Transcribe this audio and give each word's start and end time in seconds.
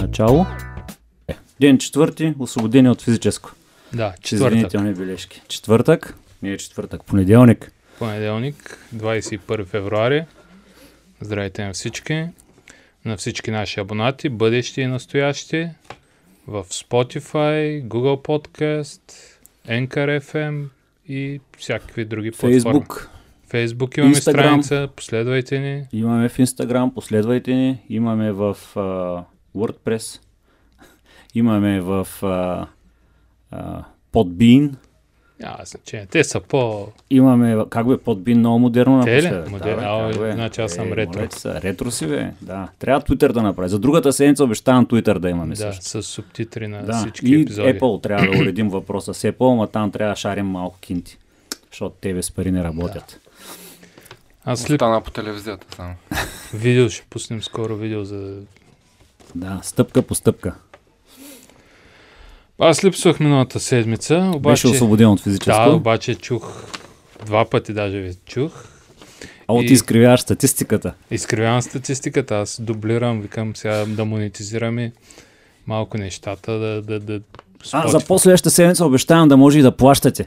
Начало. 0.00 0.46
Е, 1.28 1.34
Ден 1.60 1.78
четвърти, 1.78 2.34
освободени 2.38 2.88
от 2.88 3.02
физическо. 3.02 3.52
Да, 3.92 4.14
четвъртък. 4.22 4.96
Бележки. 4.96 5.42
Четвъртък, 5.48 6.14
не 6.42 6.50
е 6.50 6.56
четвъртък, 6.56 7.04
понеделник. 7.04 7.72
Понеделник, 7.98 8.78
21 8.94 9.66
февруари. 9.66 10.24
Здравейте 11.20 11.64
на 11.64 11.72
всички. 11.72 12.26
На 13.04 13.16
всички 13.16 13.50
наши 13.50 13.80
абонати, 13.80 14.28
бъдещи 14.28 14.80
и 14.80 14.86
настоящи. 14.86 15.68
В 16.46 16.64
Spotify, 16.64 17.84
Google 17.84 18.26
Podcast, 18.26 19.12
Anchor 19.68 20.20
FM 20.32 20.68
и 21.08 21.40
всякакви 21.58 22.04
други 22.04 22.30
платформи. 22.30 22.52
Фейсбук. 22.52 23.10
Facebook 23.50 23.98
имаме 23.98 24.14
Instagram. 24.14 24.20
страница, 24.20 24.88
последвайте 24.96 25.60
ни. 25.60 25.86
Имаме 25.92 26.28
в 26.28 26.38
Instagram, 26.38 26.94
последвайте 26.94 27.54
ни. 27.54 27.78
Имаме 27.88 28.32
в 28.32 28.56
а, 28.76 29.24
WordPress. 29.56 30.20
Имаме 31.34 31.80
в 31.80 32.08
а, 32.22 32.66
а, 33.50 33.84
Podbean. 34.12 34.74
Няма 35.40 35.56
значение. 35.64 36.06
Те 36.06 36.24
са 36.24 36.40
по... 36.40 36.88
Имаме, 37.10 37.64
как 37.70 37.88
бе, 37.88 37.94
Podbean 37.94 38.34
много 38.34 38.58
модерно 38.58 39.04
Те 39.04 39.22
ли? 39.22 39.50
Модерно? 39.50 39.76
бе, 39.76 39.84
А, 39.84 40.10
как 40.12 40.20
бе? 40.20 40.32
значи 40.32 40.60
аз 40.60 40.72
съм 40.72 40.92
Е, 40.92 40.96
ретро. 40.96 41.30
се, 41.30 41.48
Ретро 41.54 41.90
си, 41.90 42.06
бе. 42.06 42.30
Да. 42.42 42.68
Трябва 42.78 43.00
Twitter 43.02 43.32
да 43.32 43.42
направи. 43.42 43.68
За 43.68 43.78
другата 43.78 44.12
седмица 44.12 44.44
обещавам 44.44 44.86
Twitter 44.86 45.18
да 45.18 45.30
имаме 45.30 45.50
Да, 45.50 45.56
също. 45.56 45.84
с 45.84 46.02
субтитри 46.02 46.68
на 46.68 46.82
Да, 46.82 46.92
всички 46.92 47.26
и 47.28 47.42
епизоди. 47.42 47.68
Apple 47.70 48.02
трябва 48.02 48.26
да 48.26 48.38
уредим 48.38 48.68
въпроса 48.68 49.14
с 49.14 49.22
Apple, 49.22 49.52
ама 49.52 49.66
там 49.66 49.90
трябва 49.90 50.12
да 50.12 50.16
шарим 50.16 50.46
малко 50.46 50.78
кинти. 50.78 51.18
Защото 51.70 51.96
те 52.00 52.14
без 52.14 52.30
пари 52.30 52.50
не 52.50 52.64
работят. 52.64 53.20
Аз 54.44 54.60
след 54.60 54.72
Остана 54.72 55.00
по 55.00 55.10
телевизията 55.10 55.66
само. 55.76 55.94
видео 56.54 56.88
ще 56.88 57.06
пуснем 57.10 57.42
скоро 57.42 57.76
видео 57.76 58.04
за... 58.04 58.34
Да, 59.34 59.60
стъпка 59.62 60.02
по 60.02 60.14
стъпка. 60.14 60.54
Аз 62.58 62.84
липсвах 62.84 63.20
миналата 63.20 63.60
седмица, 63.60 64.30
обаче... 64.34 64.52
Беше 64.52 64.68
освободен 64.68 65.08
от 65.08 65.18
Да, 65.18 65.22
физическо. 65.22 65.70
обаче 65.70 66.14
чух, 66.14 66.62
два 67.26 67.44
пъти 67.44 67.72
даже 67.72 68.00
ви 68.00 68.14
чух. 68.26 68.52
а 69.48 69.54
и- 69.62 69.66
ти 69.66 69.72
изкривяваш 69.72 70.20
статистиката. 70.20 70.94
Изкривявам 71.10 71.62
статистиката, 71.62 72.34
аз 72.34 72.60
дублирам, 72.60 73.20
викам 73.20 73.56
сега 73.56 73.84
да 73.86 74.04
монетизираме 74.04 74.92
малко 75.66 75.98
нещата, 75.98 76.52
да... 76.52 76.82
да, 76.82 77.00
да 77.00 77.20
А, 77.72 77.88
за 77.88 78.00
последващата 78.00 78.50
седмица 78.50 78.84
обещавам 78.84 79.28
да 79.28 79.36
може 79.36 79.58
и 79.58 79.62
да 79.62 79.76
плащате. 79.76 80.26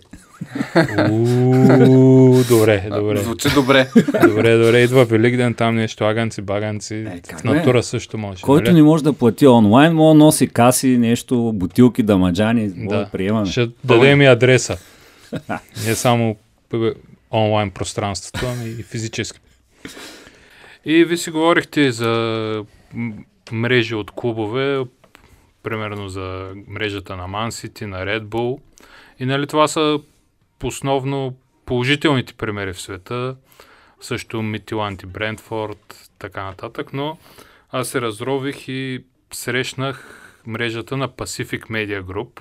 Добре, 2.49 2.87
добре. 2.89 3.17
Звучи 3.17 3.47
добре. 3.55 3.87
Добре, 4.27 4.57
добре, 4.57 4.79
идва 4.81 5.05
Великден, 5.05 5.53
там 5.53 5.75
нещо, 5.75 6.03
аганци, 6.03 6.41
баганци. 6.41 6.95
Е, 6.95 7.21
в 7.37 7.43
натура 7.43 7.83
също 7.83 8.17
може. 8.17 8.41
Който 8.41 8.71
нали? 8.71 8.75
не 8.75 8.83
може 8.83 9.03
да 9.03 9.13
плати 9.13 9.47
онлайн, 9.47 9.93
може 9.93 10.17
да 10.17 10.23
носи 10.25 10.47
каси, 10.47 10.97
нещо, 10.97 11.51
бутилки, 11.55 12.03
дамаджани, 12.03 12.69
да, 12.69 12.97
Да. 12.97 13.09
приемаме. 13.11 13.45
Ще 13.45 13.69
дадем 13.83 14.21
и 14.21 14.25
адреса. 14.25 14.77
Не 15.87 15.95
само 15.95 16.35
п- 16.69 16.93
онлайн 17.31 17.71
пространството, 17.71 18.45
ами 18.45 18.69
и 18.69 18.83
физически. 18.83 19.39
И 20.85 21.05
ви 21.05 21.17
си 21.17 21.31
говорихте 21.31 21.91
за 21.91 22.63
мрежи 23.51 23.95
от 23.95 24.11
клубове, 24.11 24.83
примерно 25.63 26.09
за 26.09 26.47
мрежата 26.67 27.15
на 27.15 27.27
City, 27.27 27.85
на 27.85 27.97
Red 27.97 28.23
Bull. 28.23 28.59
И 29.19 29.25
нали 29.25 29.47
това 29.47 29.67
са 29.67 29.99
основно 30.67 31.35
положителните 31.65 32.33
примери 32.33 32.73
в 32.73 32.81
света. 32.81 33.35
Също 34.01 34.41
Митиланти 34.41 35.05
Брентфорд, 35.05 36.09
така 36.19 36.43
нататък. 36.43 36.93
Но 36.93 37.17
аз 37.71 37.87
се 37.87 38.01
разрових 38.01 38.67
и 38.67 39.03
срещнах 39.33 40.25
мрежата 40.47 40.97
на 40.97 41.09
Pacific 41.09 41.61
Media 41.69 42.01
Group, 42.03 42.39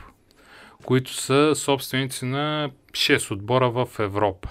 които 0.85 1.15
са 1.15 1.53
собственици 1.55 2.25
на 2.25 2.71
6 2.91 3.31
отбора 3.31 3.71
в 3.71 3.89
Европа. 3.99 4.51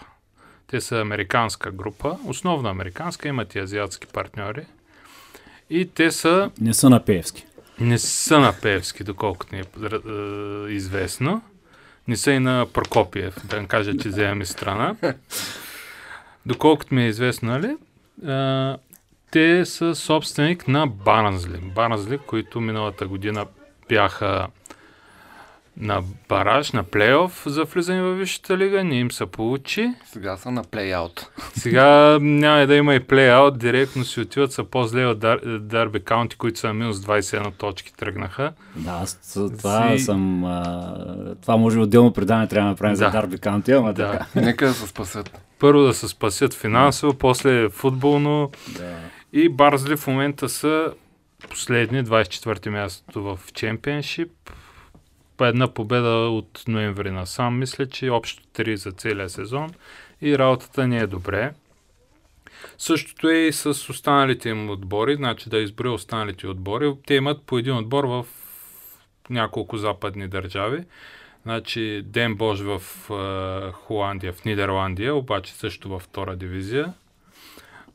Те 0.67 0.81
са 0.81 0.99
американска 0.99 1.71
група, 1.71 2.17
основно 2.25 2.69
американска, 2.69 3.27
имат 3.27 3.55
и 3.55 3.59
азиатски 3.59 4.07
партньори. 4.07 4.65
И 5.69 5.85
те 5.85 6.11
са 6.11 6.51
Не 6.61 6.73
са 6.73 6.89
на 6.89 7.05
Пеевски. 7.05 7.45
не 7.79 7.97
са 7.97 8.39
на 8.39 8.53
Певски, 8.61 9.03
доколкото 9.03 9.55
ни 9.55 9.61
е 9.61 9.63
е, 9.63 10.73
известно. 10.73 11.41
Не 12.07 12.17
са 12.17 12.31
и 12.31 12.39
на 12.39 12.65
Прокопиев, 12.73 13.35
да 13.45 13.67
кажа, 13.67 13.97
че 13.97 14.09
вземаме 14.09 14.45
страна. 14.45 14.95
Доколкото 16.45 16.95
ми 16.95 17.03
е 17.03 17.07
известно, 17.07 17.49
нали? 17.51 17.77
А, 18.31 18.77
те 19.31 19.65
са 19.65 19.95
собственик 19.95 20.67
на 20.67 20.87
Барнзли. 20.87 21.57
Барнзли, 21.57 22.17
които 22.17 22.61
миналата 22.61 23.07
година 23.07 23.45
бяха 23.89 24.47
на 25.77 26.01
бараж, 26.29 26.71
на 26.71 26.83
плейоф 26.83 27.43
за 27.45 27.63
влизане 27.63 28.01
във 28.01 28.17
Висшата 28.17 28.57
лига. 28.57 28.83
Не 28.83 28.95
им 28.95 29.11
се 29.11 29.25
получи. 29.25 29.93
Сега 30.05 30.37
са 30.37 30.51
на 30.51 30.63
плейаут. 30.63 31.31
Сега 31.53 31.85
няма 32.21 32.67
да 32.67 32.75
има 32.75 32.95
и 32.95 32.99
плей-аут, 32.99 33.57
директно 33.57 34.03
си 34.03 34.21
отиват, 34.21 34.51
са 34.51 34.63
по-зле 34.63 35.05
от 35.05 35.19
Дар, 35.19 35.37
Дарби 35.59 35.99
Каунти, 35.99 36.35
които 36.35 36.59
са 36.59 36.67
на 36.67 36.73
минус 36.73 36.97
21 36.97 37.53
точки 37.53 37.93
тръгнаха. 37.93 38.53
Да, 38.75 38.91
аз 38.93 39.19
това 39.57 39.89
Си- 39.91 40.03
съм... 40.03 40.43
А, 40.45 41.35
това 41.41 41.57
може 41.57 41.79
отделно 41.79 42.13
предаване 42.13 42.47
трябва 42.47 42.65
да 42.65 42.71
направим 42.71 42.95
за 42.95 43.05
Да. 43.05 43.11
Дарби 43.11 43.37
Каунти, 43.37 43.71
ама 43.71 43.93
Да. 43.93 44.11
така. 44.11 44.25
Нека 44.35 44.67
да 44.67 44.73
се 44.73 44.87
спасят. 44.87 45.41
Първо 45.59 45.81
да 45.81 45.93
се 45.93 46.07
спасят 46.07 46.53
финансово, 46.53 47.13
после 47.13 47.69
футболно 47.69 48.51
Да. 48.69 48.95
и 49.33 49.49
Барзли 49.49 49.97
в 49.97 50.07
момента 50.07 50.49
са 50.49 50.93
последни, 51.49 52.03
24-ти 52.03 52.69
мястото 52.69 53.23
в 53.23 53.39
чемпионшип. 53.53 54.29
Една 55.41 55.73
победа 55.73 56.09
от 56.09 56.63
ноември 56.67 57.11
насам, 57.11 57.59
мисля, 57.59 57.89
че 57.89 58.09
общо 58.09 58.43
3 58.43 58.75
за 58.75 58.91
целия 58.91 59.29
сезон 59.29 59.69
и 60.21 60.37
работата 60.37 60.87
не 60.87 60.97
е 60.97 61.07
добре. 61.07 61.53
Същото 62.77 63.29
е 63.29 63.37
и 63.37 63.53
с 63.53 63.65
останалите 63.65 64.49
им 64.49 64.69
отбори, 64.69 65.15
значи 65.15 65.49
да 65.49 65.57
изброя 65.57 65.93
останалите 65.93 66.47
отбори. 66.47 66.93
Те 67.07 67.13
имат 67.13 67.43
по 67.43 67.57
един 67.57 67.77
отбор 67.77 68.03
в 68.03 68.25
няколко 69.29 69.77
западни 69.77 70.27
държави. 70.27 70.83
Значи 71.43 72.01
Ден 72.05 72.35
Бош 72.35 72.59
в 72.59 72.81
е, 73.09 73.71
Холандия, 73.71 74.33
в 74.33 74.45
Нидерландия, 74.45 75.15
обаче 75.15 75.53
също 75.53 75.89
във 75.89 76.01
втора 76.01 76.35
дивизия. 76.35 76.93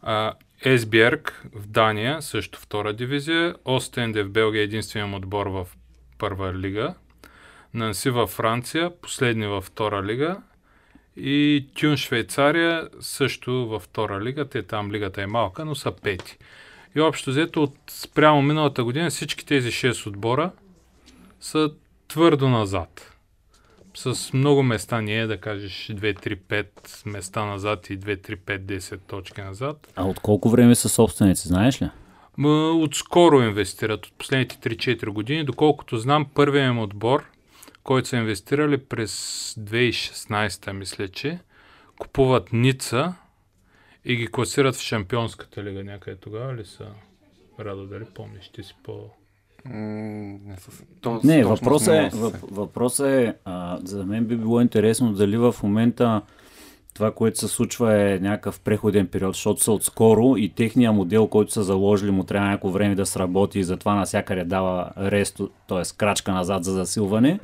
А, 0.03 0.34
Есбjerg 0.64 1.32
в 1.54 1.66
Дания, 1.66 2.22
също 2.22 2.60
втора 2.60 2.92
дивизия. 2.92 3.54
Остенде 3.64 4.22
в 4.22 4.30
Белгия, 4.30 4.62
единственият 4.62 5.22
отбор 5.22 5.47
в 5.47 5.69
първа 6.19 6.54
лига. 6.54 6.94
Нанси 7.75 8.10
във 8.10 8.31
Франция, 8.31 8.91
последни 9.00 9.47
във 9.47 9.65
втора 9.65 10.03
лига. 10.03 10.37
И 11.16 11.66
Тюн 11.75 11.97
Швейцария, 11.97 12.88
също 13.00 13.69
във 13.69 13.83
втора 13.83 14.25
лига. 14.25 14.49
Те 14.49 14.62
там 14.62 14.93
лигата 14.93 15.22
е 15.22 15.27
малка, 15.27 15.65
но 15.65 15.75
са 15.75 15.93
пети. 15.93 16.38
И 16.97 17.00
общо 17.00 17.31
взето 17.31 17.62
от 17.62 17.75
спрямо 17.91 18.43
миналата 18.43 18.84
година 18.84 19.10
всички 19.10 19.47
тези 19.47 19.69
6 19.71 20.06
отбора 20.06 20.50
са 21.41 21.71
твърдо 22.09 22.49
назад. 22.49 23.12
С 23.94 24.33
много 24.33 24.62
места 24.62 25.00
не 25.00 25.19
е 25.19 25.27
да 25.27 25.37
кажеш 25.41 25.91
2-3-5 25.94 26.66
места 27.06 27.44
назад 27.44 27.91
и 27.91 27.99
2-3-5-10 27.99 29.00
точки 29.06 29.41
назад. 29.41 29.93
А 29.97 30.04
от 30.04 30.21
колко 30.21 30.50
време 30.50 30.75
са 30.75 30.89
собственици, 30.89 31.49
знаеш 31.49 31.83
ли? 31.83 31.91
Отскоро 32.83 33.43
инвестират 33.43 34.06
от 34.06 34.12
последните 34.19 34.56
3-4 34.56 35.06
години. 35.06 35.44
Доколкото 35.44 35.99
знам, 35.99 36.27
първият 36.34 36.71
им 36.71 36.78
отбор, 36.78 37.25
който 37.84 38.09
са 38.09 38.16
инвестирали 38.16 38.78
през 38.78 39.12
2016, 39.54 40.72
мисля, 40.72 41.09
че 41.09 41.39
купуват 41.98 42.53
Ница 42.53 43.15
и 44.04 44.16
ги 44.16 44.27
класират 44.27 44.74
в 44.77 44.80
Шампионската 44.80 45.65
лига 45.65 45.84
някъде 45.84 46.16
тогава 46.16 46.54
ли 46.54 46.65
са? 46.65 46.86
Радо, 47.60 47.86
дали 47.86 48.04
помниш, 48.04 48.48
ти 48.48 48.62
си 48.62 48.77
по... 48.83 49.10
Не, 49.65 50.56
с... 50.56 50.83
то, 51.01 51.21
Не, 51.24 51.45
въпросът 51.45 51.95
е, 51.95 52.10
въп, 52.15 52.34
въпросът 52.42 53.06
е 53.06 53.34
а, 53.45 53.78
за 53.84 54.06
мен 54.06 54.24
би 54.24 54.36
било 54.36 54.60
интересно 54.60 55.12
дали 55.12 55.36
в 55.36 55.54
момента 55.62 56.22
това, 56.95 57.10
което 57.10 57.39
се 57.39 57.48
случва 57.48 58.01
е 58.01 58.18
някакъв 58.18 58.60
преходен 58.60 59.06
период, 59.06 59.34
защото 59.34 59.62
са 59.62 59.72
отскоро 59.72 60.36
и 60.36 60.48
техния 60.48 60.92
модел, 60.92 61.27
който 61.27 61.53
са 61.53 61.62
заложили, 61.62 62.10
му 62.10 62.24
трябва 62.24 62.48
някакво 62.48 62.71
време 62.71 62.95
да 62.95 63.06
сработи 63.06 63.59
и 63.59 63.65
затова 63.65 63.95
навсякъде 63.95 64.45
дава 64.45 64.91
ресто, 64.98 65.51
т.е. 65.68 65.97
крачка 65.97 66.33
назад 66.33 66.65
за 66.65 66.72
засилване. 66.72 67.41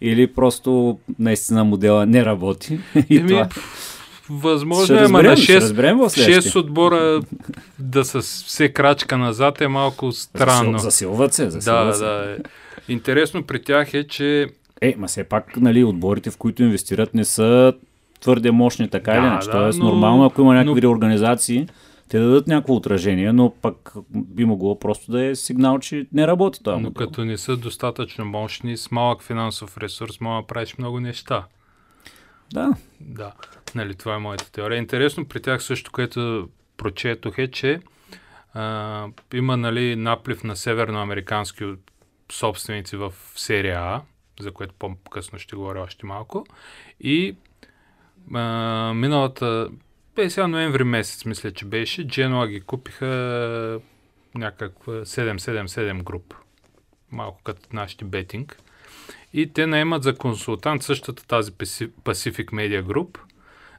Или 0.00 0.26
просто 0.26 0.98
наистина 1.18 1.64
модела 1.64 2.06
не 2.06 2.24
работи. 2.24 2.78
И 3.10 3.16
Еми, 3.16 3.28
това... 3.28 3.48
Възможно 4.30 4.84
Ще 4.84 4.94
е, 4.94 4.98
ама 4.98 5.22
на 5.22 5.36
ще 5.36 5.52
6, 5.52 5.56
разберем 5.56 5.98
в 5.98 6.02
6 6.02 6.08
следващия. 6.08 6.60
отбора 6.60 7.20
да 7.78 8.04
са 8.04 8.20
все 8.20 8.68
крачка 8.68 9.18
назад 9.18 9.60
е 9.60 9.68
малко 9.68 10.12
странно. 10.12 10.72
Засил- 10.72 10.80
Засилват 10.80 11.34
се, 11.34 11.44
Да, 11.44 11.50
засилват 11.50 11.96
се. 11.96 12.04
да. 12.04 12.30
Е. 12.30 12.42
Интересно 12.88 13.42
при 13.42 13.62
тях 13.62 13.94
е, 13.94 14.04
че 14.04 14.46
Е, 14.80 14.94
ма 14.98 15.06
все 15.06 15.24
пак, 15.24 15.56
нали, 15.56 15.84
отборите, 15.84 16.30
в 16.30 16.36
които 16.36 16.62
инвестират, 16.62 17.14
не 17.14 17.24
са 17.24 17.72
твърде 18.20 18.50
мощни, 18.50 18.88
така 18.88 19.12
Да, 19.12 19.18
или 19.18 19.26
иначе. 19.26 19.46
да, 19.46 19.52
Тоест, 19.52 19.78
но- 19.78 19.84
нормално, 19.84 20.24
ако 20.24 20.40
има 20.40 20.54
някакви 20.54 20.80
но- 20.80 20.90
организации, 20.90 21.66
те 22.14 22.20
да 22.20 22.26
дадат 22.26 22.46
някакво 22.46 22.74
отражение, 22.74 23.32
но 23.32 23.54
пък 23.62 23.92
би 24.10 24.44
могло 24.44 24.78
просто 24.78 25.12
да 25.12 25.24
е 25.24 25.34
сигнал, 25.34 25.78
че 25.78 26.06
не 26.12 26.26
работи 26.26 26.62
това. 26.62 26.78
Но 26.78 26.92
като 26.92 27.24
не 27.24 27.38
са 27.38 27.56
достатъчно 27.56 28.24
мощни, 28.24 28.76
с 28.76 28.90
малък 28.90 29.22
финансов 29.22 29.78
ресурс, 29.78 30.20
мога 30.20 30.42
да 30.42 30.46
правиш 30.46 30.76
много 30.78 31.00
неща. 31.00 31.46
Да, 32.52 32.72
Да, 33.00 33.32
нали, 33.74 33.94
това 33.94 34.14
е 34.14 34.18
моята 34.18 34.52
теория. 34.52 34.78
Интересно 34.78 35.24
при 35.24 35.42
тях 35.42 35.62
също, 35.62 35.92
което 35.92 36.48
прочетох 36.76 37.38
е, 37.38 37.50
че 37.50 37.80
а, 38.52 39.06
има 39.34 39.56
нали, 39.56 39.96
наплив 39.96 40.44
на 40.44 40.56
северноамерикански 40.56 41.64
собственици 42.32 42.96
в 42.96 43.12
серия 43.36 43.80
А, 43.80 44.02
за 44.40 44.52
което 44.52 44.74
по-късно 44.78 45.38
ще 45.38 45.56
говоря 45.56 45.80
още 45.80 46.06
малко. 46.06 46.46
И 47.00 47.36
а, 48.34 48.92
миналата, 48.94 49.68
бе 50.16 50.30
сега 50.30 50.46
ноември 50.46 50.84
месец, 50.84 51.24
мисля, 51.24 51.50
че 51.52 51.64
беше, 51.64 52.06
Дженуа 52.08 52.46
ги 52.48 52.60
купиха 52.60 53.80
някаква 54.34 54.92
777 54.92 56.02
груп. 56.02 56.34
Малко 57.12 57.40
като 57.44 57.60
нашите 57.72 58.04
бетинг. 58.04 58.56
И 59.32 59.52
те 59.52 59.66
наемат 59.66 60.02
за 60.02 60.14
консултант 60.14 60.82
същата 60.82 61.26
тази 61.26 61.52
Paci- 61.52 61.90
Pacific 62.04 62.46
Media 62.46 62.82
Group 62.82 63.18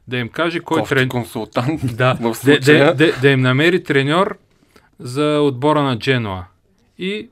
да 0.08 0.16
им 0.16 0.28
каже 0.28 0.60
кой 0.60 0.80
Кофти 0.80 0.94
трен... 0.94 1.08
консултант. 1.08 1.80
Да, 1.96 2.14
в 2.20 2.34
случая. 2.34 2.94
да, 2.94 2.94
да, 2.94 3.20
да 3.20 3.30
им 3.30 3.40
намери 3.40 3.84
треньор 3.84 4.38
за 4.98 5.40
отбора 5.40 5.82
на 5.82 5.98
Дженуа. 5.98 6.44
И 6.98 7.28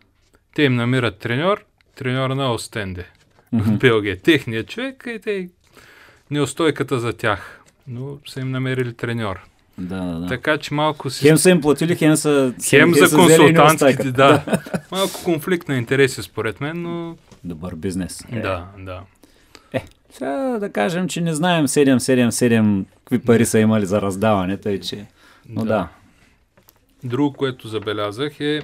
те 0.54 0.62
им 0.62 0.74
намират 0.74 1.18
треньор, 1.18 1.64
треньор 1.96 2.30
на 2.30 2.52
Остенде 2.52 3.06
в 3.52 3.78
Белгия. 3.78 4.20
Техният 4.22 4.68
човек 4.68 5.04
и 5.06 5.18
те 5.20 5.48
неустойката 6.30 7.00
за 7.00 7.12
тях. 7.12 7.63
Но 7.88 8.18
са 8.26 8.40
им 8.40 8.50
намерили 8.50 8.94
треньор. 8.94 9.40
да, 9.78 10.04
да. 10.04 10.20
да. 10.20 10.26
Така 10.26 10.58
че 10.58 10.74
малко 10.74 11.10
си... 11.10 11.28
Хем 11.28 11.36
са 11.36 11.50
им 11.50 11.60
платили, 11.60 11.96
хем 11.96 12.16
са... 12.16 12.54
Хем 12.68 12.94
за 12.94 13.16
консултантските, 13.16 14.12
да. 14.12 14.44
Малко 14.92 15.24
конфликт 15.24 15.68
на 15.68 15.76
интереси 15.76 16.22
според 16.22 16.60
мен, 16.60 16.82
но 16.82 17.16
Добър 17.44 17.74
бизнес. 17.74 18.24
Е. 18.32 18.40
да, 18.40 18.66
да. 18.78 19.00
Сега 20.14 20.58
да 20.60 20.72
кажем, 20.72 21.08
че 21.08 21.20
не 21.20 21.34
знаем 21.34 21.66
777 21.66 22.84
какви 22.98 23.18
пари 23.18 23.46
са 23.46 23.58
имали 23.58 23.86
за 23.86 24.02
раздаване, 24.02 24.56
тъй 24.56 24.80
че... 24.80 25.06
Но 25.48 25.64
да. 25.64 25.88
Друго, 27.04 27.32
което 27.32 27.68
забелязах 27.68 28.40
е 28.40 28.62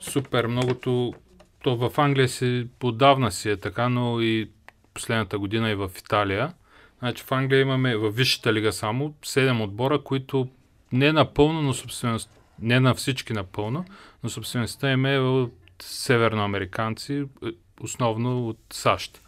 супер 0.00 0.46
многото. 0.46 1.14
То 1.62 1.76
в 1.76 1.98
Англия 1.98 2.28
си 2.28 2.66
отдавна 2.82 3.32
си 3.32 3.50
е 3.50 3.56
така, 3.56 3.88
но 3.88 4.20
и 4.20 4.50
последната 4.94 5.38
година 5.38 5.70
и 5.70 5.74
в 5.74 5.90
Италия. 5.98 6.52
Значи 6.98 7.22
в 7.22 7.32
Англия 7.32 7.60
имаме 7.60 7.96
във 7.96 8.16
Висшата 8.16 8.52
лига 8.52 8.72
само 8.72 9.14
7 9.22 9.64
отбора, 9.64 10.02
които 10.02 10.48
не 10.92 11.12
напълно, 11.12 11.62
но 11.62 11.74
собственост, 11.74 12.30
не 12.58 12.80
на 12.80 12.94
всички 12.94 13.32
напълно, 13.32 13.84
но 14.22 14.30
собствеността 14.30 14.92
им 14.92 15.06
е 15.06 15.18
от 15.18 15.52
северноамериканци, 15.82 17.26
е, 17.44 17.48
основно 17.80 18.48
от 18.48 18.58
САЩ. 18.72 19.22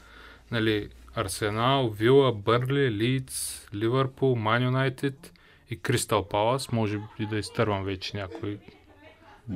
Нали, 0.50 0.88
Арсенал, 1.15 1.91
Вила, 1.91 2.32
Бърли, 2.32 2.91
Лидс, 2.91 3.67
Ливърпул, 3.75 4.37
Ман 4.37 4.62
Юнайтед 4.62 5.32
и 5.70 5.76
Кристал 5.76 6.29
Палас. 6.29 6.73
Може 6.73 7.00
и 7.19 7.26
да 7.26 7.38
изтървам 7.38 7.85
вече 7.85 8.17
някои. 8.17 8.59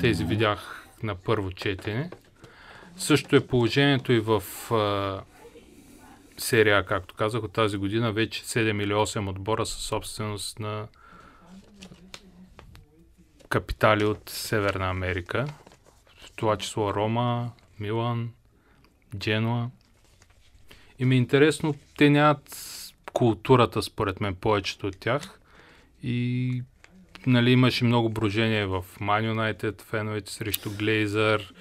Тези 0.01 0.25
видях 0.25 0.89
на 1.03 1.15
първо 1.15 1.53
четене. 1.53 2.11
Също 2.97 3.37
е 3.37 3.47
положението 3.47 4.13
и 4.13 4.21
в 4.21 4.43
а, 4.71 5.21
серия, 6.43 6.87
както 6.87 7.15
казах, 7.15 7.43
от 7.43 7.53
тази 7.53 7.77
година 7.77 8.13
вече 8.13 8.45
7 8.45 8.83
или 8.83 8.93
8 8.93 9.31
отбора 9.31 9.67
са 9.67 9.81
собственост 9.81 10.59
на 10.59 10.87
капитали 13.49 14.05
от 14.05 14.31
Северна 14.31 14.91
Америка. 14.91 15.47
В 16.07 16.33
това 16.37 16.57
число 16.57 16.95
Рома, 16.95 17.51
Милан, 17.81 18.31
Дженуа. 19.17 19.71
И 20.99 21.05
ми 21.05 21.15
е 21.15 21.19
интересно, 21.19 21.75
те 21.97 22.11
нямат 22.11 22.57
културата, 23.13 23.83
според 23.83 24.21
мен, 24.21 24.35
повечето 24.35 24.87
от 24.87 24.99
тях. 25.01 25.41
И 26.03 26.63
нали, 27.27 27.51
имаше 27.51 27.85
много 27.85 28.09
брожение 28.09 28.67
в 28.67 28.85
Man 29.01 29.33
United, 29.35 29.83
феновете 29.83 30.33
срещу 30.33 30.71
Глейзър. 30.71 31.55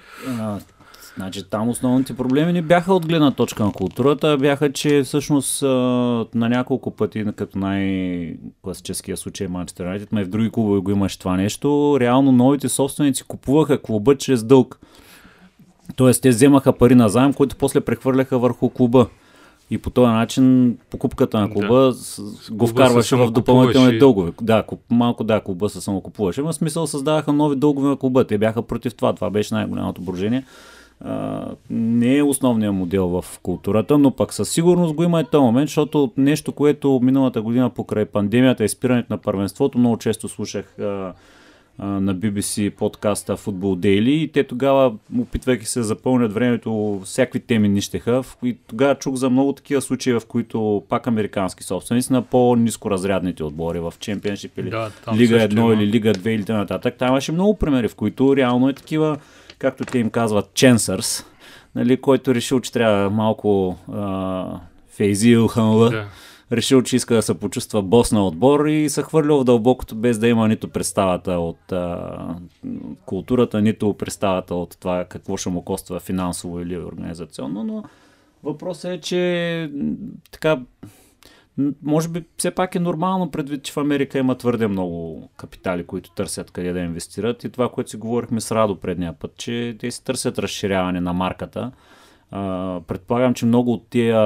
Значи 1.16 1.42
там 1.44 1.68
основните 1.68 2.14
проблеми 2.14 2.52
не 2.52 2.62
бяха 2.62 2.94
от 2.94 3.06
гледна 3.06 3.30
точка 3.30 3.64
на 3.64 3.72
културата, 3.72 4.36
бяха, 4.36 4.72
че 4.72 5.02
всъщност 5.02 5.62
на 5.62 6.48
няколко 6.48 6.90
пъти, 6.90 7.24
като 7.36 7.58
най-класическия 7.58 9.16
случай 9.16 9.48
Манчестър 9.48 9.84
Юнайтед, 9.84 10.12
ма 10.12 10.20
и 10.20 10.24
в 10.24 10.28
други 10.28 10.50
клубове 10.50 10.80
го 10.80 10.90
имаше 10.90 11.18
това 11.18 11.36
нещо, 11.36 11.96
реално 12.00 12.32
новите 12.32 12.68
собственици 12.68 13.24
купуваха 13.24 13.82
клуба 13.82 14.16
чрез 14.16 14.44
дълг. 14.44 14.78
Тоест 15.96 16.22
те 16.22 16.28
вземаха 16.28 16.72
пари 16.72 16.94
на 16.94 17.08
заем, 17.08 17.32
които 17.32 17.56
после 17.56 17.80
прехвърляха 17.80 18.38
върху 18.38 18.68
клуба. 18.68 19.06
И 19.70 19.78
по 19.78 19.90
този 19.90 20.06
начин 20.06 20.76
покупката 20.90 21.40
на 21.40 21.50
клуба 21.50 21.92
с- 21.92 22.20
го 22.50 22.66
вкарваше 22.66 23.16
в 23.16 23.30
допълнителни 23.32 23.86
дългове. 23.98 24.32
Да, 24.42 24.62
куп, 24.62 24.80
малко 24.90 25.24
да, 25.24 25.40
клуба 25.40 25.68
се 25.68 25.80
самокупуваше. 25.80 26.40
Но 26.40 26.46
в 26.46 26.54
смисъл 26.54 26.86
създаваха 26.86 27.32
нови 27.32 27.56
дългове 27.56 27.88
на 27.88 27.96
клуба. 27.96 28.24
Те 28.24 28.38
бяха 28.38 28.62
против 28.62 28.94
това. 28.94 29.12
Това 29.12 29.30
беше 29.30 29.54
най-голямото 29.54 30.00
брожение. 30.02 30.44
А, 31.04 31.46
не 31.70 32.16
е 32.16 32.22
основният 32.22 32.74
модел 32.74 33.08
в 33.08 33.24
културата, 33.42 33.98
но 33.98 34.10
пък 34.10 34.34
със 34.34 34.50
сигурност 34.50 34.94
го 34.94 35.02
има 35.02 35.20
и 35.20 35.24
този 35.24 35.42
момент, 35.42 35.68
защото 35.68 36.12
нещо, 36.16 36.52
което 36.52 37.00
миналата 37.02 37.42
година 37.42 37.70
покрай 37.70 38.04
пандемията 38.04 38.64
и 38.64 38.68
спирането 38.68 39.12
на 39.12 39.18
първенството, 39.18 39.78
много 39.78 39.96
често 39.96 40.28
слушах 40.28 40.78
а, 40.78 41.12
а, 41.78 41.86
на 41.86 42.16
BBC 42.16 42.70
подкаста 42.70 43.36
Football 43.36 43.78
Daily 43.78 44.08
и 44.08 44.32
те 44.32 44.44
тогава, 44.44 44.92
опитвайки 45.20 45.66
се 45.66 45.78
да 45.78 45.84
запълнят 45.84 46.32
времето, 46.32 47.00
всякакви 47.04 47.40
теми 47.40 47.68
нищеха. 47.68 48.22
И 48.44 48.56
тогава 48.66 48.94
чух 48.94 49.14
за 49.14 49.30
много 49.30 49.52
такива 49.52 49.82
случаи, 49.82 50.12
в 50.12 50.22
които 50.28 50.82
пак 50.88 51.06
американски 51.06 51.64
собственици 51.64 52.12
на 52.12 52.22
по-низко 52.22 52.90
разрядните 52.90 53.44
отбори 53.44 53.80
в 53.80 53.94
Чемпионшип 54.00 54.58
или 54.58 54.70
Да, 54.70 54.90
Лига 55.14 55.40
също 55.40 55.56
1 55.56 55.60
има. 55.60 55.74
или 55.74 55.86
Лига 55.86 56.14
2 56.14 56.28
или 56.28 56.44
т.н. 56.44 56.66
Там 56.66 57.08
имаше 57.08 57.32
много 57.32 57.54
примери, 57.54 57.88
в 57.88 57.94
които 57.94 58.36
реално 58.36 58.68
е 58.68 58.72
такива, 58.72 59.16
както 59.62 59.84
те 59.84 59.98
им 59.98 60.10
казват, 60.10 60.54
ченсърс, 60.54 61.26
нали, 61.74 62.00
който 62.00 62.34
решил, 62.34 62.60
че 62.60 62.72
трябва 62.72 63.10
малко 63.10 63.76
а, 63.92 64.60
Фейзи 64.88 65.30
Илханла, 65.30 65.90
Да. 65.90 66.06
решил, 66.52 66.82
че 66.82 66.96
иска 66.96 67.14
да 67.14 67.22
се 67.22 67.38
почувства 67.38 67.82
бос 67.82 68.12
на 68.12 68.26
отбор 68.26 68.66
и 68.66 68.90
се 68.90 69.02
хвърлял 69.02 69.40
в 69.40 69.44
дълбокото, 69.44 69.94
без 69.94 70.18
да 70.18 70.28
има 70.28 70.48
нито 70.48 70.68
представата 70.68 71.32
от 71.32 71.72
а, 71.72 72.18
културата, 73.06 73.60
нито 73.60 73.94
представата 73.94 74.54
от 74.54 74.76
това 74.80 75.04
какво 75.04 75.36
ще 75.36 75.48
му 75.48 75.62
коства 75.62 76.00
финансово 76.00 76.60
или 76.60 76.78
организационно, 76.78 77.64
но 77.64 77.84
въпросът 78.42 78.90
е, 78.90 79.00
че 79.00 79.70
така 80.30 80.60
може 81.82 82.08
би 82.08 82.24
все 82.36 82.50
пак 82.50 82.74
е 82.74 82.80
нормално 82.80 83.30
предвид, 83.30 83.62
че 83.62 83.72
в 83.72 83.76
Америка 83.76 84.18
има 84.18 84.38
твърде 84.38 84.66
много 84.66 85.28
капитали, 85.36 85.86
които 85.86 86.10
търсят 86.10 86.50
къде 86.50 86.72
да 86.72 86.80
инвестират 86.80 87.44
и 87.44 87.50
това, 87.50 87.68
което 87.68 87.90
си 87.90 87.96
говорихме 87.96 88.40
с 88.40 88.52
Радо 88.52 88.80
предния 88.80 89.12
път, 89.12 89.36
че 89.36 89.76
те 89.78 89.90
си 89.90 90.04
търсят 90.04 90.38
разширяване 90.38 91.00
на 91.00 91.12
марката. 91.12 91.72
А, 92.30 92.80
предполагам, 92.86 93.34
че 93.34 93.46
много 93.46 93.72
от 93.72 93.86
тия 93.90 94.18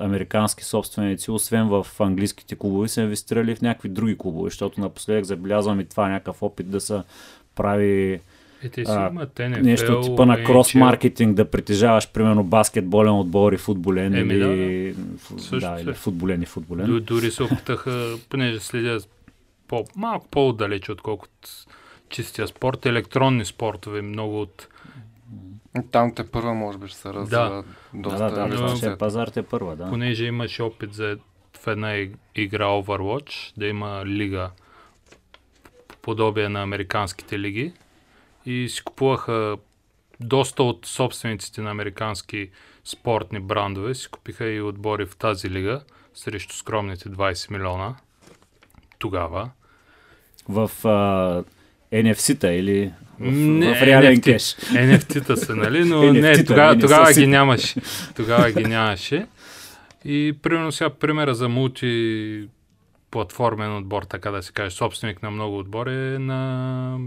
американски 0.00 0.64
собственици, 0.64 1.30
освен 1.30 1.68
в 1.68 1.86
английските 2.00 2.56
клубове, 2.56 2.88
са 2.88 3.02
инвестирали 3.02 3.54
в 3.54 3.62
някакви 3.62 3.88
други 3.88 4.18
клубове, 4.18 4.50
защото 4.50 4.80
напоследък 4.80 5.24
забелязвам 5.24 5.80
и 5.80 5.84
това 5.84 6.06
е 6.06 6.10
някакъв 6.10 6.42
опит 6.42 6.70
да 6.70 6.80
се 6.80 7.02
прави 7.54 8.20
Е, 8.62 8.68
те 8.68 8.84
си 8.84 8.90
а, 8.90 9.08
имат 9.08 9.30
NFL, 9.30 9.60
нещо 9.60 10.00
типа 10.00 10.26
на 10.26 10.36
крос-маркетинг, 10.36 11.32
да 11.32 11.44
притежаваш 11.46 12.08
примерно 12.08 12.44
баскетболен 12.44 13.12
отбор 13.12 13.52
и 13.52 13.58
футболен 13.58 14.14
Еми, 14.14 14.34
или, 14.34 14.94
фу- 14.94 15.38
Също 15.38 15.58
да, 15.60 15.78
е. 15.78 15.82
или 15.82 15.94
футболен 15.94 16.42
и 16.42 16.46
футболен. 16.46 16.86
Д- 16.86 17.00
дори 17.00 17.30
се 17.30 17.42
опитаха, 17.42 18.14
понеже 18.28 18.60
следя 18.60 18.98
по, 19.68 19.84
малко 19.96 20.26
по-далече, 20.28 20.92
отколкото 20.92 21.48
чистия 22.08 22.48
спорт, 22.48 22.86
електронни 22.86 23.44
спортове, 23.44 24.02
много 24.02 24.40
от... 24.40 24.68
Там 25.90 26.14
те 26.14 26.24
първа 26.24 26.54
може 26.54 26.78
би 26.78 26.88
ще 26.88 26.98
се 26.98 27.08
развива 27.08 27.64
Да, 27.94 28.00
доста. 28.00 28.18
да, 28.20 28.30
да, 28.30 28.46
но- 28.46 28.56
това 28.56 28.76
ще 28.76 28.86
е 28.86 28.96
пазар 28.96 29.28
те 29.28 29.42
първа, 29.42 29.76
да. 29.76 29.88
Понеже 29.88 30.24
имаше 30.24 30.62
опит 30.62 30.94
за 30.94 31.16
в 31.54 31.66
една 31.66 31.88
иг- 31.88 32.16
игра 32.34 32.64
Overwatch, 32.64 33.30
да 33.56 33.66
има 33.66 34.06
лига 34.06 34.50
подобие 36.02 36.48
на 36.48 36.62
американските 36.62 37.38
лиги 37.38 37.72
и 38.46 38.68
си 38.68 38.84
купуваха 38.84 39.56
доста 40.20 40.62
от 40.62 40.86
собствениците 40.86 41.60
на 41.60 41.70
американски 41.70 42.50
спортни 42.84 43.40
брандове, 43.40 43.94
си 43.94 44.08
купиха 44.08 44.48
и 44.48 44.60
отбори 44.60 45.06
в 45.06 45.16
тази 45.16 45.50
лига 45.50 45.80
срещу 46.14 46.54
скромните 46.54 47.08
20 47.08 47.50
милиона 47.50 47.94
тогава. 48.98 49.50
В 50.48 50.70
а, 50.84 51.44
NFC-та 51.96 52.52
или 52.52 52.92
в, 53.20 53.78
в 53.78 53.82
реален 53.82 54.16
NFT, 54.16 54.22
кеш. 54.22 54.42
NFT-та 54.72 55.36
са, 55.36 55.56
нали? 55.56 55.84
Но 55.84 56.02
не, 56.12 56.20
NFT-та, 56.20 56.44
тогава, 56.44 56.74
не 56.74 56.80
тогава 56.80 57.12
ги 57.12 57.26
нямаше. 57.26 57.80
Тогава 58.16 58.50
ги 58.50 58.64
нямаше. 58.64 59.26
И 60.04 60.38
примерно 60.42 60.72
сега 60.72 60.90
примера 60.90 61.34
за 61.34 61.48
мулти 61.48 62.48
платформен 63.10 63.76
отбор, 63.76 64.02
така 64.02 64.30
да 64.30 64.42
се 64.42 64.52
каже, 64.52 64.76
собственик 64.76 65.22
на 65.22 65.30
много 65.30 65.58
отбори 65.58 66.14
е 66.14 66.18
на, 66.18 66.98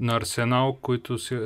на 0.00 0.16
Арсенал, 0.16 0.78
които 0.82 1.18
си, 1.18 1.34
е, 1.34 1.38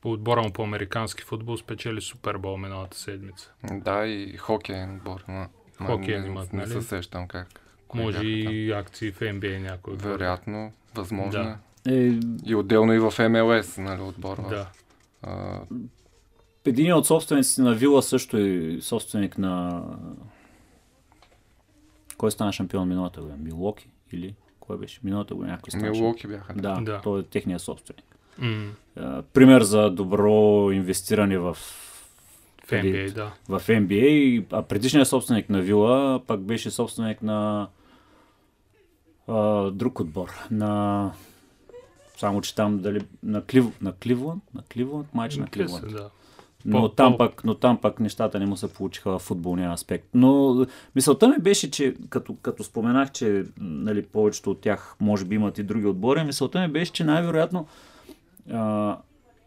по 0.00 0.12
отбора 0.12 0.42
му 0.42 0.52
по 0.52 0.62
американски 0.62 1.22
футбол 1.22 1.56
спечели 1.56 2.00
Супербол 2.00 2.56
миналата 2.56 2.98
седмица. 2.98 3.52
Да, 3.64 4.06
и 4.06 4.36
хокейен 4.36 4.96
отбор. 4.96 5.24
Ма, 5.28 5.48
Хокейен 5.76 6.20
не, 6.22 6.26
имат, 6.26 6.52
не 6.52 6.58
нали? 6.58 6.70
се 6.70 6.82
сещам 6.82 7.28
как. 7.28 7.60
Може 7.94 8.16
там. 8.16 8.26
и 8.26 8.70
акции 8.70 9.12
в 9.12 9.20
NBA 9.20 9.58
някой. 9.60 9.94
Вероятно, 9.96 10.72
възможно 10.94 11.30
Да. 11.32 11.58
е. 11.88 11.94
Е, 11.96 12.18
И 12.44 12.54
отделно 12.54 12.92
и 12.92 12.98
в 13.00 13.12
МЛС, 13.20 13.78
нали, 13.78 14.00
отбор. 14.02 14.36
в- 14.38 14.48
Да. 14.48 14.68
А, 15.22 15.60
един 16.64 16.92
от 16.94 17.06
собствениците 17.06 17.62
на 17.62 17.74
Вила 17.74 18.02
също 18.02 18.36
е 18.36 18.78
собственик 18.80 19.38
на... 19.38 19.82
Кой 22.16 22.30
стана 22.30 22.52
шампион 22.52 22.88
миналата 22.88 23.20
година? 23.20 23.38
Милоки 23.40 23.88
или 24.12 24.34
кой 24.66 24.78
беше? 24.78 25.00
Миналата 25.04 25.34
година 25.34 25.52
някой 25.52 25.70
стана 25.70 25.90
Милуоки 25.90 26.26
бяха. 26.26 26.54
Да, 26.54 26.80
Да. 26.82 27.00
той 27.00 27.20
е 27.20 27.24
техният 27.24 27.62
собственик. 27.62 28.04
М, 28.38 28.72
А, 28.96 29.22
пример 29.22 29.62
за 29.62 29.90
добро 29.90 30.30
инвестиране 30.70 31.38
в, 31.38 31.54
В 32.64 32.70
NBA, 32.70 33.12
да. 33.12 33.32
в 33.48 33.60
NBA, 33.60 34.44
а 34.52 34.62
предишният 34.62 35.08
собственик 35.08 35.48
на 35.48 35.60
Вила 35.60 36.22
пак 36.26 36.40
беше 36.40 36.70
собственик 36.70 37.22
на 37.22 37.68
а, 39.28 39.70
друг 39.70 40.00
отбор. 40.00 40.30
На 40.50 41.12
само 42.16 42.40
че 42.40 42.54
там 42.54 42.78
дали 42.78 43.00
на, 43.22 43.42
Клив, 43.42 43.64
на 43.82 43.92
Кливланд, 43.92 44.42
на 44.54 44.62
Кливланд, 44.62 45.14
майч 45.14 45.36
на 45.36 45.42
Мисля 45.42 45.50
Кливланд. 45.52 45.92
да. 45.92 46.10
Но, 46.66 46.88
там 46.88 47.18
пък, 47.18 47.44
но 47.44 47.54
там 47.54 47.78
пък 47.78 48.00
нещата 48.00 48.38
не 48.38 48.46
му 48.46 48.56
се 48.56 48.72
получиха 48.72 49.10
в 49.10 49.22
футболния 49.22 49.72
аспект. 49.72 50.08
Но 50.14 50.66
мисълта 50.94 51.28
ми 51.28 51.38
беше, 51.38 51.70
че 51.70 51.94
като, 52.08 52.36
като 52.42 52.64
споменах, 52.64 53.12
че 53.12 53.44
нали, 53.60 54.02
повечето 54.02 54.50
от 54.50 54.60
тях 54.60 54.96
може 55.00 55.24
би 55.24 55.34
имат 55.34 55.58
и 55.58 55.62
други 55.62 55.86
отбори, 55.86 56.24
мисълта 56.24 56.60
ми 56.60 56.68
беше, 56.68 56.92
че 56.92 57.04
най-вероятно 57.04 57.66
а, 58.52 58.96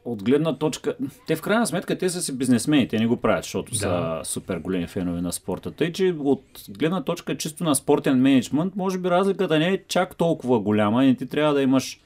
от 0.06 0.24
гледна 0.24 0.56
точка... 0.58 0.96
Те 1.28 1.36
в 1.36 1.42
крайна 1.42 1.68
сметка 1.68 1.98
те 1.98 2.10
са 2.10 2.22
си 2.22 2.38
бизнесмени, 2.38 2.88
те 2.88 3.00
не 3.00 3.08
го 3.08 3.18
правят, 3.18 3.44
защото 3.44 3.72
Да. 3.72 3.78
са 3.78 4.22
супер 4.24 4.58
големи 4.58 4.88
фенове 4.88 5.22
на 5.22 5.34
спорта. 5.34 5.72
Тъй, 5.72 5.92
че 5.92 6.16
от 6.20 6.44
гледна 6.70 7.04
точка 7.04 7.38
чисто 7.38 7.64
на 7.64 7.76
спортен 7.76 8.22
менеджмент, 8.22 8.76
може 8.76 8.98
би 8.98 9.10
разликата 9.10 9.60
не 9.60 9.68
е 9.68 9.84
чак 9.88 10.16
толкова 10.16 10.60
голяма 10.60 11.04
и 11.04 11.08
не 11.08 11.16
ти 11.16 11.28
трябва 11.28 11.54
да 11.54 11.62
имаш 11.62 12.02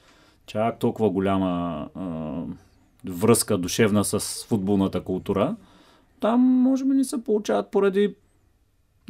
чак 0.46 0.78
толкова 0.78 1.10
голяма 1.10 1.88
а, 1.94 2.02
връзка 3.06 3.58
душевна 3.58 4.04
с 4.04 4.44
футболната 4.48 5.00
култура. 5.00 5.56
Там 6.20 6.40
може 6.40 6.84
би 6.84 6.90
не 6.90 7.04
се 7.04 7.24
получават 7.24 7.70
поради... 7.70 8.14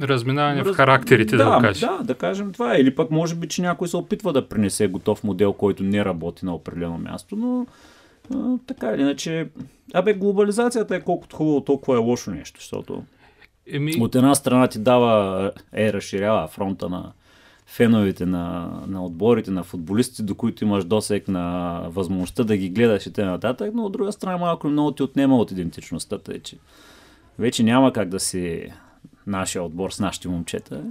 Разминаване 0.01 0.63
в 0.63 0.67
раз- 0.67 0.77
характерите, 0.77 1.37
да, 1.37 1.45
да, 1.45 1.57
го 1.57 1.61
кажеш. 1.61 1.81
Да, 1.81 1.99
да 2.03 2.15
кажем 2.15 2.53
това. 2.53 2.79
Или 2.79 2.95
пък 2.95 3.11
може 3.11 3.35
би, 3.35 3.49
че 3.49 3.63
някой 3.63 3.89
се 3.89 3.97
опитва 3.97 4.33
да 4.33 4.49
принесе 4.49 4.89
готов 4.89 5.25
модел, 5.25 5.53
който 5.53 5.83
не 5.83 6.05
работи 6.05 6.45
на 6.45 6.55
определено 6.55 6.99
място, 6.99 7.37
но 7.37 7.67
а, 8.35 8.59
така 8.67 8.91
или 8.91 9.03
иначе... 9.03 9.49
Абе, 9.95 10.15
глобализацията 10.15 10.97
е 10.97 11.01
колкото 11.01 11.37
хубаво, 11.37 11.61
толкова 11.61 11.95
е 11.95 12.01
лошо 12.01 12.31
нещо, 12.31 12.61
защото 12.61 13.03
Еми, 13.67 13.95
от 14.01 14.15
една 14.15 14.35
страна 14.35 14.69
ти 14.69 14.79
дава, 14.79 15.51
е, 15.73 15.93
разширява 15.93 16.49
фронта 16.49 16.89
на 16.89 17.13
феновете 17.73 18.27
на, 18.27 18.71
на 18.87 19.05
отборите, 19.05 19.51
на 19.51 19.65
футболистите, 19.65 20.23
до 20.23 20.35
които 20.35 20.65
имаш 20.65 20.85
досек 20.85 21.29
на 21.29 21.79
възможността 21.89 22.45
да 22.45 22.57
ги 22.57 22.69
гледаш 22.69 23.07
и 23.07 23.13
т.н. 23.13 23.31
нататък, 23.31 23.71
но 23.75 23.85
от 23.85 23.93
друга 23.93 24.13
страна 24.13 24.37
малко 24.37 24.69
много 24.69 24.93
ти 24.93 25.03
отнема 25.03 25.37
от 25.37 25.51
идентичността, 25.51 26.19
тъй 26.19 26.39
че 26.39 26.57
вече 27.39 27.63
няма 27.63 27.93
как 27.93 28.09
да 28.09 28.21
си 28.21 28.73
нашия 29.27 29.63
отбор 29.63 29.91
с 29.91 30.01
нашите 30.01 30.29
момчета. 30.29 30.85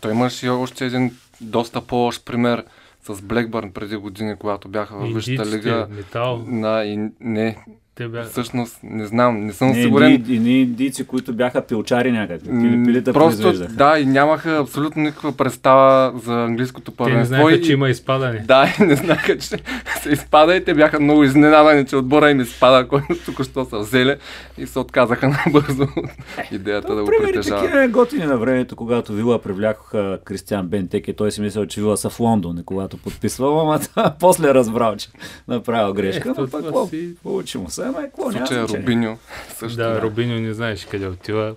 Той 0.00 0.12
имаш 0.12 0.42
и 0.42 0.48
още 0.48 0.86
един 0.86 1.16
доста 1.40 1.80
по-лош 1.80 2.22
пример 2.22 2.64
с 3.02 3.22
Блекбърн 3.22 3.72
преди 3.72 3.96
години, 3.96 4.36
когато 4.36 4.68
бяха 4.68 4.96
във 4.96 5.14
Висшата 5.14 5.46
лига. 5.46 5.86
метал, 5.90 6.44
На, 6.46 6.84
и, 6.84 7.10
не, 7.20 7.64
те 7.94 8.08
бяха... 8.08 8.26
всъщност 8.26 8.78
не 8.82 9.06
знам, 9.06 9.40
не 9.40 9.52
съм 9.52 9.68
Не, 9.68 9.74
сигурен. 9.74 10.24
ни, 10.28 10.38
ни 10.38 10.60
индийци, 10.60 11.04
които 11.04 11.32
бяха 11.32 11.62
пилчари 11.62 12.12
някакви, 12.12 12.50
М, 12.50 12.66
или 12.66 12.84
пилета 12.84 13.12
Просто, 13.12 13.42
произвеждаха. 13.42 13.72
да, 13.74 13.98
и 13.98 14.06
нямаха 14.06 14.50
абсолютно 14.52 15.02
никаква 15.02 15.32
представа 15.32 16.12
за 16.16 16.34
английското 16.34 16.90
Те 16.90 16.96
първенство. 16.96 17.18
не 17.20 17.24
знаеха, 17.26 17.54
и- 17.54 17.62
че 17.62 17.72
има 17.72 17.88
изпадане. 17.88 18.38
Да, 18.38 18.74
и 18.80 18.84
не 18.84 18.96
знаеха, 18.96 19.38
че 19.38 19.46
се 19.46 19.58
изпада 20.06 20.56
и 20.56 20.64
те 20.64 20.74
бяха 20.74 21.00
много 21.00 21.24
изненадани, 21.24 21.86
че 21.86 21.96
отбора 21.96 22.30
им 22.30 22.40
изпада, 22.40 22.88
който 22.88 23.06
тук 23.16 23.42
що 23.42 23.64
са 23.64 23.78
взели 23.78 24.16
и 24.58 24.66
се 24.66 24.78
отказаха 24.78 25.28
набързо 25.46 25.82
от 25.82 26.10
идеята 26.52 26.94
да 26.94 27.00
го 27.02 27.08
Примери 27.08 27.26
притежават. 27.26 27.62
такива 27.62 27.88
готини 27.90 28.24
на 28.24 28.38
времето, 28.38 28.76
когато 28.76 29.12
Вила 29.12 29.38
привлякоха 29.40 30.18
Кристиан 30.24 30.66
Бентек 30.66 31.08
и 31.08 31.14
той 31.14 31.32
си 31.32 31.40
мислял, 31.40 31.66
че 31.66 31.80
Вила 31.80 31.96
са 31.96 32.10
в 32.10 32.20
Лондон 32.20 32.58
и 32.58 32.64
когато 32.64 32.96
подписвал, 32.98 33.60
ама 33.60 33.80
после 34.20 34.54
разбрал, 34.54 34.96
че 34.96 35.08
направил 35.48 35.94
грешка. 35.94 36.30
Ето, 36.30 36.40
но 36.42 36.62
какво? 36.62 36.86
си- 36.86 37.14
Получи 37.22 37.58
му 37.58 37.70
се, 37.70 37.81
ама 37.84 38.00
е 38.00 38.04
какво, 38.04 38.30
В 38.30 38.34
няма 38.34 38.46
случая 38.46 38.66
значение. 38.66 38.86
Рубиньо 38.86 39.18
също. 39.48 39.76
Да, 39.76 40.02
Рубиньо 40.02 40.40
не 40.40 40.54
знаеш 40.54 40.86
къде 40.86 41.06
отива. 41.06 41.56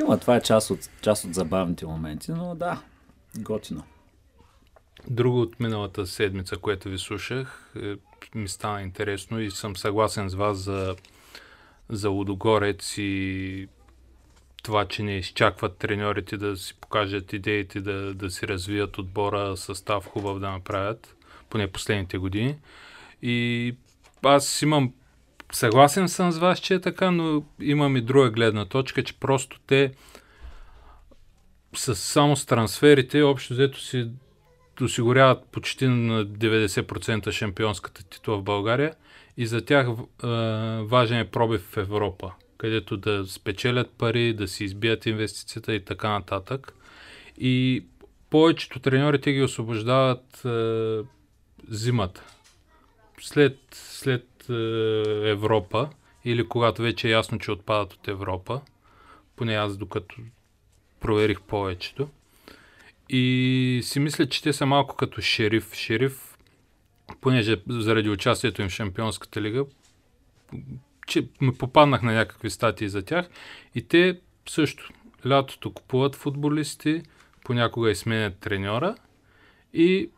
Има, 0.00 0.18
това 0.18 0.36
е 0.36 0.40
част 0.40 0.70
от, 0.70 0.78
част 1.02 1.24
от 1.24 1.34
забавните 1.34 1.86
моменти, 1.86 2.32
но 2.32 2.54
да, 2.54 2.82
готино. 3.38 3.82
Друго 5.10 5.40
от 5.40 5.60
миналата 5.60 6.06
седмица, 6.06 6.56
което 6.56 6.88
ви 6.88 6.98
слушах, 6.98 7.72
е, 7.82 7.94
ми 8.34 8.48
стана 8.48 8.82
интересно 8.82 9.40
и 9.40 9.50
съм 9.50 9.76
съгласен 9.76 10.28
с 10.28 10.34
вас 10.34 10.58
за, 10.58 10.96
за 11.88 12.08
Лудогорец 12.08 12.94
и 12.98 13.68
това, 14.62 14.88
че 14.88 15.02
не 15.02 15.18
изчакват 15.18 15.76
треньорите 15.76 16.36
да 16.36 16.56
си 16.56 16.74
покажат 16.80 17.32
идеите, 17.32 17.80
да, 17.80 18.14
да 18.14 18.30
си 18.30 18.48
развият 18.48 18.98
отбора, 18.98 19.56
състав 19.56 20.06
хубав 20.06 20.38
да 20.38 20.50
направят, 20.50 21.16
поне 21.50 21.72
последните 21.72 22.18
години. 22.18 22.56
И 23.22 23.74
аз 24.22 24.62
имам 24.62 24.92
съгласен 25.52 26.08
съм 26.08 26.30
с 26.30 26.38
вас, 26.38 26.58
че 26.58 26.74
е 26.74 26.80
така, 26.80 27.10
но 27.10 27.42
имам 27.60 27.96
и 27.96 28.00
друга 28.00 28.30
гледна 28.30 28.64
точка, 28.64 29.04
че 29.04 29.20
просто 29.20 29.60
те 29.66 29.92
с, 31.76 31.94
само 31.94 32.36
с 32.36 32.46
трансферите, 32.46 33.22
общо 33.22 33.54
взето 33.54 33.80
си 33.80 34.10
осигуряват 34.80 35.44
почти 35.52 35.86
на 35.86 36.26
90% 36.26 37.30
шампионската 37.30 38.04
титла 38.04 38.36
в 38.36 38.42
България 38.42 38.94
и 39.36 39.46
за 39.46 39.64
тях 39.64 39.86
е, 39.86 40.26
важен 40.82 41.18
е 41.18 41.30
пробив 41.30 41.60
в 41.60 41.76
Европа, 41.76 42.32
където 42.58 42.96
да 42.96 43.26
спечелят 43.26 43.90
пари, 43.90 44.32
да 44.32 44.48
си 44.48 44.64
избият 44.64 45.06
инвестицията 45.06 45.74
и 45.74 45.84
така 45.84 46.08
нататък. 46.08 46.74
И 47.38 47.84
повечето 48.30 48.80
треньори 48.80 49.20
те 49.20 49.32
ги 49.32 49.42
освобождават 49.42 50.44
е, 50.44 50.98
зимата. 51.68 52.24
След, 53.20 53.58
след 53.72 54.50
е, 54.50 55.30
Европа 55.30 55.90
или 56.24 56.48
когато 56.48 56.82
вече 56.82 57.08
е 57.08 57.10
ясно, 57.10 57.38
че 57.38 57.52
отпадат 57.52 57.92
от 57.92 58.08
Европа, 58.08 58.60
поне 59.36 59.54
аз 59.54 59.76
докато 59.76 60.16
проверих 61.00 61.40
повечето. 61.40 62.08
И 63.08 63.80
си 63.84 64.00
мисля, 64.00 64.28
че 64.28 64.42
те 64.42 64.52
са 64.52 64.66
малко 64.66 64.96
като 64.96 65.20
шериф. 65.20 65.74
Шериф, 65.74 66.38
понеже 67.20 67.62
заради 67.68 68.10
участието 68.10 68.62
им 68.62 68.68
в 68.68 68.72
Шампионската 68.72 69.42
лига, 69.42 69.64
че 71.06 71.28
ме 71.40 71.52
попаднах 71.52 72.02
на 72.02 72.12
някакви 72.12 72.50
статии 72.50 72.88
за 72.88 73.02
тях. 73.02 73.28
И 73.74 73.82
те 73.82 74.20
също 74.48 74.92
лятото 75.26 75.72
купуват 75.72 76.16
футболисти, 76.16 77.02
понякога 77.44 77.90
и 77.90 77.94
сменят 77.94 78.38
треньора. 78.38 78.96
И 79.74 80.10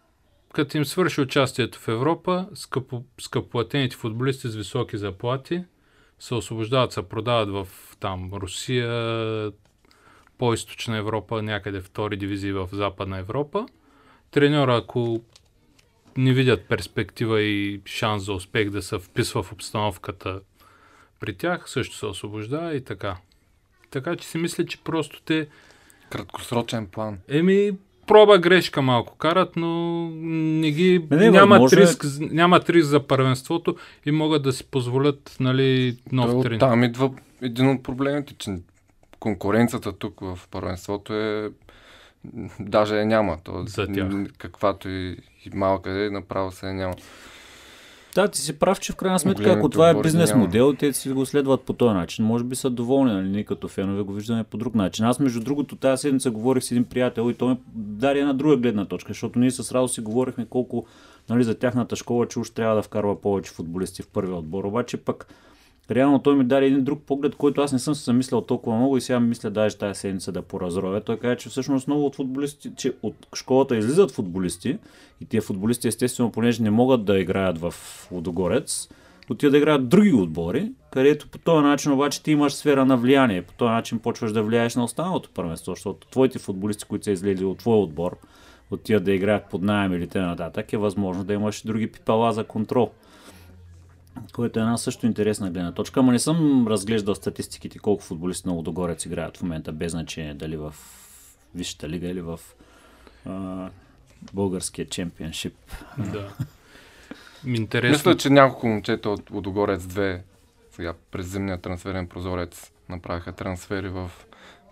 като 0.53 0.77
им 0.77 0.85
свърши 0.85 1.21
участието 1.21 1.79
в 1.79 1.89
Европа, 1.89 2.49
скъпо, 2.55 3.05
скъпоплатените 3.21 3.97
футболисти 3.97 4.49
с 4.49 4.55
високи 4.55 4.97
заплати 4.97 5.65
се 6.23 6.35
освобождават, 6.35 6.93
се 6.93 7.03
продават 7.03 7.51
в 7.51 7.69
там 8.01 8.31
Русия, 8.33 9.53
по-источна 10.39 10.97
Европа, 10.97 11.43
някъде 11.43 11.81
втори 11.81 12.17
дивизии 12.17 12.53
в 12.53 12.69
Западна 12.73 13.19
Европа. 13.19 13.67
Треньора, 14.31 14.77
ако 14.77 15.21
не 16.17 16.33
видят 16.33 16.69
перспектива 16.69 17.41
и 17.41 17.81
шанс 17.87 18.25
за 18.25 18.33
успех 18.33 18.71
да 18.71 18.83
се 18.83 18.99
вписва 18.99 19.43
в 19.43 19.53
обстановката 19.53 20.41
при 21.21 21.37
тях, 21.37 21.71
също 21.71 21.97
се 21.97 22.07
освобождава 22.07 22.75
и 22.75 22.85
така. 22.85 23.17
Така 23.91 24.17
че 24.17 24.29
си 24.29 24.39
мисля, 24.39 24.67
че 24.67 24.85
просто 24.85 25.23
те, 25.23 25.49
Краткосрочен 26.11 26.87
план. 26.87 27.19
еми, 27.29 27.73
проба 28.07 28.39
грешка 28.39 28.83
малко 28.83 29.17
карат, 29.17 29.57
но 29.57 30.09
не 30.15 30.71
ги, 30.71 31.07
Не, 31.11 31.17
не, 31.17 31.31
нямат, 31.31 31.61
възможно 31.61 31.79
е- 31.79 31.83
риск, 31.83 32.05
нямат 32.21 32.71
риск 32.71 32.87
за 32.87 33.07
първенството 33.07 33.77
и 34.07 34.11
могат 34.11 34.43
да 34.43 34.53
си 34.53 34.65
позволят 34.65 35.37
нали, 35.41 35.99
нов 36.13 36.31
Той 36.31 36.43
тренер. 36.43 36.61
Там 36.61 36.85
идва 36.85 37.11
един 37.43 37.69
от 37.69 37.83
проблемите, 37.83 38.35
че 38.39 38.51
конкуренцията 39.21 39.93
тук 39.93 40.21
в 40.21 40.39
първенството 40.51 41.15
е 41.15 41.51
даже 42.61 42.97
я 42.97 43.07
няма. 43.07 43.39
То, 43.45 43.65
За 43.67 43.87
тях. 43.87 44.09
Каквато 44.39 44.89
и, 44.89 45.17
и 45.45 45.51
малка 45.55 46.05
е, 46.05 46.11
направо 46.11 46.53
се 46.53 46.67
я 46.67 46.75
няма. 46.75 46.95
Да, 48.15 48.29
ти 48.29 48.41
си 48.41 48.59
прав, 48.59 48.81
че 48.81 48.93
в 48.93 48.97
крайна 48.97 49.19
сметка, 49.19 49.43
Големите 49.43 49.59
ако 49.59 49.69
това 49.69 49.89
е 49.89 49.91
отбори 49.91 50.03
бизнес 50.03 50.35
модел, 50.35 50.73
те 50.73 50.93
си 50.93 51.11
го 51.11 51.27
следват 51.27 51.63
по 51.63 51.73
този 51.73 51.95
начин. 51.95 52.25
Може 52.25 52.45
би 52.45 52.57
са 52.57 52.71
доволни, 52.71 53.13
нали? 53.13 53.29
Ние 53.29 53.45
като 53.45 53.69
фенове 53.69 54.03
го 54.03 54.13
виждаме 54.13 54.45
по 54.45 54.57
друг 54.57 54.75
начин. 54.75 55.05
Аз, 55.05 55.19
между 55.19 55.41
другото, 55.41 55.77
тази 55.77 56.01
седмица 56.01 56.31
говорих 56.31 56.63
с 56.63 56.71
един 56.71 56.85
приятел 56.85 57.31
и 57.31 57.35
той 57.35 57.49
ми 57.49 57.57
даде 57.75 58.21
една 58.21 58.33
друга 58.33 58.57
гледна 58.57 58.85
точка, 58.85 59.11
защото 59.11 59.39
ние 59.39 59.51
с 59.51 59.73
Радо 59.73 59.89
си 59.89 60.01
говорихме 60.01 60.47
колко 60.51 60.87
нали, 61.31 61.45
за 61.45 61.55
тяхната 61.55 61.97
школа, 61.97 62.29
че 62.29 62.39
уж 62.39 62.51
трябва 62.51 62.77
да 62.77 62.83
вкарва 62.83 63.21
повече 63.21 63.53
футболисти 63.53 64.03
в 64.03 64.09
първия 64.09 64.37
отбор. 64.37 64.65
Обаче 64.65 64.97
пък 64.97 65.27
Реално 65.91 66.19
той 66.19 66.37
ми 66.37 66.45
даде 66.45 66.67
един 66.67 66.85
друг 66.85 67.03
поглед, 67.07 67.35
който 67.35 67.61
аз 67.61 67.73
не 67.73 67.79
съм 67.79 67.95
се 67.95 68.05
замислял 68.05 68.41
толкова 68.41 68.77
много 68.77 68.97
и 68.97 69.01
сега 69.01 69.21
мисля 69.21 69.51
даже 69.51 69.79
тази 69.79 70.01
седмица 70.01 70.33
да 70.33 70.43
поразровя. 70.43 71.01
Той 71.01 71.19
каза, 71.19 71.37
че 71.37 71.49
всъщност 71.49 71.89
много 71.89 72.07
от 72.07 72.17
футболисти, 72.17 72.71
че 72.77 72.93
от 73.03 73.27
школата 73.35 73.77
излизат 73.77 74.11
футболисти 74.11 74.79
и 75.21 75.25
тия 75.25 75.43
футболисти 75.43 75.89
естествено, 75.89 76.33
понеже 76.33 76.63
не 76.63 76.71
могат 76.71 77.05
да 77.05 77.19
играят 77.19 77.59
в 77.59 77.75
Лудогорец, 78.13 78.89
отиват 79.31 79.53
да 79.53 79.59
играят 79.59 79.89
други 79.89 80.13
отбори, 80.13 80.73
където 80.93 81.29
по 81.29 81.39
този 81.39 81.65
начин 81.65 81.93
обаче 81.93 82.23
ти 82.23 82.33
имаш 82.33 82.53
сфера 82.53 82.85
на 82.85 82.97
влияние. 82.97 83.43
По 83.43 83.53
този 83.53 83.71
начин 83.71 83.99
почваш 83.99 84.33
да 84.33 84.43
влияеш 84.43 84.77
на 84.77 84.85
останалото 84.85 85.31
първенство, 85.35 85.73
защото 85.73 86.07
твоите 86.07 86.39
футболисти, 86.39 86.85
които 86.85 87.05
са 87.05 87.11
излезли 87.11 87.45
от 87.45 87.59
твой 87.59 87.77
отбор, 87.77 88.17
отиват 88.71 89.05
да 89.05 89.13
играят 89.13 89.45
под 89.51 89.63
найем 89.63 89.93
или 89.93 90.07
т.н. 90.07 90.53
е 90.73 90.77
възможно 90.77 91.25
да 91.25 91.33
имаш 91.33 91.63
други 91.63 91.93
пипала 91.93 92.33
за 92.33 92.45
контрол 92.45 92.91
което 94.33 94.59
е 94.59 94.63
една 94.63 94.77
също 94.77 95.07
интересна 95.07 95.51
гледна 95.51 95.73
точка. 95.73 96.01
Ама 96.01 96.13
не 96.13 96.19
съм 96.19 96.67
разглеждал 96.69 97.15
статистиките 97.15 97.79
колко 97.79 98.03
футболисти 98.03 98.49
на 98.49 98.55
Лудогорец 98.55 99.07
играят 99.07 99.37
в 99.37 99.43
момента, 99.43 99.73
без 99.73 99.93
значение 99.93 100.35
дали 100.35 100.57
в 100.57 100.75
Висшата 101.55 101.89
лига 101.89 102.09
или 102.09 102.21
в 102.21 102.41
а, 103.27 103.69
българския 104.33 104.89
чемпионшип. 104.89 105.55
Да. 105.99 106.33
Интересно. 107.47 107.93
Мисля, 107.93 108.17
че 108.17 108.31
няколко 108.31 108.67
момчета 108.67 109.11
от 109.11 109.31
Лудогорец 109.31 109.83
2 109.83 110.21
сега 110.71 110.95
през 111.11 111.27
зимния 111.27 111.59
трансферен 111.59 112.07
прозорец 112.07 112.73
направиха 112.89 113.33
трансфери 113.33 113.89
в 113.89 114.11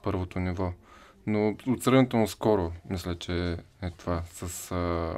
първото 0.02 0.38
ниво. 0.40 0.72
Но 1.26 1.56
от 1.66 1.82
сравнително 1.82 2.28
скоро, 2.28 2.72
мисля, 2.90 3.14
че 3.18 3.56
е 3.82 3.90
това 3.98 4.22
с 4.32 4.72
а, 4.72 5.14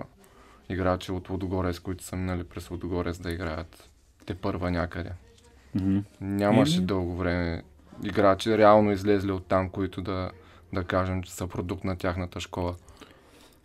играчи 0.69 1.13
от 1.13 1.31
Лудогорец, 1.31 1.79
които 1.79 2.05
са 2.05 2.17
минали 2.17 2.45
през 2.45 2.71
Лудогорец 2.71 3.19
да 3.19 3.31
играят 3.31 3.91
те 4.27 4.35
първа 4.35 4.71
някъде. 4.71 5.11
Мгм. 5.75 5.99
Нямаше 6.21 6.77
Еми. 6.77 6.87
дълго 6.87 7.17
време 7.17 7.63
играчи, 8.05 8.59
реално 8.59 8.93
излезли 8.93 9.33
от 9.33 9.47
там, 9.47 9.71
които 9.71 10.03
да, 10.03 10.31
да 10.73 10.85
кажем, 10.85 11.23
че 11.23 11.33
са 11.33 11.47
продукт 11.47 11.85
на 11.85 11.97
тяхната 11.97 12.41
школа. 12.41 12.75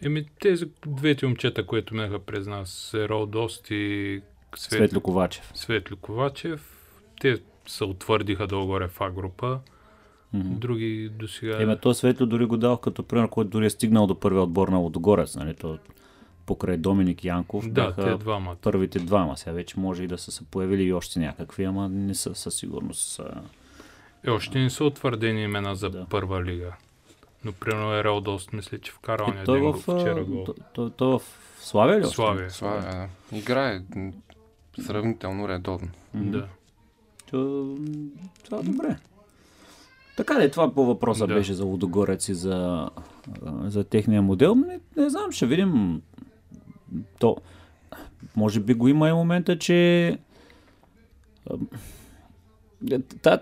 Еми, 0.02 0.26
тези 0.40 0.66
двете 0.86 1.26
момчета, 1.26 1.66
които 1.66 1.96
минаха 1.96 2.20
през 2.20 2.48
нас, 2.48 2.94
Ерол 2.94 3.26
Дост 3.26 3.68
и 3.72 4.22
Свет... 4.56 4.78
Светло 4.78 5.02
Ковачев. 5.02 5.52
Светли 5.56 5.96
Ковачев, 5.96 6.88
те 7.22 7.38
се 7.68 7.84
утвърдиха 7.84 8.48
долу-горе 8.48 8.88
в 8.88 9.02
А 9.02 9.10
група. 9.10 9.60
Мгм. 10.34 10.56
Други 10.60 11.10
до 11.10 11.28
сега... 11.28 11.62
Еме, 11.62 11.78
то 11.78 11.94
Светло 11.94 12.26
дори 12.26 12.46
го 12.46 12.58
дал 12.58 12.78
като 12.78 13.04
пример, 13.04 13.30
който 13.30 13.50
дори 13.50 13.66
е 13.66 13.70
стигнал 13.70 14.08
до 14.08 14.20
първия 14.20 14.42
отбор 14.42 14.68
на 14.68 14.78
Лудогорец. 14.78 15.36
Нали? 15.36 15.54
То, 15.54 15.78
покрай 16.48 16.78
Доминик 16.78 17.24
Янков 17.24 17.66
да, 17.66 17.72
бяха 17.86 18.04
те 18.04 18.16
двамата. 18.16 18.56
първите 18.56 19.00
двама. 19.00 19.38
Сега 19.38 19.52
вече 19.52 19.80
може 19.80 20.04
и 20.04 20.08
да 20.08 20.18
са 20.18 20.32
се 20.32 20.44
появили 20.46 20.84
и 20.84 20.94
още 20.94 21.20
някакви, 21.20 21.64
ама 21.64 21.90
не 21.90 22.16
са 22.16 22.36
със 22.36 22.56
сигурност. 22.56 23.22
Е, 24.24 24.30
още 24.30 24.60
не 24.60 24.70
са 24.70 24.84
утвърдени 24.84 25.44
имена 25.44 25.76
за 25.76 25.90
Да. 25.90 26.06
първа 26.06 26.44
лига. 26.44 26.74
Но 27.46 27.52
примерно 27.52 27.94
Ерол 27.94 28.22
Дост, 28.22 28.54
мисля, 28.54 28.78
че 28.78 28.92
вкара 28.92 29.34
Е, 29.36 29.44
той, 29.44 29.62
ден 29.62 29.72
в, 29.74 29.78
вчера 29.80 30.24
гол. 30.24 30.44
той, 30.46 30.56
той, 30.74 30.90
той 30.92 31.20
в 31.20 31.22
Славия 31.60 31.98
ли? 31.98 32.02
още? 32.02 32.16
Славия. 32.16 32.50
Това 32.50 33.08
е, 33.32 33.38
играе 33.38 33.82
сравнително 34.82 35.50
редовно. 35.50 35.88
Да. 36.14 36.48
То, 37.32 37.76
това 38.44 38.58
е 38.58 38.64
добре. 38.64 38.98
Така 40.18 40.40
ли, 40.40 40.52
това 40.52 40.74
по 40.74 40.86
въпроса 40.86 41.28
Да. 41.28 41.34
беше 41.34 41.54
за 41.54 41.66
Лудогорец 41.66 42.30
и 42.30 42.34
за, 42.34 42.90
за 43.64 43.84
техния 43.84 44.22
модел. 44.22 44.56
Не, 44.56 44.80
не 44.98 45.10
знам, 45.10 45.32
ще 45.32 45.46
видим. 45.46 46.02
То, 47.20 47.38
може 48.36 48.60
би 48.60 48.74
го 48.74 48.88
има 48.88 49.10
и 49.10 49.14
момента, 49.14 49.60
че 49.60 50.06
е, 52.92 53.00
та, 53.22 53.40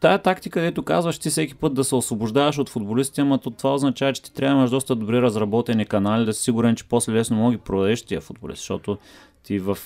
тая 0.00 0.18
тактика, 0.18 0.60
дето 0.60 0.82
казваш 0.82 1.18
ти 1.18 1.30
всеки 1.30 1.54
път 1.54 1.74
да 1.74 1.84
се 1.84 1.94
освобождаваш 1.94 2.58
от 2.58 2.68
футболисти, 2.68 3.20
ама 3.20 3.38
то 3.38 3.50
това 3.50 3.74
означава, 3.74 4.12
че 4.12 4.22
ти 4.22 4.34
трябва 4.34 4.54
да 4.54 4.58
имаш 4.58 4.70
доста 4.70 4.94
добре 4.94 5.22
разработени 5.22 5.86
канали, 5.86 6.24
да 6.24 6.32
си 6.32 6.42
сигурен, 6.42 6.76
че 6.76 6.84
после 6.88 7.12
лесно 7.12 7.36
мога 7.36 7.56
ги 7.56 7.62
продадеш 7.62 8.02
тия 8.02 8.20
футболисти, 8.20 8.60
защото 8.60 8.98
ти 9.42 9.58
в 9.58 9.78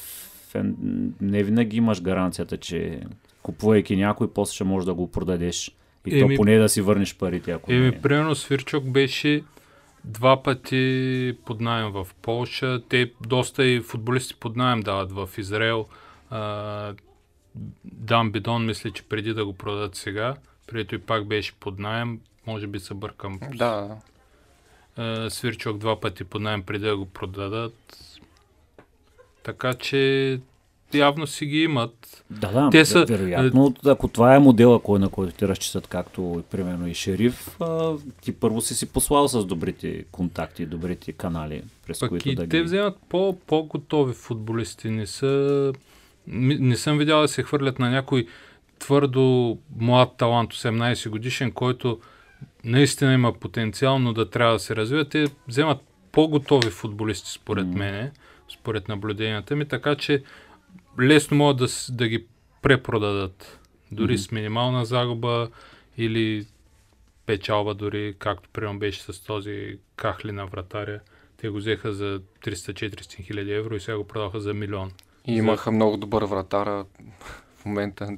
не 1.20 1.42
винаги 1.42 1.76
имаш 1.76 2.02
гаранцията, 2.02 2.56
че 2.56 3.00
купувайки 3.42 3.96
някой, 3.96 4.30
после 4.30 4.54
ще 4.54 4.64
можеш 4.64 4.84
да 4.84 4.94
го 4.94 5.10
продадеш. 5.10 5.76
И 6.06 6.18
Еми- 6.18 6.36
то 6.36 6.40
поне 6.40 6.58
да 6.58 6.68
си 6.68 6.80
върнеш 6.80 7.16
парите, 7.16 7.50
ако 7.50 7.72
Еми, 7.72 7.86
не. 7.86 8.00
примерно 8.00 8.34
Свирчок 8.34 8.84
беше 8.84 9.42
два 10.06 10.42
пъти 10.42 11.36
под 11.44 11.60
найем 11.60 11.90
в 11.90 12.08
Полша. 12.22 12.82
Те 12.88 13.12
доста 13.26 13.64
и 13.64 13.80
футболисти 13.80 14.34
под 14.34 14.56
найем 14.56 14.80
дават 14.80 15.12
в 15.12 15.28
Израел. 15.38 15.86
А, 16.30 16.94
Дан 17.84 18.32
Бидон, 18.32 18.66
мисля, 18.66 18.90
че 18.90 19.02
преди 19.02 19.34
да 19.34 19.44
го 19.44 19.52
продадат 19.52 19.94
сега, 19.94 20.36
преди 20.66 20.84
той 20.84 20.98
пак 20.98 21.26
беше 21.26 21.54
под 21.60 21.78
найем, 21.78 22.20
може 22.46 22.66
би 22.66 22.80
се 22.80 22.94
бъркам. 22.94 23.40
Да, 23.54 23.96
А, 24.96 25.30
Свирчок 25.30 25.78
два 25.78 26.00
пъти 26.00 26.24
под 26.24 26.42
найем 26.42 26.62
преди 26.62 26.84
да 26.84 26.96
го 26.96 27.06
продадат. 27.06 27.98
Така 29.42 29.74
че 29.74 30.40
явно 30.94 31.26
си 31.26 31.46
ги 31.46 31.62
имат. 31.62 32.24
Да, 32.30 32.48
да, 32.48 32.70
Те 32.70 32.78
те 32.78 32.84
са- 32.84 33.04
вероятно, 33.04 33.74
ако 33.84 34.08
това 34.08 34.34
е 34.34 34.38
модела, 34.38 34.82
кой, 34.82 34.98
на 34.98 35.08
който 35.08 35.34
ти 35.34 35.48
разчитат, 35.48 35.86
както 35.86 36.44
примерно 36.50 36.88
и 36.88 36.94
шериф, 36.94 37.60
а, 37.60 37.92
ти 38.22 38.32
първо 38.32 38.60
си 38.60 38.74
си 38.74 38.86
послал 38.86 39.28
с 39.28 39.44
добрите 39.44 40.04
контакти, 40.04 40.66
добрите 40.66 41.12
канали, 41.12 41.62
през 41.86 42.00
Пък 42.00 42.08
които 42.08 42.28
и 42.28 42.34
да 42.34 42.42
те 42.42 42.56
ги... 42.56 42.62
вземат 42.62 42.96
по, 43.08 43.38
по-готови 43.46 44.14
футболисти. 44.14 44.90
Не, 44.90 45.06
са, 45.06 45.72
не 46.26 46.76
съм 46.76 46.98
видял 46.98 47.20
да 47.20 47.28
се 47.28 47.42
хвърлят 47.42 47.78
на 47.78 47.90
някой 47.90 48.26
твърдо 48.78 49.58
млад 49.76 50.08
талант, 50.16 50.52
18 50.52 51.08
годишен, 51.08 51.52
който 51.52 52.00
наистина 52.64 53.12
има 53.12 53.32
потенциал, 53.32 53.98
но 53.98 54.12
да 54.12 54.30
трябва 54.30 54.52
да 54.52 54.58
се 54.58 54.76
развива. 54.76 55.04
Те 55.04 55.26
вземат 55.48 55.78
по-готови 56.12 56.70
футболисти, 56.70 57.30
според 57.30 57.66
Мгм. 57.66 57.78
мене, 57.78 58.10
според 58.52 58.88
наблюденията 58.88 59.56
ми, 59.56 59.64
така 59.64 59.94
че 59.94 60.22
лесно 61.00 61.36
могат 61.36 61.56
да, 61.56 61.66
да 61.90 62.08
ги 62.08 62.26
препродадат. 62.62 63.60
Дори 63.92 64.12
Мгм. 64.12 64.18
с 64.18 64.30
минимална 64.32 64.84
загуба 64.84 65.48
или 65.98 66.46
печалба 67.26 67.74
дори, 67.74 68.14
както 68.18 68.48
примерно 68.52 68.78
беше 68.78 69.02
с 69.02 69.24
този 69.24 69.78
Кахли 69.96 70.32
на 70.32 70.46
вратаря. 70.46 71.00
Те 71.36 71.48
го 71.48 71.56
взеха 71.56 71.92
за 71.92 72.20
300-400 72.44 73.22
хиляди 73.22 73.52
евро 73.52 73.76
и 73.76 73.80
сега 73.80 73.96
го 73.96 74.04
продаваха 74.08 74.40
за 74.40 74.54
милион. 74.54 74.92
и 75.26 75.32
имаха 75.36 75.72
много 75.72 75.96
добър 75.96 76.24
вратара. 76.24 76.84
В 77.56 77.64
момента, 77.64 78.08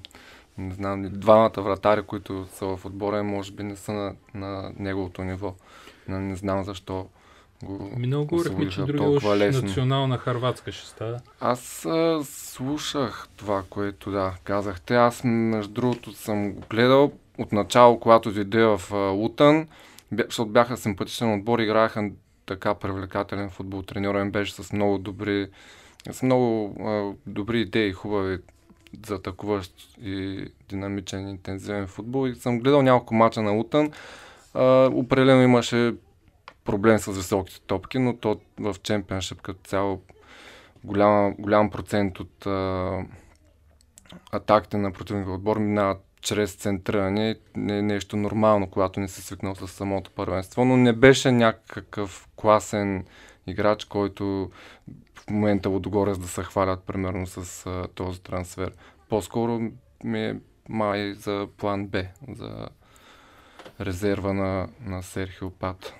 не 0.59 0.75
знам, 0.75 1.09
двамата 1.13 1.53
вратари, 1.57 2.03
които 2.03 2.47
са 2.53 2.67
в 2.67 2.85
отбора, 2.85 3.23
може 3.25 3.53
би 3.53 3.63
не 3.63 3.77
са 3.77 3.93
на, 3.93 4.15
на 4.35 4.73
неговото 4.79 5.25
ниво. 5.25 5.55
Но 6.09 6.21
не 6.21 6.37
знам 6.37 6.65
защо 6.65 7.09
го 7.63 7.91
Минало 7.97 8.25
говорихме, 8.25 8.69
че 8.69 8.83
уж 8.83 9.25
лесно. 9.25 9.63
национална 9.63 10.19
Харватска 10.19 10.73
ще 10.73 10.87
става. 10.87 11.21
Аз 11.41 11.85
а, 11.85 12.21
слушах 12.25 13.29
това, 13.37 13.63
което 13.71 14.11
да, 14.11 14.33
казахте. 14.45 14.97
Аз, 14.97 15.21
между 15.25 15.73
другото, 15.73 16.13
съм 16.13 16.53
го 16.53 16.63
гледал 16.71 17.13
от 17.39 17.53
начало, 17.53 18.01
когато 18.01 18.33
дойде 18.33 18.65
в 18.65 18.81
а, 18.93 18.97
Лутън, 18.97 19.69
защото 20.13 20.51
бяха 20.51 20.77
симпатичен 20.77 21.35
отбор, 21.35 21.59
играеха 21.59 22.11
така 22.47 22.75
привлекателен 22.75 23.51
футбол. 23.51 23.83
Треньора 23.83 24.21
им 24.21 24.31
беше 24.31 24.55
с 24.55 24.73
много 24.73 24.99
добри, 24.99 25.49
с 26.11 26.23
много 26.23 26.77
а, 26.81 27.13
добри 27.27 27.61
идеи, 27.61 27.93
хубави 27.93 28.39
за 29.07 29.15
атакуващ 29.15 29.73
и 30.03 30.47
динамичен, 30.69 31.29
интензивен 31.29 31.87
футбол. 31.87 32.27
И 32.27 32.35
съм 32.35 32.61
гледал 32.61 32.83
няколко 32.83 33.15
мача 33.15 33.43
на 33.43 33.51
Лутън. 33.51 33.91
А, 34.55 34.91
определено 34.93 35.43
имаше 35.43 35.95
проблем 36.69 36.99
с 36.99 37.13
високите 37.13 37.61
топки, 37.61 37.99
но 37.99 38.17
то 38.17 38.41
в 38.61 38.77
чемпионшип 38.83 39.43
като 39.43 39.61
цяло 39.65 40.03
голяма, 40.85 41.35
голям 41.39 41.71
процент 41.71 42.21
от 42.21 42.47
а, 42.47 42.99
атаките 44.33 44.77
на 44.77 44.93
противника 44.93 45.33
отбор 45.33 45.59
минават 45.59 46.05
чрез 46.21 46.55
центриране. 46.55 47.37
Не 47.57 47.79
е 47.79 47.83
нещо 47.83 48.17
нормално, 48.17 48.71
когато 48.71 49.01
не 49.01 49.09
си 49.09 49.23
свикнал 49.23 49.55
с 49.55 49.69
самото 49.69 50.11
първенство, 50.11 50.65
но 50.65 50.77
не 50.77 50.93
беше 50.93 51.33
някакъв 51.33 52.29
класен 52.37 53.05
играч, 53.47 53.85
който 53.85 54.51
в 55.15 55.31
момента 55.31 55.69
Лодогорец 55.69 56.19
да 56.19 56.29
се 56.29 56.43
хвалят 56.43 56.83
примерно 56.83 57.27
с 57.27 57.67
а, 57.67 57.89
този 57.95 58.23
трансфер. 58.23 58.73
По-скоро 59.09 59.61
ми 60.05 60.27
е 60.27 60.37
май 60.69 61.15
за 61.15 61.49
план 61.57 61.87
Б, 61.87 62.05
за 62.29 62.69
резерва 63.81 64.33
на, 64.33 64.69
на 64.81 65.03
Серхио 65.03 65.51
Пат. 65.51 65.95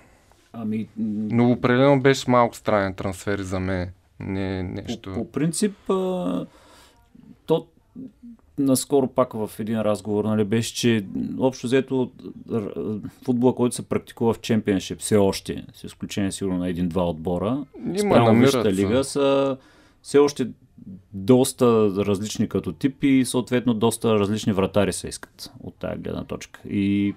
Ами, 0.53 0.87
Но 0.97 1.51
определено 1.51 2.01
беше 2.01 2.31
малко 2.31 2.55
странен 2.55 2.93
трансфер 2.93 3.39
за 3.39 3.59
мен. 3.59 3.89
Не 4.19 4.63
нещо... 4.63 5.09
По, 5.13 5.15
по 5.15 5.31
принцип, 5.31 5.89
а, 5.89 6.45
то 7.45 7.67
наскоро 8.59 9.07
пак 9.07 9.33
в 9.33 9.51
един 9.59 9.81
разговор 9.81 10.25
нали, 10.25 10.43
беше, 10.43 10.75
че 10.75 11.05
общо 11.39 11.67
взето 11.67 12.11
футбола, 13.25 13.55
който 13.55 13.75
се 13.75 13.89
практикува 13.89 14.33
в 14.33 14.39
чемпионшип 14.39 14.99
все 14.99 15.17
още, 15.17 15.65
с 15.73 15.83
изключение 15.83 16.31
сигурно 16.31 16.57
на 16.57 16.69
един-два 16.69 17.09
отбора, 17.09 17.65
Има, 18.01 18.19
намират 18.19 18.51
се. 18.51 18.73
лига 18.73 19.03
са 19.03 19.57
все 20.01 20.17
още 20.17 20.47
доста 21.13 21.65
различни 21.97 22.49
като 22.49 22.71
тип 22.71 23.03
и 23.03 23.25
съответно 23.25 23.73
доста 23.73 24.19
различни 24.19 24.53
вратари 24.53 24.93
се 24.93 25.07
искат 25.07 25.51
от 25.63 25.75
тази 25.75 26.01
гледна 26.01 26.23
точка. 26.23 26.59
И 26.69 27.15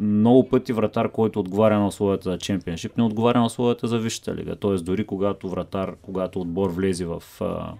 много 0.00 0.48
пъти 0.48 0.72
вратар, 0.72 1.10
който 1.10 1.40
отговаря 1.40 1.78
на 1.78 1.86
условията 1.86 2.30
за 2.30 2.38
чемпионшип, 2.38 2.96
не 2.96 3.04
отговаря 3.04 3.38
на 3.38 3.46
условията 3.46 3.88
за 3.88 3.98
Висшата 3.98 4.34
лига. 4.34 4.56
Тоест 4.56 4.84
дори 4.84 5.06
когато 5.06 5.48
вратар, 5.48 5.94
когато 6.02 6.40
отбор 6.40 6.70
влезе 6.70 7.04
в 7.04 7.22
а, 7.40 7.72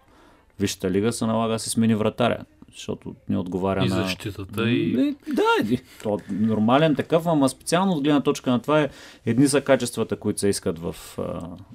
Висшата 0.61 0.91
лига, 0.91 1.13
се 1.13 1.27
налага 1.27 1.53
да 1.53 1.59
се 1.59 1.71
смени 1.71 1.95
вратаря 1.95 2.45
защото 2.73 3.15
не 3.29 3.39
отговаря 3.39 3.85
и 3.85 3.89
на... 3.89 3.97
И 3.97 4.03
защитата 4.03 4.71
и... 4.71 5.17
Да, 5.35 5.77
то, 6.03 6.19
нормален 6.31 6.95
такъв, 6.95 7.27
ама 7.27 7.49
специално 7.49 7.93
от 7.93 8.05
гледна 8.05 8.21
точка 8.21 8.51
на 8.51 8.63
това 8.63 8.81
е 8.81 8.89
едни 9.27 9.49
са 9.49 9.61
качествата, 9.61 10.17
които 10.17 10.41
се 10.41 10.49
искат 10.49 10.79
в... 10.79 10.97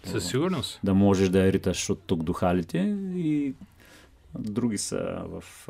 Със 0.04 0.30
сигурност. 0.30 0.80
Да 0.84 0.94
можеш 0.94 1.30
да 1.30 1.46
я 1.46 1.54
риташ 1.54 1.90
от 1.90 2.00
тук 2.08 2.24
до 2.24 2.34
халите 2.34 2.98
и 3.16 3.54
други 4.40 4.78
са 4.78 5.22
в 5.30 5.70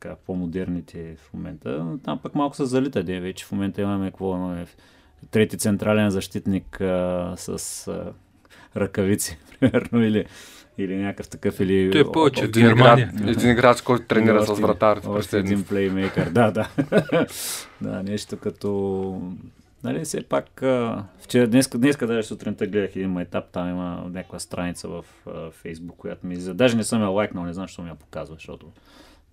така, 0.00 0.16
по-модерните 0.26 1.16
в 1.16 1.32
момента. 1.34 1.98
Там 2.04 2.18
пък 2.18 2.34
малко 2.34 2.56
са 2.56 2.66
залита, 2.66 3.02
де 3.02 3.20
вече 3.20 3.44
в 3.44 3.52
момента 3.52 3.82
имаме 3.82 4.10
какво 4.10 4.36
имаме 4.36 4.66
трети 5.30 5.58
централен 5.58 6.10
защитник 6.10 6.80
а, 6.80 7.34
с 7.36 7.88
а, 7.88 8.12
ръкавици, 8.76 9.38
примерно, 9.60 10.04
или 10.04 10.26
или 10.78 10.96
някакъв 10.96 11.28
такъв 11.28 11.60
или... 11.60 11.90
Той 11.92 12.00
е 12.00 12.04
повече 12.12 12.44
от 12.44 12.50
Германия. 12.50 13.12
Един 13.26 13.50
играч, 13.50 13.80
който 13.80 14.06
тренира 14.06 14.46
с 14.46 14.60
вратар. 14.60 15.00
Още 15.06 15.38
един 15.38 15.64
плеймейкър, 15.64 16.30
да, 16.30 16.50
да. 16.50 16.68
да, 17.80 18.02
нещо 18.02 18.36
като... 18.36 19.22
Нали, 19.84 20.04
все 20.04 20.22
пак, 20.22 20.62
вчера, 21.20 21.46
днес, 21.46 21.68
днес 21.68 21.96
даже 21.96 22.28
сутринта 22.28 22.66
гледах 22.66 22.96
един 22.96 23.18
етап, 23.18 23.44
там 23.52 23.70
има 23.70 24.04
някаква 24.10 24.38
страница 24.38 24.88
в 24.88 25.04
Фейсбук, 25.52 25.96
която 25.96 26.26
ми... 26.26 26.36
Даже 26.36 26.76
не 26.76 26.84
съм 26.84 27.02
я 27.02 27.08
лайкнал, 27.08 27.44
не 27.44 27.52
знам, 27.52 27.66
защо 27.66 27.82
ми 27.82 27.88
я 27.88 27.94
показва, 27.94 28.34
защото 28.34 28.66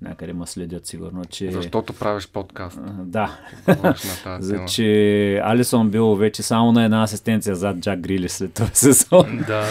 някъде 0.04 0.34
ме 0.34 0.48
следят 0.48 0.86
сигурно, 0.86 1.26
че... 1.26 1.52
Защото 1.52 1.94
правиш 1.94 2.28
подкаст. 2.28 2.80
Да. 3.04 3.40
Че 4.68 5.42
Алисон 5.44 5.90
бил 5.90 6.16
вече 6.16 6.44
само 6.44 6.72
на 6.72 6.84
една 6.84 7.04
асистенция 7.04 7.56
зад 7.56 7.80
Джак 7.80 8.00
Грили 8.00 8.30
след 8.30 8.54
този 8.54 8.72
сезон. 8.74 9.44
Да, 9.48 9.66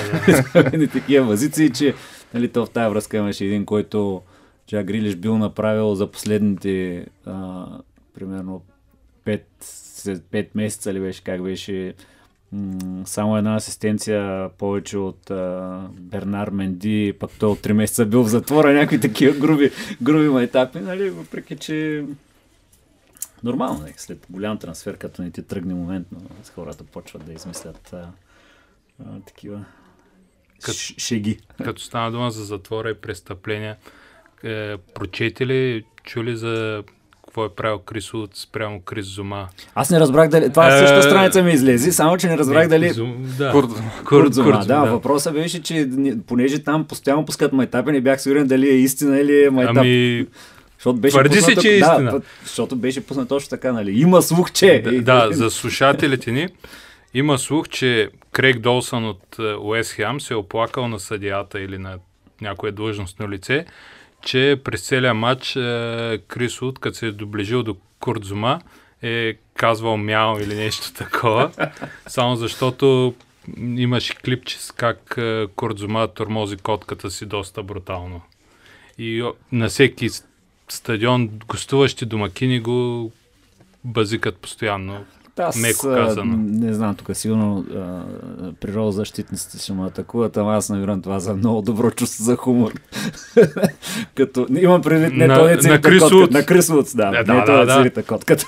да. 0.55 0.89
такива 0.93 1.27
позиции, 1.27 1.71
че 1.71 1.95
нали, 2.35 2.49
то 2.49 2.67
в 2.67 2.71
тази 2.71 2.91
връзка 2.91 3.17
имаше 3.17 3.45
един, 3.45 3.65
който 3.65 4.23
Джак 4.69 4.87
Грилиш 4.87 5.17
бил 5.17 5.39
направил 5.39 5.95
за 5.95 6.07
последните 6.11 7.07
а, 7.27 7.67
примерно 8.15 8.63
5, 9.27 9.43
5 9.63 10.49
месеца 10.55 10.95
ли 10.95 11.01
беше, 11.01 11.25
как 11.25 11.43
беше 11.43 11.95
само 13.05 13.37
една 13.37 13.57
асистенция 13.57 14.49
повече 14.59 14.99
от 14.99 15.31
а, 15.31 15.81
Бернар 15.93 16.49
Менди, 16.49 17.15
пък 17.21 17.31
той 17.39 17.51
от 17.51 17.59
3 17.59 17.73
месеца 17.73 18.07
бил 18.07 18.23
в 18.23 18.29
затвора, 18.29 18.73
някакви 18.73 19.01
такива 19.01 19.39
груби, 19.39 19.71
груби 20.03 20.29
майтапи, 20.29 20.81
нали, 20.81 21.11
въпреки 21.11 21.57
че 21.57 22.05
нормално 23.45 23.87
е, 23.87 23.95
след 23.97 24.27
голям 24.31 24.59
трансфер, 24.59 24.97
като 24.97 25.23
не 25.23 25.31
ти 25.31 25.43
тръгне 25.43 25.75
момент, 25.75 26.07
но 26.13 26.21
хората 26.55 26.85
почват 26.85 27.27
да 27.27 27.33
измислят 27.33 27.93
а, 27.93 28.09
а, 29.05 29.21
такива 29.27 29.65
Кът, 30.63 30.75
шеги. 30.77 31.39
Като 31.65 31.83
стана 31.83 32.11
дума 32.11 32.31
за 32.31 32.45
затвора 32.45 32.91
и 32.91 32.95
престъпления, 32.95 33.77
е, 34.45 34.77
прочете 34.77 35.47
ли, 35.47 35.85
чули 36.05 36.37
за 36.37 36.83
какво 37.33 37.45
е 37.45 37.49
правил 37.49 37.79
Крис 37.79 38.15
Уд 38.15 38.31
спрямо 38.35 38.81
Крис 38.81 39.07
Зума. 39.07 39.49
Аз 39.75 39.91
не 39.91 40.01
разбрах 40.01 40.29
дали. 40.29 40.51
Това 40.51 40.77
е... 40.77 40.79
същата 40.79 41.03
страница 41.03 41.43
ми 41.43 41.53
излезе, 41.53 41.93
само 41.93 42.17
че 42.17 42.27
не 42.27 42.39
разбрах 42.39 42.63
не, 42.63 42.69
дали. 42.69 42.91
Зум... 42.91 43.17
Да. 43.39 43.51
Курд, 43.51 43.71
Курд, 44.05 44.35
Зума. 44.35 44.51
Да, 44.51 44.65
да, 44.65 44.91
въпросът 44.91 45.35
беше, 45.35 45.63
че 45.63 45.89
понеже 46.27 46.63
там 46.63 46.85
постоянно 46.85 47.27
пускат 47.27 47.53
майтапи, 47.53 47.93
не 47.93 48.01
бях 48.01 48.23
сигурен 48.23 48.47
дали 48.47 48.69
е 48.69 48.75
истина 48.75 49.21
или 49.21 49.45
е 49.45 49.51
майтап. 49.51 49.77
Ами, 49.77 50.27
защото 50.79 50.99
беше 50.99 51.13
Твърди 51.13 51.41
се, 51.41 51.57
че 51.57 51.69
е 51.69 51.77
истина. 51.77 52.11
Да, 52.11 52.21
защото 52.43 52.77
беше 52.77 53.07
пуснат 53.07 53.29
точно 53.29 53.51
така, 53.51 53.73
нали? 53.73 54.01
Има 54.01 54.23
слух, 54.23 54.53
че... 54.53 54.83
Да, 54.83 55.27
да 55.27 55.35
за 55.35 55.51
слушателите 55.51 56.33
ни, 56.33 56.49
има 57.15 57.39
слух, 57.39 57.69
че 57.69 58.09
Крейг 58.33 58.59
Долсън 58.59 59.09
от 59.09 59.37
Уест 59.61 59.93
Хем 59.93 60.21
се 60.21 60.35
е 60.35 60.37
оплакал 60.37 60.89
на 60.89 61.01
съдията 61.01 61.61
или 61.61 61.79
на 61.79 61.99
някое 62.41 62.73
длъжностно 62.73 63.31
лице, 63.31 63.65
че 64.25 64.61
през 64.65 64.83
целия 64.87 65.15
матч 65.15 65.57
е, 65.57 66.21
Крис 66.29 66.63
Уд, 66.63 66.79
като 66.79 66.97
се 66.97 67.07
е 67.07 67.13
доближил 67.13 67.63
до 67.63 67.77
Курдзума, 68.01 68.61
е 69.03 69.35
казвал 69.55 69.97
мяо 69.97 70.39
или 70.39 70.55
нещо 70.55 70.93
такова, 70.99 71.51
само 72.07 72.37
защото 72.37 73.15
имаше 73.59 74.15
клипче 74.15 74.59
с 74.59 74.73
как 74.73 75.15
е, 75.19 75.47
Курдзума 75.57 76.09
тормози 76.09 76.57
котката 76.57 77.11
си 77.11 77.27
доста 77.27 77.63
брутално. 77.63 78.23
И 78.99 79.31
на 79.53 79.69
всеки 79.69 80.09
стадион 80.69 81.31
гостуващи 81.49 82.07
домакини 82.07 82.61
го 82.61 83.13
базикат 83.85 84.37
постоянно. 84.37 85.05
Аз 85.39 85.57
меко 85.57 85.87
казано. 85.87 86.37
не 86.37 86.75
знам, 86.75 86.95
тук 86.95 87.17
сигурно 87.17 87.65
природозащитниците 88.61 89.59
ще 89.59 89.73
ме 89.73 89.87
атакуват, 89.87 90.37
ама 90.37 90.55
аз 90.55 90.69
намирам 90.69 91.03
това 91.03 91.21
за 91.21 91.35
много 91.35 91.63
добро 91.63 91.91
чувство 91.91 92.25
за 92.25 92.37
хумор. 92.37 92.73
Като, 94.15 94.47
имам 94.57 94.83
предвид 94.83 95.13
не 95.13 95.27
на, 95.27 95.35
той 95.35 95.53
е 95.53 95.57
на 95.57 95.81
Крис 95.81 96.03
На 96.31 96.47
Крис 96.47 96.69
Вудс, 96.69 96.95
да. 96.95 97.11
да, 97.11 97.35
не 97.35 97.41
да, 97.41 97.45
той 97.45 97.67
да, 97.67 98.01
е 98.01 98.03
котката. 98.03 98.47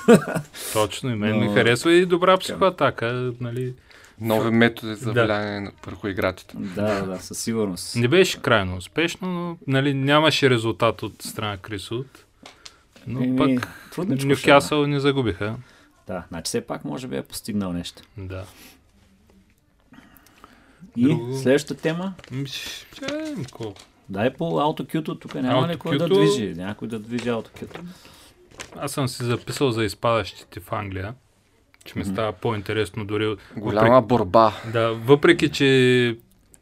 Точно, 0.73 1.11
и 1.11 1.15
мен 1.15 1.39
Но... 1.39 1.45
ми 1.45 1.53
харесва 1.53 1.93
и 1.93 2.05
добра 2.05 2.37
психоатака, 2.37 3.33
нали? 3.41 3.73
Нови 4.21 4.51
методи 4.51 4.95
за 4.95 5.11
влияние 5.11 5.61
да. 5.61 5.71
върху 5.85 6.07
играчите. 6.07 6.57
Да, 6.57 7.01
да, 7.01 7.19
със 7.19 7.37
сигурност. 7.39 7.95
Не 7.95 8.07
беше 8.07 8.41
крайно 8.41 8.77
успешно, 8.77 9.27
но 9.27 9.57
нали, 9.67 9.93
нямаше 9.93 10.49
резултат 10.49 11.03
от 11.03 11.21
страна 11.21 11.57
Крисут. 11.57 12.07
Но 13.07 13.23
Еми, 13.23 13.59
пък 13.95 14.07
Нюкасъл 14.07 14.87
не 14.87 14.99
загубиха. 14.99 15.55
Да, 16.07 16.23
значи 16.27 16.47
все 16.47 16.61
пак 16.61 16.85
може 16.85 17.07
би 17.07 17.17
е 17.17 17.21
постигнал 17.21 17.73
нещо. 17.73 18.01
Да. 18.17 18.45
И 20.95 21.03
Друго... 21.03 21.37
следващата 21.37 21.81
тема? 21.81 22.13
Ще, 22.45 23.35
Дай 24.09 24.33
по 24.33 24.43
AutoQ, 24.43 25.21
тук 25.21 25.35
няма 25.35 25.67
ли 25.67 25.77
кой 25.77 25.97
да 25.97 26.09
движи? 26.09 26.53
Някой 26.53 26.87
да 26.87 26.99
движи 26.99 27.29
AutoQ. 27.29 27.79
Аз 28.77 28.91
съм 28.91 29.07
си 29.07 29.23
записал 29.23 29.71
за 29.71 29.83
изпадащите 29.83 30.59
в 30.59 30.71
Англия, 30.71 31.13
че 31.85 31.99
ми 31.99 32.05
става 32.05 32.31
по-интересно 32.31 33.05
дори... 33.05 33.35
Голяма 33.57 33.89
въпреки, 33.89 34.07
борба. 34.07 34.53
Да, 34.73 34.93
въпреки, 34.93 35.51
че 35.51 36.17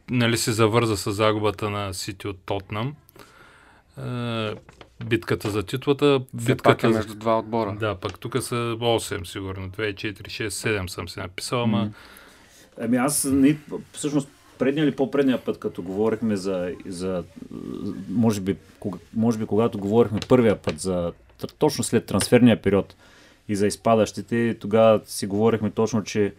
нали, 0.09 0.37
се 0.37 0.51
завърза 0.51 0.97
с 0.97 1.11
загубата 1.11 1.69
на 1.69 1.93
Сити 1.93 2.27
от 2.27 2.37
Тотнам, 2.45 2.95
битката 5.03 5.49
за 5.49 5.63
титлата. 5.63 6.21
Битката 6.33 6.87
е 6.87 6.89
между 6.89 7.15
два 7.15 7.39
отбора. 7.39 7.75
Да, 7.79 7.95
пък 7.95 8.19
тук 8.19 8.43
са 8.43 8.55
8 8.55 9.23
сигурно. 9.23 9.69
2, 9.69 9.93
4, 9.93 10.21
6, 10.21 10.47
7 10.47 10.87
съм 10.87 11.09
се 11.09 11.19
написал, 11.19 11.63
ама... 11.63 11.91
Ами 12.81 12.97
аз 12.97 13.23
не, 13.23 13.57
всъщност 13.91 14.29
предния 14.59 14.83
или 14.83 14.95
по-предния 14.95 15.43
път, 15.45 15.59
като 15.59 15.81
говорихме 15.81 16.35
за, 16.35 16.71
за 16.85 17.23
може, 18.09 18.41
би, 18.41 18.55
кога, 18.79 18.99
може 19.13 19.37
би 19.37 19.45
когато 19.45 19.79
говорихме 19.79 20.19
първия 20.29 20.55
път 20.55 20.79
за 20.79 21.11
точно 21.57 21.83
след 21.83 22.05
трансферния 22.05 22.61
период 22.61 22.95
и 23.47 23.55
за 23.55 23.67
изпадащите, 23.67 24.57
тогава 24.59 25.01
си 25.05 25.27
говорихме 25.27 25.69
точно, 25.69 26.03
че 26.03 26.33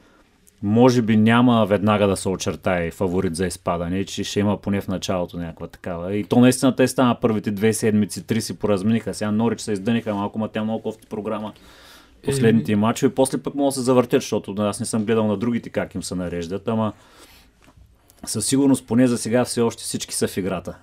може 0.64 1.02
би 1.02 1.16
няма 1.16 1.66
веднага 1.66 2.06
да 2.06 2.16
се 2.16 2.28
очертае 2.28 2.90
фаворит 2.90 3.36
за 3.36 3.46
изпадане, 3.46 4.04
че 4.04 4.24
ще 4.24 4.40
има 4.40 4.56
поне 4.56 4.80
в 4.80 4.88
началото 4.88 5.36
някаква 5.36 5.66
такава. 5.66 6.14
И 6.14 6.24
то 6.24 6.40
наистина 6.40 6.76
те 6.76 6.88
стана 6.88 7.20
първите 7.20 7.50
две 7.50 7.72
седмици, 7.72 8.26
три 8.26 8.40
си 8.40 8.58
поразмениха. 8.58 9.14
Сега 9.14 9.30
Норич 9.30 9.60
се 9.60 9.72
издъниха 9.72 10.14
малко, 10.14 10.38
ма 10.38 10.48
тя 10.48 10.64
много 10.64 10.82
кофти 10.82 11.06
програма 11.06 11.52
последните 12.24 12.72
им 12.72 12.78
мачове. 12.78 13.14
После 13.14 13.38
пък 13.42 13.54
могат 13.54 13.68
да 13.68 13.74
се 13.74 13.80
завъртят, 13.80 14.22
защото 14.22 14.54
аз 14.58 14.80
не 14.80 14.86
съм 14.86 15.04
гледал 15.04 15.26
на 15.26 15.36
другите 15.36 15.70
как 15.70 15.94
им 15.94 16.02
се 16.02 16.14
нареждат, 16.14 16.68
ама 16.68 16.92
със 18.24 18.46
сигурност 18.46 18.86
поне 18.86 19.06
за 19.06 19.18
сега 19.18 19.44
все 19.44 19.60
още 19.60 19.82
всички 19.82 20.14
са 20.14 20.28
в 20.28 20.36
играта. 20.36 20.76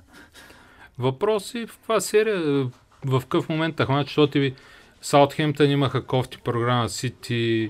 Въпроси 1.00 1.66
в 1.68 1.80
това 1.84 2.00
серия 2.00 2.70
в 3.06 3.22
какъв 3.22 3.50
момент 3.50 3.76
тахмат, 3.76 4.08
защото 4.08 4.40
ви 4.40 4.56
Саутхемптън 5.02 5.70
имаха 5.70 6.06
кофти 6.06 6.38
програма 6.44 6.90
Сити, 6.90 7.70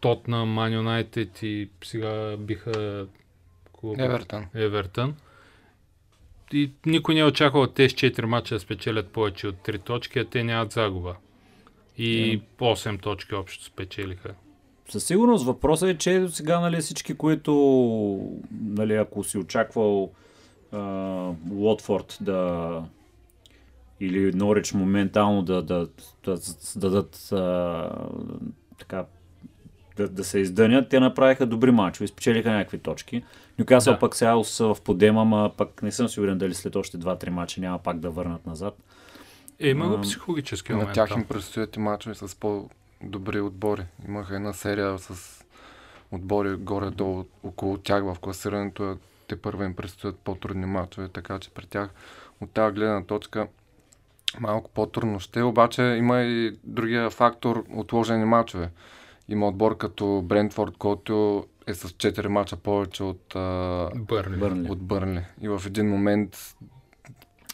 Тотна, 0.00 0.44
Ман 0.44 0.72
Юнайтед 0.72 1.42
и 1.42 1.70
сега 1.84 2.36
биха 2.36 3.06
Евертън. 3.98 4.46
Евертън. 4.54 5.14
И 6.52 6.72
никой 6.86 7.14
не 7.14 7.20
е 7.20 7.24
очаквал 7.24 7.66
тези 7.66 7.94
4 7.94 8.24
мача 8.24 8.54
да 8.54 8.60
спечелят 8.60 9.08
повече 9.08 9.48
от 9.48 9.56
3 9.56 9.84
точки, 9.84 10.18
а 10.18 10.24
те 10.24 10.44
нямат 10.44 10.72
загуба. 10.72 11.16
И 11.98 12.40
yeah. 12.58 12.76
8 12.76 13.00
точки 13.02 13.34
общо 13.34 13.64
спечелиха. 13.64 14.34
със 14.88 15.04
сигурност 15.04 15.46
въпросът 15.46 15.88
е, 15.88 15.98
че 15.98 16.28
сега 16.28 16.60
нали, 16.60 16.80
всички, 16.80 17.14
които, 17.14 17.52
нали, 18.50 18.94
ако 18.94 19.24
си 19.24 19.38
очаквал 19.38 20.12
а, 20.72 20.78
Уотфорд 21.50 22.18
да 22.20 22.82
или 24.00 24.32
Норич 24.32 24.72
моментално 24.72 25.42
да, 25.42 25.62
да, 25.62 25.88
да, 26.24 26.34
да 26.34 26.40
дадат 26.76 27.32
а, 27.32 27.90
така 28.78 29.04
да, 29.98 30.08
да 30.08 30.24
се 30.24 30.38
издънят, 30.38 30.88
те 30.88 31.00
направиха 31.00 31.46
добри 31.46 31.70
мачове, 31.70 32.06
спечелиха 32.06 32.50
някакви 32.50 32.78
точки. 32.78 33.24
Нюкасъл 33.58 33.94
Да. 33.94 33.98
пък 33.98 34.16
сега 34.16 34.44
са 34.44 34.74
в 34.74 34.80
подема, 34.84 35.24
ма 35.24 35.50
пък 35.56 35.82
не 35.82 35.92
съм 35.92 36.08
сигурен 36.08 36.38
дали 36.38 36.54
след 36.54 36.76
още 36.76 36.98
2-3 36.98 37.28
мача 37.28 37.60
няма 37.60 37.78
пак 37.78 37.98
да 37.98 38.10
върнат 38.10 38.46
назад. 38.46 38.78
Е, 39.60 39.68
има 39.68 39.88
го 39.88 40.00
психологически 40.00 40.72
На 40.72 40.78
момент. 40.78 40.94
тях 40.94 41.08
там. 41.08 41.20
им 41.20 41.26
предстоят 41.26 41.76
и 41.76 41.80
мачове 41.80 42.14
с 42.14 42.36
по-добри 42.36 43.40
отбори. 43.40 43.82
Имаха 44.08 44.36
една 44.36 44.52
серия 44.52 44.98
с 44.98 45.44
отбори 46.12 46.54
горе-долу 46.54 47.24
около 47.42 47.78
тях 47.78 48.04
в 48.04 48.16
класирането. 48.20 48.96
Те 49.28 49.36
първо 49.36 49.62
им 49.64 49.74
предстоят 49.74 50.18
по-трудни 50.18 50.66
мачове, 50.66 51.08
така 51.08 51.38
че 51.38 51.50
при 51.50 51.66
тях 51.66 51.90
от 52.40 52.50
тази 52.50 52.74
гледна 52.74 53.04
точка 53.04 53.46
малко 54.40 54.70
по-трудно 54.70 55.20
ще. 55.20 55.40
е. 55.40 55.42
Обаче 55.42 55.82
има 55.82 56.20
и 56.20 56.56
другия 56.64 57.10
фактор 57.10 57.64
отложени 57.70 58.24
мачове. 58.24 58.70
Има 59.28 59.48
отбор 59.48 59.76
като 59.76 60.22
Брентфорд, 60.24 60.76
който 60.78 61.44
е 61.66 61.74
с 61.74 61.88
4 61.88 62.26
мача 62.26 62.56
повече 62.56 63.04
от, 63.04 63.22
Бърли. 63.96 64.36
Бърнли. 64.36 64.70
от 64.70 64.78
Бърнли. 64.78 65.24
И 65.40 65.48
в 65.48 65.62
един 65.66 65.88
момент 65.88 66.36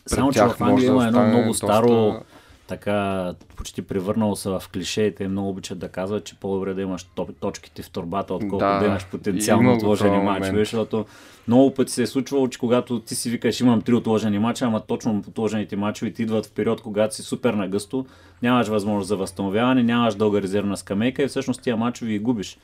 Само, 0.06 0.32
че 0.32 0.42
в 0.42 0.56
Англия 0.60 0.92
може 0.92 1.06
да 1.06 1.10
има 1.10 1.22
едно 1.22 1.28
много 1.28 1.48
доста- 1.48 1.66
старо, 1.66 2.20
така 2.66 3.34
почти 3.56 3.82
превърнало 3.82 4.36
се 4.36 4.48
в 4.48 4.62
клише. 4.72 5.14
Те 5.16 5.28
много 5.28 5.48
обичат 5.48 5.78
да 5.78 5.88
казват, 5.88 6.24
че 6.24 6.34
по-добре 6.34 6.74
да 6.74 6.82
имаш 6.82 7.06
точките 7.40 7.82
в 7.82 7.90
турбата, 7.90 8.34
отколкото 8.34 8.58
да, 8.58 8.78
Да, 8.78 8.86
имаш 8.86 9.02
има 9.02 9.10
потенциално 9.10 9.72
отложени 9.72 10.16
момент. 10.16 10.56
защото 10.56 11.06
много 11.48 11.74
пъти 11.74 11.92
се 11.92 12.02
е 12.02 12.06
случвало, 12.06 12.48
че 12.48 12.58
когато 12.58 13.00
ти 13.00 13.14
си 13.14 13.30
викаш 13.30 13.60
имам 13.60 13.82
три 13.82 13.94
отложени 13.94 14.38
мача, 14.38 14.64
ама 14.64 14.80
точно 14.80 15.24
отложените 15.28 15.76
мачове 15.76 16.10
ти 16.10 16.22
идват 16.22 16.46
в 16.46 16.52
период, 16.52 16.80
когато 16.80 17.14
си 17.14 17.22
супер 17.22 17.54
нагъсто, 17.54 18.06
нямаш 18.42 18.68
възможност 18.68 19.08
за 19.08 19.16
възстановяване, 19.16 19.82
нямаш 19.82 20.14
дълга 20.14 20.42
резервна 20.42 20.76
скамейка 20.76 21.22
и 21.22 21.28
всъщност 21.28 21.62
тия 21.62 21.76
мачове 21.76 22.10
ги 22.10 22.18
губиш. 22.18 22.58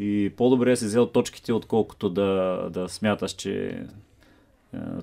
И 0.00 0.32
по-добре 0.36 0.76
си 0.76 0.84
взел 0.84 1.06
точките, 1.06 1.52
отколкото 1.52 2.10
да, 2.10 2.60
да 2.70 2.88
смяташ, 2.88 3.32
че 3.32 3.82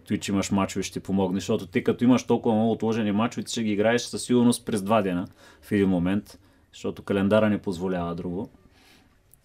той, 0.07 0.17
че 0.17 0.31
имаш 0.31 0.51
мачове, 0.51 0.83
ще 0.83 0.93
ти 0.93 0.99
помогне, 0.99 1.39
защото 1.39 1.67
ти 1.67 1.83
като 1.83 2.03
имаш 2.03 2.23
толкова 2.23 2.55
много 2.55 2.71
отложени 2.71 3.11
мачове, 3.11 3.43
ти 3.43 3.51
ще 3.51 3.63
ги 3.63 3.71
играеш 3.71 4.01
със 4.01 4.23
сигурност 4.23 4.65
през 4.65 4.81
два 4.81 5.01
дена 5.01 5.27
в 5.61 5.71
един 5.71 5.89
момент, 5.89 6.39
защото 6.73 7.01
календара 7.03 7.49
не 7.49 7.57
позволява 7.57 8.15
друго. 8.15 8.49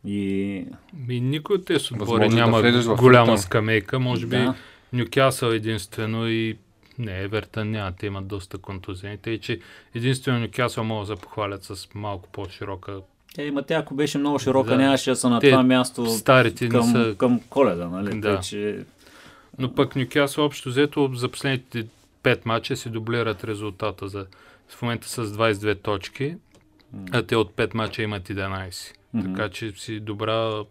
И 0.04 0.64
Ми, 1.06 1.20
никой 1.20 1.56
от 1.56 1.64
тези 1.64 1.84
отбори 1.94 2.28
да 2.28 2.34
няма 2.36 2.62
в 2.62 2.96
голяма 2.96 3.26
ритъм. 3.26 3.38
скамейка. 3.38 3.98
Може 3.98 4.26
би 4.26 4.36
да, 4.36 4.54
Нюкасъл 4.92 5.48
единствено 5.48 6.28
и 6.28 6.56
не, 6.98 7.20
Евертън 7.20 7.70
няма, 7.70 7.92
те 7.92 8.06
имат 8.06 8.26
доста 8.26 8.58
контузени. 8.58 9.18
Тъй, 9.18 9.38
че 9.38 9.60
единствено 9.94 10.40
Нюкасъл 10.40 10.84
могат 10.84 11.08
да 11.08 11.16
се 11.16 11.22
похвалят 11.22 11.64
с 11.64 11.88
малко 11.94 12.28
по-широка. 12.32 13.00
Е, 13.38 13.44
има 13.44 13.62
тя, 13.62 13.74
ако 13.74 13.94
беше 13.94 14.18
много 14.18 14.38
широка, 14.38 14.70
Да. 14.70 14.76
нямаше 14.76 15.10
да 15.10 15.16
са 15.16 15.30
на 15.30 15.40
Те 15.40 15.50
това 15.50 15.62
място 15.62 16.06
Старите 16.06 16.68
към, 16.68 16.82
са... 16.92 17.14
към 17.18 17.40
коледа, 17.50 17.88
нали? 17.88 18.20
Да. 18.20 18.34
Тъй, 18.34 18.40
че 18.40 18.84
Но 19.58 19.74
пък 19.74 19.96
Нюкасъл 19.96 20.44
общо 20.44 20.68
взето 20.68 21.10
за 21.14 21.28
последните 21.28 21.86
5 22.22 22.40
мача 22.44 22.76
си 22.76 22.90
дублират 22.90 23.44
резултата 23.44 24.08
за 24.08 24.26
в 24.68 24.82
момента 24.82 25.08
с 25.08 25.26
22 25.26 25.82
точки, 25.82 26.36
а 27.12 27.22
те 27.22 27.36
от 27.36 27.52
5 27.52 27.74
мача 27.74 28.02
имат 28.02 28.28
11. 28.28 28.94
Мгм. 29.14 29.26
Така 29.34 29.48
че 29.48 29.72
си 29.72 30.00
добра 30.00 30.64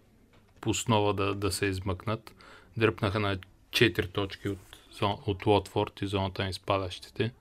основа 0.65 1.13
да, 1.13 1.35
да 1.35 1.51
се 1.51 1.65
измъкнат. 1.65 2.31
Дръпнаха 2.77 3.19
на 3.19 3.37
4 3.71 4.11
точки 4.11 4.49
от, 4.49 4.59
от 5.01 5.45
Лотфорд 5.45 6.01
и 6.01 6.07
зоната 6.07 6.43
на 6.43 6.49
изпадащите. 6.49 7.31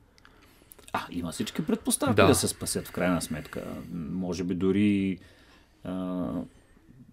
а, 0.92 1.06
има 1.10 1.32
всички 1.32 1.66
предпоставки 1.66 2.14
Да. 2.14 2.26
да. 2.26 2.34
се 2.34 2.48
спасят 2.48 2.88
в 2.88 2.92
крайна 2.92 3.22
сметка. 3.22 3.62
Може 3.92 4.44
би 4.44 4.54
дори 4.54 5.18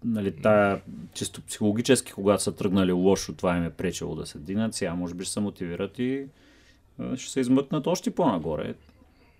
нали, 0.04 0.32
тая, 0.32 0.80
чисто 1.14 1.42
психологически, 1.42 2.12
когато 2.12 2.42
са 2.42 2.52
тръгнали 2.52 2.92
лошо, 2.92 3.32
това 3.32 3.56
им 3.56 3.64
е 3.64 3.70
пречело 3.70 4.14
да 4.14 4.26
се 4.26 4.38
динат. 4.38 4.74
Сега 4.74 4.94
може 4.94 5.14
би 5.14 5.24
ще 5.24 5.32
се 5.32 5.40
мотивират 5.40 5.98
и 5.98 6.24
ще 7.16 7.30
се 7.30 7.40
измъкнат 7.40 7.86
още 7.86 8.10
по-нагоре. 8.10 8.74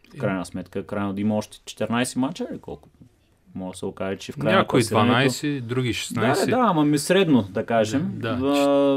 В 0.08 0.18
крайна 0.18 0.46
сметка, 0.46 0.86
крайно 0.86 1.12
да 1.12 1.20
има 1.20 1.36
още 1.36 1.56
14 1.58 2.16
мача 2.16 2.46
или 2.52 2.58
колко? 2.58 2.88
Може 3.54 3.72
да 3.72 3.78
се 3.78 3.86
окаже, 3.86 4.18
че 4.18 4.32
в 4.32 4.36
крайна 4.36 4.58
Някои 4.58 4.80
класирането- 4.80 5.30
12, 5.30 5.60
други 5.60 5.88
Да, 5.88 5.94
16. 5.94 6.40
да, 6.40 6.46
да, 6.46 6.62
ама 6.62 6.84
ми 6.84 6.98
средно, 6.98 7.42
да 7.42 7.66
кажем. 7.66 8.12
Да, 8.14 8.36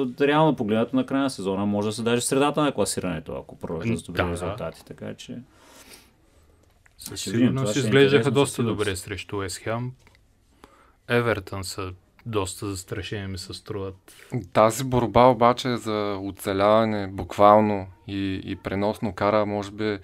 Да, 0.08 0.28
реално 0.28 0.56
погледнато 0.56 0.96
на 0.96 1.06
края 1.06 1.24
на 1.24 1.30
сезона 1.30 1.66
може 1.66 1.88
да 1.88 1.94
се 1.94 2.04
даже 2.04 2.22
средата 2.22 2.62
на 2.62 2.72
класирането, 2.72 3.32
ако 3.34 3.56
продължат 3.58 4.00
с 4.00 4.04
добри 4.04 4.22
Да, 4.22 4.32
резултати. 4.32 4.86
Така 4.86 5.14
че 5.14 5.38
Със 6.98 7.22
сигурност 7.22 7.76
е 7.76 7.80
изглеждаха 7.80 8.32
доста 8.32 8.64
добре 8.64 8.96
срещу 8.96 9.38
Уест 9.38 9.58
Хем. 9.58 9.92
Евертън 11.10 11.64
са 11.64 11.92
доста 12.26 12.68
застрашени 12.68 13.28
ми 13.28 13.38
се 13.38 13.54
струват. 13.54 13.96
Тази 14.54 14.84
борба 14.84 15.26
обаче 15.26 15.78
за 15.78 16.20
оцеляване 16.22 17.08
буквално 17.08 17.88
и, 18.08 18.42
и 18.46 18.56
преносно 18.56 19.14
кара, 19.14 19.46
може 19.46 19.72
би, 19.72 20.00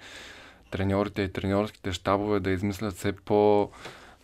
треньорите 0.70 1.22
и 1.22 1.32
треньорските 1.32 1.92
щабове 1.92 2.40
да 2.40 2.50
измислят 2.50 2.94
все 2.94 3.12
по 3.12 3.70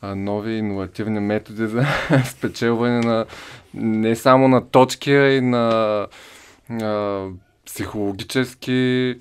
нови 0.02 0.52
иновативни 0.52 1.20
методи 1.20 1.66
за 1.66 1.84
спечелване 2.24 3.00
на 3.00 3.26
не 3.74 4.16
само 4.16 4.48
на 4.48 4.70
точки, 4.70 5.12
а 5.12 5.32
и 5.32 5.40
на 5.40 6.06
а, 6.70 7.26
психологически 7.66 9.14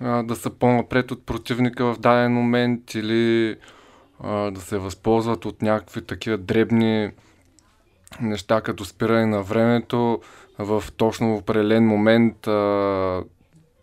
а, 0.00 0.22
да 0.22 0.36
са 0.36 0.50
по-напред 0.50 1.10
от 1.10 1.26
противника 1.26 1.84
в 1.84 1.98
даден 1.98 2.32
момент 2.32 2.94
или 2.94 3.56
а, 4.22 4.50
да 4.50 4.60
се 4.60 4.78
възползват 4.78 5.44
от 5.44 5.62
някакви 5.62 6.02
такива 6.02 6.38
дребни 6.38 7.10
неща, 8.20 8.60
като 8.60 8.84
спиране 8.84 9.26
на 9.26 9.42
времето 9.42 10.20
в 10.58 10.84
точно 10.96 11.34
определен 11.34 11.86
момент, 11.86 12.46
а, 12.46 13.22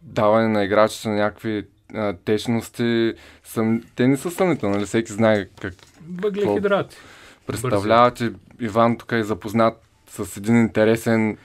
даване 0.01 0.47
на 0.47 0.63
играчите 0.63 1.09
на 1.09 1.15
някакви 1.15 1.63
а, 1.93 2.13
течности. 2.13 3.13
Съм... 3.43 3.83
Те 3.95 4.07
не 4.07 4.17
са 4.17 4.31
съмнителни, 4.31 4.75
нали? 4.75 4.85
Всеки 4.85 5.11
знае 5.11 5.45
как 5.61 5.73
Въглехидрати. 6.21 6.97
представлявате. 7.47 8.31
Иван 8.59 8.97
тук 8.97 9.11
е 9.11 9.23
запознат 9.23 9.81
с 10.09 10.37
един 10.37 10.61
интересен, 10.61 11.37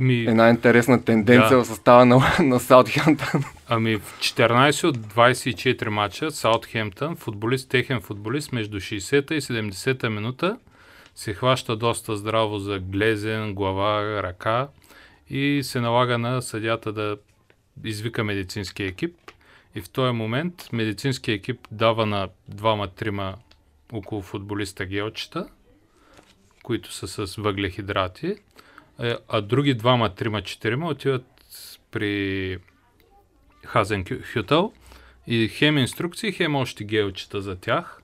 Ми, 0.00 0.20
една 0.24 0.48
интересна 0.50 1.04
тенденция 1.04 1.56
Да. 1.56 1.64
в 1.64 1.66
състава 1.66 2.04
на, 2.04 2.20
на 2.40 2.60
Саутхемптън. 2.60 3.44
Ами 3.70 3.96
в 3.96 4.18
14 4.18 4.84
от 4.84 4.96
24 4.96 5.88
мача 5.88 6.30
Саутхемптън, 6.30 7.16
футболист, 7.16 7.70
техен 7.70 8.00
футболист 8.00 8.52
между 8.52 8.80
60-та 8.80 9.34
и 9.34 9.40
70-та 9.40 10.10
минута 10.10 10.58
се 11.14 11.34
хваща 11.34 11.76
доста 11.76 12.16
здраво 12.16 12.58
за 12.58 12.78
глезен, 12.78 13.54
глава, 13.54 14.22
ръка 14.22 14.68
и 15.30 15.60
се 15.64 15.80
налага 15.80 16.18
на 16.18 16.42
съдята 16.42 16.92
да 16.92 17.16
извика 17.84 18.24
медицински 18.24 18.82
екип. 18.82 19.16
И 19.74 19.80
в 19.80 19.90
този 19.90 20.12
момент 20.12 20.68
медицински 20.72 21.32
екип 21.32 21.60
дава 21.70 22.06
на 22.06 22.28
двама-трима 22.48 23.34
около 23.92 24.22
футболиста 24.22 24.86
гелчета, 24.86 25.48
които 26.62 26.92
са 26.92 27.26
с 27.26 27.36
въглехидрати, 27.36 28.34
е, 29.00 29.16
а 29.28 29.40
други 29.40 29.74
двама, 29.74 30.14
трима, 30.14 30.42
четирима 30.42 30.88
отиват 30.88 31.26
при 31.90 32.58
Хазен 33.68 34.04
Хютъл 34.32 34.72
и 35.26 35.48
хем 35.48 35.78
инструкции, 35.78 36.32
хем 36.32 36.56
още 36.56 36.84
гелчета 36.84 37.42
за 37.42 37.56
тях. 37.56 37.94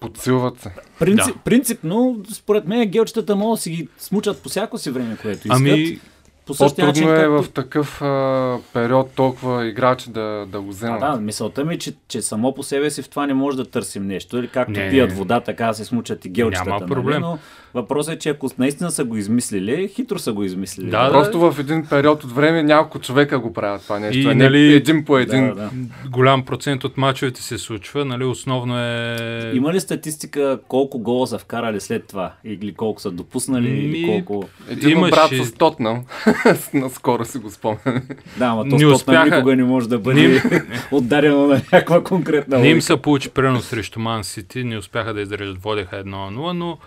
Подсилват 0.00 0.60
се. 0.60 0.70
принцип, 0.98 1.34
Да. 1.34 1.40
принципно, 1.40 2.24
според 2.32 2.66
мен, 2.66 2.88
гелчетата 2.88 3.36
могат 3.36 3.56
да 3.58 3.62
си 3.62 3.70
ги 3.70 3.88
смучат 3.98 4.42
по 4.42 4.48
всяко 4.48 4.78
си 4.78 4.90
време, 4.90 5.16
което 5.22 5.38
искат. 5.38 5.56
Ами, 5.56 6.00
по 6.46 6.54
същия 6.54 6.86
начин, 6.86 7.08
е 7.08 7.16
както... 7.16 7.42
в 7.42 7.50
такъв 7.50 8.02
а, 8.02 8.58
период 8.72 9.10
толкова 9.14 9.66
играчи 9.66 10.10
да, 10.10 10.46
да 10.48 10.60
го 10.60 10.68
А, 10.68 10.70
вземат. 10.70 11.00
да, 11.00 11.16
мисълта 11.16 11.64
ми 11.64 11.74
е, 11.74 11.78
че, 11.78 11.94
че 12.08 12.22
само 12.22 12.54
по 12.54 12.62
себе 12.62 12.90
си 12.90 13.02
в 13.02 13.08
това 13.08 13.26
не 13.26 13.34
може 13.34 13.56
да 13.56 13.64
търсим 13.64 14.06
нещо. 14.06 14.38
Или 14.38 14.48
както 14.48 14.72
Не, 14.72 14.90
пият 14.90 15.12
вода, 15.12 15.40
така 15.40 15.72
се 15.72 15.84
смучат 15.84 16.24
и 16.24 16.28
гелчетата. 16.28 16.70
Няма 16.70 16.80
нали? 16.80 16.90
проблем. 16.90 17.20
Но 17.20 17.38
въпросът 17.74 18.14
е, 18.14 18.18
че 18.18 18.28
ако 18.28 18.48
наистина 18.58 18.90
са 18.90 19.04
го 19.04 19.16
измислили, 19.16 19.88
хитро 19.88 20.18
са 20.18 20.32
го 20.32 20.44
измислили. 20.44 20.90
Да, 20.90 21.04
да. 21.04 21.10
Просто 21.12 21.40
в 21.40 21.56
един 21.58 21.86
период 21.86 22.24
от 22.24 22.32
време 22.32 22.62
няколко 22.62 22.98
човека 22.98 23.38
го 23.38 23.52
правят 23.52 23.82
това 23.82 23.98
нещо. 23.98 24.18
И, 24.18 24.24
а 24.24 24.34
не 24.34 24.44
нали, 24.44 24.74
един 24.74 25.04
по 25.04 25.18
един. 25.18 25.46
Да, 25.46 25.54
да. 25.54 25.70
голям 26.06 26.44
процент 26.44 26.84
от 26.84 26.96
мачовете 26.96 27.42
се 27.42 27.58
случва, 27.58 28.04
нали, 28.04 28.24
основно 28.24 28.78
е... 28.78 29.16
Има 29.54 29.72
ли 29.72 29.80
статистика 29.80 30.58
колко 30.68 30.98
гола 30.98 31.26
са 31.26 31.38
вкарали 31.38 31.80
след 31.80 32.06
това? 32.06 32.32
Или 32.44 32.74
колко 32.74 33.00
са 33.00 33.10
допуснали? 33.10 33.68
Или 33.70 34.00
Ми, 34.00 34.06
колко... 34.06 34.48
Един 34.68 34.90
Имаше- 34.90 35.10
брат 35.10 35.30
с 35.36 35.52
Тотнам. 35.52 36.04
Наскоро 36.74 37.24
си 37.24 37.38
го 37.38 37.50
спомням. 37.50 38.02
Да, 38.38 38.44
ама 38.44 38.64
Не 38.64 38.70
то 38.70 38.76
спортна 38.78 38.94
успяха. 38.94 39.24
никога 39.26 39.56
не 39.56 39.64
може 39.64 39.88
да 39.88 39.94
Не 39.94 40.00
бъде 40.00 40.20
им- 40.24 40.40
отдарено 40.90 41.46
на 41.46 41.54
някаква 41.54 42.02
конкретна 42.04 42.58
Не 42.58 42.64
им 42.64 42.68
логика. 42.68 42.84
се 42.84 42.96
получи 42.96 43.30
пренос 43.30 43.64
срещу 43.64 44.00
Ман 44.00 44.24
Сити, 44.24 44.64
не 44.64 44.78
успяха 44.78 45.14
да 45.14 45.20
издържат, 45.20 45.58
водеха 45.58 45.96
1 45.96 46.04
на 46.04 46.16
0, 46.32 46.52
но 46.52 46.78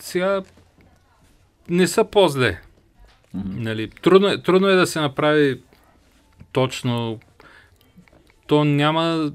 сега 0.00 0.42
не 1.68 1.86
са 1.86 2.04
по-зле. 2.04 2.60
Нали, 3.44 3.90
трудно, 3.90 4.28
е, 4.28 4.42
трудно 4.42 4.68
е 4.68 4.74
да 4.74 4.86
се 4.86 5.00
направи 5.00 5.60
точно. 6.52 7.20
То 8.46 8.64
няма 8.64 9.32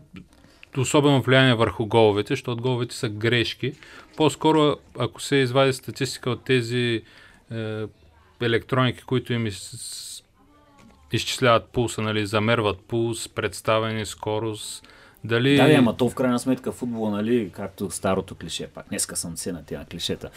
особено 0.78 1.21
влияние 1.21 1.54
върху 1.54 1.86
головете, 1.86 2.34
защото 2.34 2.62
головете 2.62 2.95
са 2.95 3.10
грешки. 3.10 3.74
По-скоро, 4.17 4.76
ако 5.00 5.21
се 5.21 5.36
извади 5.36 5.74
статистика 5.74 6.30
от 6.30 6.43
тези 6.43 7.02
е, 7.52 7.84
електроники, 8.41 9.04
които 9.04 9.34
им 9.34 9.47
из, 9.47 10.24
изчисляват 11.12 11.69
пулса, 11.69 12.02
нали, 12.02 12.26
замерват 12.26 12.80
пулс, 12.88 13.30
представени, 13.30 14.06
скорост, 14.06 14.88
дали... 15.24 15.56
Да, 15.56 15.74
ама 15.74 15.94
то 15.94 16.10
в 16.10 16.16
крайна 16.16 16.40
сметка 16.40 16.72
футбола, 16.72 17.12
нали, 17.12 17.50
както 17.52 17.90
старото 17.90 18.36
клише, 18.36 18.68
пак 18.68 18.86
днеска 18.90 19.16
съм 19.16 19.38
се 19.38 19.52
на 19.52 19.64
тия 19.64 19.86
клишета. 19.92 20.30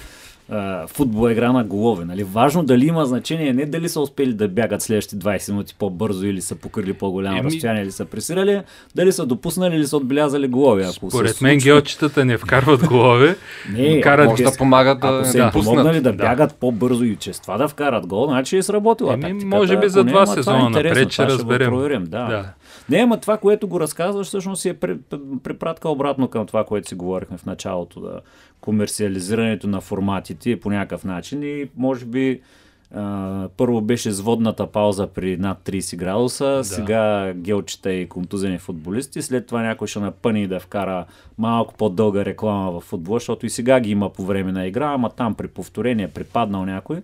Футбол 0.89 1.29
е 1.29 1.33
игра 1.33 1.53
на 1.53 1.65
голове, 1.65 2.05
нали? 2.05 2.25
Важно 2.25 2.65
дали 2.65 2.87
има 2.87 3.07
значение, 3.07 3.53
не 3.53 3.67
дали 3.67 3.89
са 3.89 4.01
успели 4.01 4.33
да 4.33 4.49
бягат 4.49 4.83
следващите 4.83 5.17
20 5.19 5.51
минути 5.51 5.75
по-бързо 5.79 6.27
или 6.27 6.41
са 6.41 6.55
покрили 6.55 6.93
по-голямо 6.93 7.39
Еми- 7.39 7.45
разстояние 7.45 7.83
или 7.83 7.93
са 7.93 8.05
пресирали, 8.05 8.61
дали 8.95 9.13
са 9.13 9.27
допуснали 9.27 9.77
или 9.77 9.87
са 9.87 9.97
отбелязали 9.97 10.49
голове. 10.49 10.83
Ако 10.87 11.11
Според 11.11 11.41
мен 11.41 11.53
случва- 11.53 11.67
геочетата 11.67 12.25
не 12.25 12.39
вкарват 12.39 12.87
голове, 12.87 13.37
Не, 13.71 14.01
карат 14.01 14.29
Може 14.29 14.43
да 14.43 14.53
помагат 14.53 15.01
да, 15.01 15.09
ако 15.09 15.25
са 15.25 15.33
да 15.33 15.39
им 15.39 15.51
помогнали 15.53 15.97
да, 15.97 16.13
Да. 16.13 16.13
бягат 16.15 16.55
по-бързо 16.55 17.05
и 17.05 17.17
чрез 17.17 17.41
това 17.41 17.59
да 17.59 17.69
вкарат 17.69 18.07
гол, 18.07 18.27
значи 18.27 18.57
е 18.57 18.63
сработила 18.63 19.13
Еми, 19.13 19.23
тактиката. 19.23 19.47
може 19.47 19.77
би 19.77 19.89
за 19.89 20.05
два 20.05 20.23
е 20.23 20.27
сезона 20.27 20.71
напред 20.71 21.11
ще 21.11 21.27
разберем. 21.27 21.69
проверим, 21.69 22.05
да. 22.05 22.27
Да. 22.27 22.45
Не, 22.89 22.97
ама 22.97 23.21
това, 23.21 23.39
което 23.39 23.69
го 23.69 23.81
разказваш, 23.81 24.27
всъщност 24.27 24.63
си 24.63 24.69
е 24.69 24.75
препратка 25.43 25.89
обратно 25.89 26.29
към 26.29 26.47
това, 26.47 26.65
което 26.65 26.89
си 26.89 26.95
говорихме 26.95 27.39
в 27.39 27.47
началото, 27.47 28.01
да. 28.01 28.21
Комерциализирането 28.61 29.67
на 29.67 29.81
форматите 29.81 30.61
по 30.61 30.71
някакъв 30.71 31.05
начин 31.05 31.43
и 31.43 31.69
може 31.77 32.05
би 32.05 32.41
а, 32.95 33.49
първо 33.57 33.81
беше 33.81 34.13
сводната 34.13 34.67
пауза 34.67 35.07
при 35.07 35.37
над 35.37 35.59
30 35.65 35.97
градуса, 35.97 36.45
да. 36.45 36.65
сега 36.65 37.33
гелчета 37.35 37.93
и 37.93 38.09
контузени 38.09 38.59
футболисти, 38.59 39.23
след 39.23 39.47
това 39.47 39.63
някой 39.63 39.89
ще 39.89 40.01
напъни 40.01 40.47
да 40.47 40.61
вкара 40.61 41.05
малко 41.39 41.75
по-дълга 41.75 42.25
реклама 42.25 42.71
в 42.71 42.81
футбола, 42.81 43.19
защото 43.19 43.47
и 43.47 43.51
сега 43.51 43.81
ги 43.81 43.91
има 43.91 44.11
по 44.11 44.25
време 44.25 44.53
на 44.53 44.67
игра, 44.67 44.87
ама 44.87 45.11
там 45.11 45.35
при 45.35 45.49
повторение, 45.49 46.09
припаднал 46.09 46.65
някой, 46.65 47.03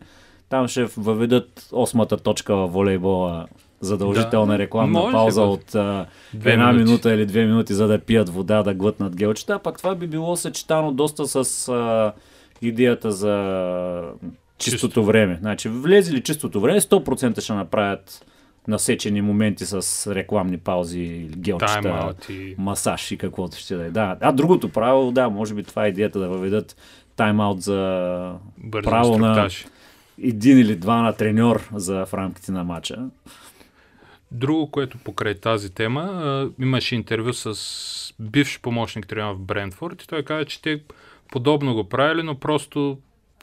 там 0.49 0.69
ще 0.69 0.85
въведат 0.85 1.69
осмата 1.73 2.17
точка 2.17 2.57
в 2.57 2.67
волейбола 2.67 3.47
задължителна 3.81 4.53
Да, 4.53 4.59
рекламна 4.59 4.99
може 5.01 5.13
пауза 5.13 5.43
от 5.43 5.75
а, 5.75 6.07
Две 6.35 6.53
една 6.53 6.67
минути. 6.67 6.85
минута 6.85 7.15
или 7.15 7.27
две 7.27 7.45
минути, 7.45 7.75
за 7.75 7.87
да 7.89 7.99
пият 7.99 8.29
вода, 8.29 8.63
да 8.63 8.75
глътнат 8.75 9.17
гелчета. 9.17 9.59
Пак 9.59 9.79
това 9.79 9.95
би 9.95 10.07
било 10.07 10.37
съчетано 10.37 10.93
доста 10.93 11.45
с 11.45 11.69
а, 11.69 12.13
идеята 12.63 13.13
за 13.13 14.03
чистото 14.59 14.87
Чисто. 14.87 15.05
време. 15.05 15.39
Значи, 15.41 15.69
влезе 15.69 16.13
ли 16.13 16.23
чистото 16.23 16.61
време, 16.61 16.81
100% 16.81 17.41
ще 17.41 17.53
направят 17.53 18.27
насечени 18.69 19.23
моменти 19.23 19.67
с 19.67 20.07
рекламни 20.15 20.59
паузи, 20.59 21.29
гелчета, 21.37 22.15
и... 22.29 22.55
масаж 22.59 23.11
и 23.11 23.19
каквото 23.19 23.57
ще 23.57 23.77
да 23.77 23.85
е. 23.85 23.91
Да. 23.91 24.17
А 24.21 24.33
другото 24.33 24.69
правило, 24.69 25.13
да, 25.13 25.29
може 25.29 25.55
би 25.55 25.63
това 25.63 25.87
е 25.87 25.89
идеята 25.89 26.19
да 26.19 26.29
въведат 26.29 26.77
тайм-аут 27.17 27.59
за 27.59 28.33
Бързи 28.59 28.85
право 28.85 29.19
на 29.19 29.49
един 30.23 30.59
или 30.59 30.77
два 30.77 31.03
на 31.03 31.13
треньор 31.13 31.69
за 31.75 32.07
в 32.07 32.15
рамките 32.15 32.53
на 32.53 32.65
матча. 32.65 32.97
Друго, 34.33 34.71
което 34.71 34.99
покрай 34.99 35.35
тази 35.35 35.75
тема, 35.75 36.01
а, 36.01 36.51
имаше 36.63 36.95
интервю 36.95 37.33
с 37.33 38.15
бивш 38.21 38.61
помощник 38.61 39.07
тренер 39.07 39.33
в 39.33 39.39
Брентфорд 39.39 40.03
и 40.03 40.09
той 40.09 40.23
каза, 40.23 40.45
че 40.45 40.63
те 40.63 40.83
подобно 41.33 41.75
го 41.75 41.89
правили, 41.89 42.23
но 42.23 42.41
просто 42.41 42.99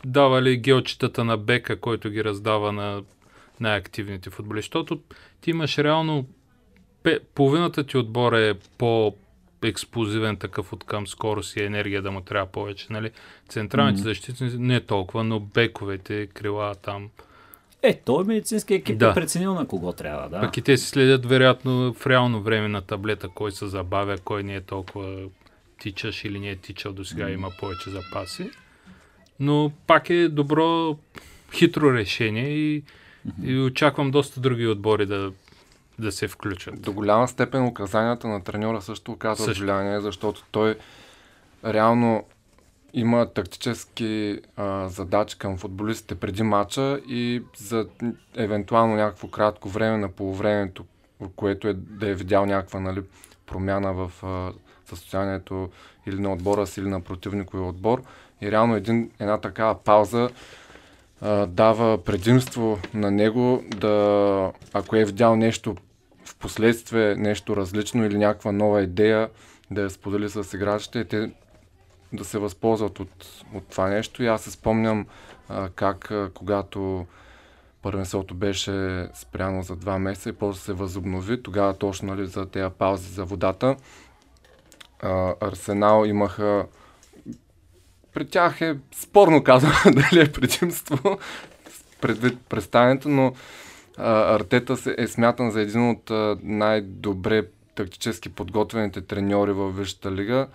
давали 0.06 0.58
гелчетата 0.58 1.24
на 1.24 1.38
бека, 1.38 1.80
който 1.80 2.10
ги 2.10 2.24
раздава 2.24 2.72
на 2.72 3.04
най-активните 3.60 4.30
футболисти. 4.30 4.68
Защото 4.68 5.00
ти 5.42 5.50
имаш 5.50 5.78
реално 5.78 6.28
половината 7.36 7.84
ти 7.84 7.98
отбор 7.98 8.34
е 8.34 8.54
по 8.78 9.16
експлозивен 9.64 10.38
такъв 10.38 10.74
от 10.74 10.84
към 10.84 11.08
скорост 11.08 11.56
и 11.56 11.64
енергия 11.64 12.02
да 12.02 12.12
му 12.12 12.22
трябва 12.22 12.52
повече. 12.52 12.88
Нали? 12.90 13.12
Централните 13.50 14.02
mm-hmm. 14.02 14.04
защитници 14.04 14.58
не 14.58 14.82
толкова, 14.82 15.24
но 15.24 15.40
бековете, 15.40 16.28
крила 16.28 16.76
там. 16.76 17.10
Е, 17.88 18.02
той 18.06 18.24
медицински 18.24 18.74
екип 18.74 18.98
Да. 18.98 19.10
е 19.10 19.14
преценил 19.14 19.54
на 19.54 19.68
кого 19.68 19.94
трябва, 19.94 20.30
да. 20.30 20.42
Пък 20.42 20.58
и 20.58 20.62
те 20.62 20.78
си 20.78 20.88
следят 20.88 21.26
вероятно 21.26 21.94
в 21.94 22.08
реално 22.08 22.42
време 22.42 22.68
на 22.68 22.82
таблета, 22.82 23.30
кой 23.30 23.52
се 23.52 23.68
забавя, 23.68 24.18
кой 24.18 24.44
не 24.44 24.56
е 24.56 24.62
толкова 24.62 25.20
тичаш 25.80 26.26
или 26.26 26.40
не 26.40 26.50
е 26.50 26.56
тичал 26.56 26.94
до 26.94 27.06
сега, 27.06 27.30
има 27.30 27.50
повече 27.60 27.90
запаси. 27.90 28.50
Но 29.40 29.72
пак 29.88 30.10
е 30.10 30.28
добро, 30.30 30.98
хитро 31.54 31.94
решение 31.94 32.50
и, 32.50 32.84
и 33.44 33.60
очаквам 33.60 34.12
доста 34.12 34.40
други 34.40 34.68
отбори 34.68 35.06
да, 35.06 35.32
да 36.00 36.12
се 36.12 36.28
включат. 36.28 36.82
До 36.82 36.94
голяма 36.94 37.28
степен 37.28 37.66
указанията 37.66 38.28
на 38.28 38.44
треньора 38.44 38.82
също 38.82 39.12
оказват 39.12 39.46
Също. 39.46 39.64
влияние, 39.64 40.00
защото 40.00 40.44
той 40.52 40.76
реално 41.66 42.26
има 42.94 43.34
тактически 43.34 44.40
а, 44.58 44.88
задачи 44.88 45.38
към 45.38 45.58
футболистите 45.58 46.16
преди 46.16 46.44
матча 46.44 47.00
и 47.08 47.44
за 47.58 47.88
евентуално 48.36 48.96
някакво 48.96 49.28
кратко 49.28 49.70
време 49.70 49.98
на 49.98 50.10
полувремето, 50.10 50.86
което 51.36 51.68
е 51.68 51.74
да 51.74 52.10
е 52.10 52.14
видял 52.14 52.46
някаква 52.46 52.80
нали, 52.80 53.02
промяна 53.46 53.94
в 53.94 54.12
а, 54.24 54.52
състоянието 54.86 55.70
или 56.06 56.20
на 56.20 56.34
отбора 56.34 56.68
си, 56.68 56.80
или 56.80 56.90
на 56.90 57.02
противниковия 57.02 57.68
отбор. 57.68 58.02
И 58.42 58.52
реално 58.52 58.76
един, 58.76 59.12
една 59.20 59.38
такава 59.38 59.84
пауза 59.84 60.30
а, 61.22 61.46
дава 61.46 62.04
предимство 62.04 62.80
на 62.94 63.12
него 63.12 63.64
да, 63.68 64.52
ако 64.74 64.96
е 64.96 65.06
видял 65.06 65.36
нещо 65.36 65.76
в 66.26 66.36
последствие, 66.36 67.16
нещо 67.16 67.56
различно 67.56 68.06
или 68.06 68.18
някаква 68.18 68.52
нова 68.52 68.82
идея, 68.82 69.30
да 69.72 69.82
я 69.82 69.90
сподели 69.90 70.30
с 70.30 70.54
играчите, 70.54 71.06
те 71.06 71.32
да 72.14 72.26
се 72.26 72.38
възползват 72.38 73.00
от, 73.00 73.44
от 73.54 73.68
това 73.68 73.88
нещо. 73.88 74.24
И 74.24 74.28
аз 74.28 74.42
се 74.42 74.52
спомням 74.52 75.06
а, 75.50 75.70
как 75.70 76.12
а, 76.12 76.30
когато 76.34 77.06
първенството 77.82 78.34
беше 78.34 79.08
спряно 79.14 79.64
за 79.64 79.76
два 79.76 80.00
месеца 80.00 80.30
и 80.30 80.34
после 80.34 80.60
се 80.60 80.74
възобнови, 80.74 81.44
тогава 81.44 81.74
точно 81.74 82.16
нали, 82.16 82.28
за 82.28 82.46
тези 82.46 82.74
паузи 82.78 83.10
за 83.10 83.26
водата, 83.26 83.76
а, 85.02 85.34
Арсенал 85.42 86.06
имаха 86.06 86.66
при 88.14 88.28
тях 88.28 88.62
е 88.62 88.78
спорно 88.96 89.44
казано 89.44 89.74
дали 89.86 90.22
е 90.22 90.32
предимство 90.32 91.20
предвид 92.02 92.40
представянето, 92.50 93.10
но 93.10 93.34
а, 93.98 94.36
Артета 94.36 94.78
е 94.98 95.08
смятан 95.08 95.52
за 95.52 95.62
един 95.62 95.90
от 95.90 96.12
а, 96.12 96.38
най-добре 96.44 97.46
тактически 97.76 98.30
подготвените 98.30 99.02
треньори 99.02 99.52
във 99.52 99.78
Висшата 99.78 100.12
лига 100.12 100.48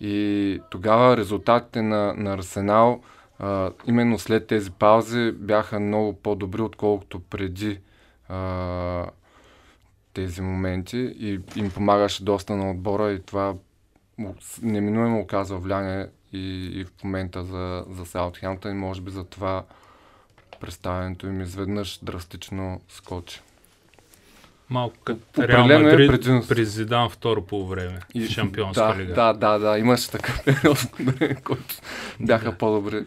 и 0.00 0.60
тогава 0.70 1.16
резултатите 1.16 1.82
на, 1.82 2.14
на 2.14 2.34
Арсенал 2.34 3.02
а, 3.38 3.70
именно 3.86 4.18
след 4.18 4.46
тези 4.46 4.70
паузи 4.70 5.32
бяха 5.32 5.80
много 5.80 6.12
по-добри, 6.12 6.62
отколкото 6.62 7.20
преди 7.20 7.80
а, 8.28 9.06
тези 10.14 10.42
моменти 10.42 10.98
и 11.18 11.40
им 11.56 11.70
помагаше 11.70 12.24
доста 12.24 12.56
на 12.56 12.70
отбора 12.70 13.12
и 13.12 13.22
това 13.22 13.54
неминуемо 14.62 15.20
оказва 15.20 15.58
влияние 15.58 16.06
и, 16.32 16.70
и 16.80 16.84
в 16.84 17.04
момента 17.04 17.44
за, 17.44 17.84
за 17.90 18.06
Саутхемптън 18.06 18.72
и 18.72 18.78
може 18.78 19.00
би 19.00 19.10
за 19.10 19.24
това 19.24 19.64
представянето 20.60 21.26
им 21.26 21.40
изведнъж 21.40 21.98
драстично 22.02 22.80
скочи. 22.88 23.40
Малко 24.70 24.96
като 25.04 25.48
Реал 25.48 25.68
е 25.68 25.78
Мадрид 25.78 26.10
предимство. 26.10 26.54
при 26.54 26.64
Зидан 26.64 27.10
второ 27.10 27.42
по 27.42 27.66
време 27.66 27.98
в 28.16 28.28
Шампионска 28.28 28.84
да, 28.84 28.96
лига. 28.96 29.14
Да, 29.14 29.32
да, 29.32 29.58
да, 29.58 29.78
имаше 29.78 30.10
такъв 30.10 30.44
период, 30.44 30.78
който 31.44 31.74
бяха 32.20 32.52
по-добри 32.52 33.04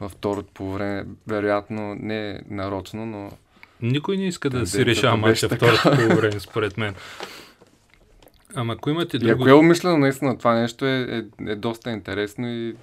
във 0.00 0.12
второто 0.12 0.48
по 0.54 0.72
време. 0.72 1.04
Вероятно 1.26 1.94
не 1.94 2.40
нарочно, 2.50 3.06
но 3.06 3.30
Никой 3.82 4.16
не 4.16 4.26
иска 4.26 4.50
да 4.50 4.66
си 4.66 4.76
Тенденцията 4.76 5.10
решава 5.10 5.34
така. 5.34 5.56
второто 5.56 6.08
по 6.08 6.16
време, 6.16 6.40
според 6.40 6.76
мен. 6.76 6.94
Ама 8.54 8.72
ако 8.72 8.90
имате 8.90 9.16
и 9.16 9.20
друго... 9.20 9.42
ако 9.42 9.48
е 9.48 9.52
умишлено, 9.52 9.98
наистина 9.98 10.38
това 10.38 10.54
нещо 10.54 10.86
е, 10.86 11.24
е, 11.48 11.50
е 11.52 11.54
доста 11.54 11.90
интересно 11.90 12.48
и 12.48 12.74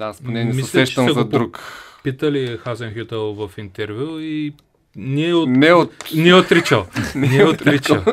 аз 0.00 0.22
поне 0.22 0.44
не 0.44 0.52
се 0.52 0.62
сещам 0.62 1.12
за 1.12 1.24
друг. 1.24 1.60
Питали 2.02 2.56
Хазенхютъл 2.56 3.34
в 3.34 3.58
интервю 3.58 4.18
и 4.18 4.52
не 4.96 5.34
от... 5.34 5.48
Не 5.48 5.72
от... 5.72 5.92
не 6.14 6.34
отричал. 6.34 6.86
не 7.14 7.44
отричал. 7.44 8.04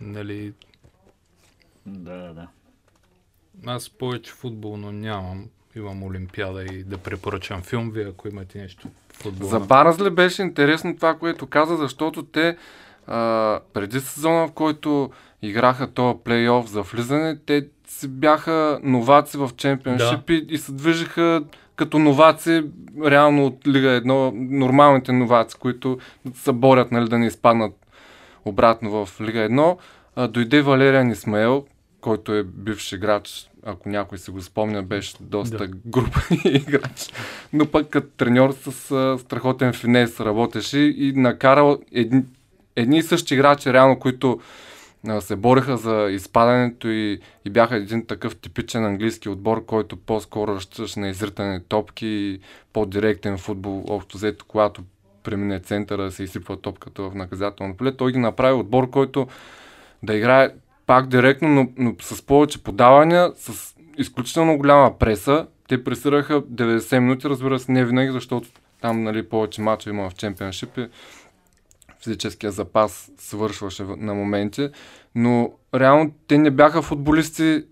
нали, 0.00 0.52
Да, 1.86 2.32
да. 2.34 2.48
аз 3.66 3.90
повече 3.90 4.32
футболно 4.32 4.92
нямам. 4.92 5.48
имам 5.76 6.02
Олимпиада 6.02 6.64
и 6.64 6.84
да 6.84 6.98
препоръчам 6.98 7.62
филм, 7.62 7.90
вие 7.90 8.08
ако 8.08 8.28
имате 8.28 8.58
нещо 8.58 8.88
в 9.12 9.16
футбола. 9.22 9.50
За 9.50 9.60
Барнсли 9.60 10.10
беше 10.10 10.42
интересно 10.42 10.96
това, 10.96 11.14
което 11.14 11.46
каза, 11.46 11.76
защото 11.76 12.22
те 12.22 12.56
а, 13.06 13.60
преди 13.72 14.00
сезона, 14.00 14.48
в 14.48 14.52
който 14.52 15.10
играха 15.42 15.92
този 15.92 16.18
плейоф 16.24 16.68
за 16.68 16.82
влизане, 16.82 17.38
те 17.46 17.68
си 17.86 18.08
бяха 18.08 18.80
новаци 18.82 19.36
в 19.36 19.50
чемпионшип 19.56 20.26
да. 20.26 20.34
и, 20.34 20.46
и 20.48 20.58
се 20.58 20.72
движиха 20.72 21.44
като 21.76 21.98
новаци, 21.98 22.64
реално 23.06 23.46
от 23.46 23.66
Лига 23.66 23.88
1, 23.88 24.32
нормалните 24.34 25.12
новаци, 25.12 25.56
които 25.58 25.98
се 26.34 26.52
борят 26.52 26.92
нали, 26.92 27.08
да 27.08 27.18
не 27.18 27.26
изпаднат 27.26 27.72
обратно 28.44 29.06
в 29.06 29.20
Лига 29.20 29.38
1. 29.38 29.76
А, 30.16 30.28
дойде 30.28 30.62
Валериан 30.62 31.10
Исмаел, 31.10 31.64
който 32.00 32.34
е 32.34 32.42
бивш 32.42 32.92
играч, 32.92 33.50
ако 33.66 33.88
някой 33.88 34.18
се 34.18 34.32
го 34.32 34.40
спомня, 34.40 34.82
беше 34.82 35.16
доста 35.20 35.58
да. 35.58 35.66
група 35.86 36.20
играч. 36.44 37.12
Но 37.52 37.66
пък 37.66 37.88
като 37.88 38.08
треньор 38.16 38.52
с 38.52 38.90
а, 38.90 39.18
страхотен 39.18 39.72
финес 39.72 40.20
работеше 40.20 40.78
и 40.78 41.12
накарал 41.16 41.78
едни, 41.92 42.22
едни 42.76 42.98
и 42.98 43.02
същи 43.02 43.34
играчи, 43.34 43.72
реално, 43.72 43.98
които 43.98 44.40
се 45.20 45.36
бореха 45.36 45.76
за 45.76 46.08
изпадането 46.10 46.88
и, 46.88 47.20
и 47.44 47.50
бяха 47.50 47.76
един 47.76 48.06
такъв 48.06 48.36
типичен 48.36 48.84
английски 48.84 49.28
отбор, 49.28 49.64
който 49.64 49.96
по-скоро 49.96 50.54
разчиташе 50.54 51.00
на 51.00 51.08
изритане 51.08 51.60
топки 51.60 52.06
и 52.06 52.40
по-директен 52.72 53.38
футбол, 53.38 53.84
общо 53.88 54.16
взето, 54.16 54.44
когато 54.48 54.82
премине 55.22 55.60
центъра 55.60 56.10
се 56.10 56.22
изсипва 56.22 56.56
топката 56.56 57.02
в 57.02 57.14
наказателно 57.14 57.76
поле. 57.76 57.96
Той 57.96 58.12
ги 58.12 58.18
направи 58.18 58.54
отбор, 58.54 58.90
който 58.90 59.26
да 60.02 60.14
играе 60.14 60.50
пак 60.86 61.06
директно, 61.06 61.48
но, 61.48 61.68
но 61.78 61.94
с 62.00 62.22
повече 62.26 62.62
подавания, 62.62 63.32
с 63.36 63.74
изключително 63.98 64.58
голяма 64.58 64.98
преса. 64.98 65.46
Те 65.68 65.84
пресираха 65.84 66.42
90 66.42 66.98
минути, 66.98 67.28
разбира 67.28 67.58
се, 67.58 67.72
не 67.72 67.84
винаги, 67.84 68.12
защото 68.12 68.48
там 68.80 69.02
нали, 69.02 69.28
повече 69.28 69.60
мача 69.60 69.90
има 69.90 70.10
в 70.10 70.14
чемпионшип 70.14 70.78
и 70.78 70.88
физическия 72.04 72.52
запас 72.52 73.10
свършваше 73.18 73.82
на 73.82 74.14
моменти, 74.14 74.68
но 75.14 75.52
реално 75.74 76.14
те 76.26 76.38
не 76.38 76.50
бяха 76.50 76.82
футболисти 76.82 77.62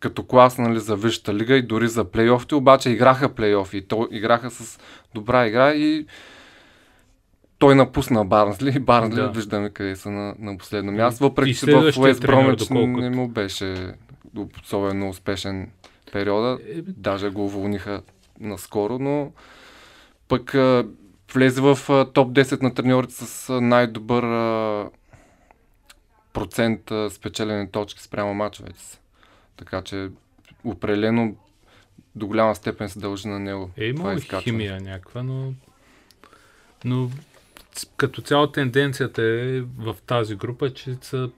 като 0.00 0.22
клас 0.22 0.58
нали, 0.58 0.80
за 0.80 0.96
Висшата 0.96 1.34
лига 1.34 1.56
и 1.56 1.62
дори 1.62 1.88
за 1.88 2.04
плейофите, 2.04 2.54
обаче 2.54 2.90
играха 2.90 3.34
плейофи 3.34 3.76
и 3.76 3.82
то 3.82 4.08
играха 4.10 4.50
с 4.50 4.78
добра 5.14 5.46
игра 5.46 5.74
и 5.74 6.06
той 7.58 7.74
напусна 7.74 8.24
Барнсли 8.24 8.72
и 8.76 8.78
Барнсли 8.78 9.20
да. 9.20 9.30
виждаме 9.30 9.70
къде 9.70 9.96
са 9.96 10.10
на, 10.10 10.34
на 10.38 10.58
последно 10.58 10.92
място, 10.92 11.24
въпреки 11.24 11.54
че 11.54 11.66
в 11.66 11.92
Уест 11.98 12.22
Бромич 12.22 12.68
не 12.70 13.10
му 13.10 13.28
беше 13.28 13.94
особено 14.62 15.08
успешен 15.08 15.70
периода. 16.12 16.58
Е, 16.68 16.82
Даже 16.82 17.30
го 17.30 17.44
уволниха 17.44 18.02
наскоро, 18.40 18.98
но 18.98 19.32
пък 20.28 20.54
влезе 21.34 21.60
в 21.60 21.78
топ 22.14 22.32
10 22.32 22.62
на 22.62 22.74
треньорите 22.74 23.14
с 23.14 23.60
най-добър 23.60 24.22
процент 26.32 26.80
спечелени 27.10 27.70
точки 27.70 28.02
спрямо 28.02 28.34
мачовете 28.34 28.80
си. 28.80 28.98
Така 29.56 29.82
че 29.82 30.10
определено 30.64 31.36
до 32.14 32.26
голяма 32.26 32.54
степен 32.54 32.88
се 32.88 32.98
дължи 32.98 33.28
на 33.28 33.38
него. 33.38 33.70
Е, 33.76 33.84
има 33.84 34.20
химия 34.20 34.80
някаква, 34.80 35.22
но, 35.22 35.52
но 36.84 37.10
като 37.96 38.22
цяло 38.22 38.46
тенденцията 38.46 39.22
е 39.22 39.60
в 39.60 39.96
тази 40.06 40.34
група, 40.34 40.74
че 40.74 40.96
са 41.00 41.30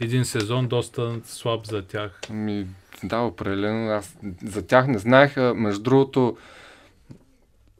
един 0.00 0.24
сезон 0.24 0.68
доста 0.68 1.20
слаб 1.24 1.66
за 1.66 1.82
тях. 1.82 2.20
Ми, 2.30 2.66
да, 3.04 3.18
определено. 3.18 3.90
Аз 3.90 4.16
за 4.44 4.66
тях 4.66 4.86
не 4.86 4.98
знаех. 4.98 5.36
Между 5.36 5.82
другото, 5.82 6.36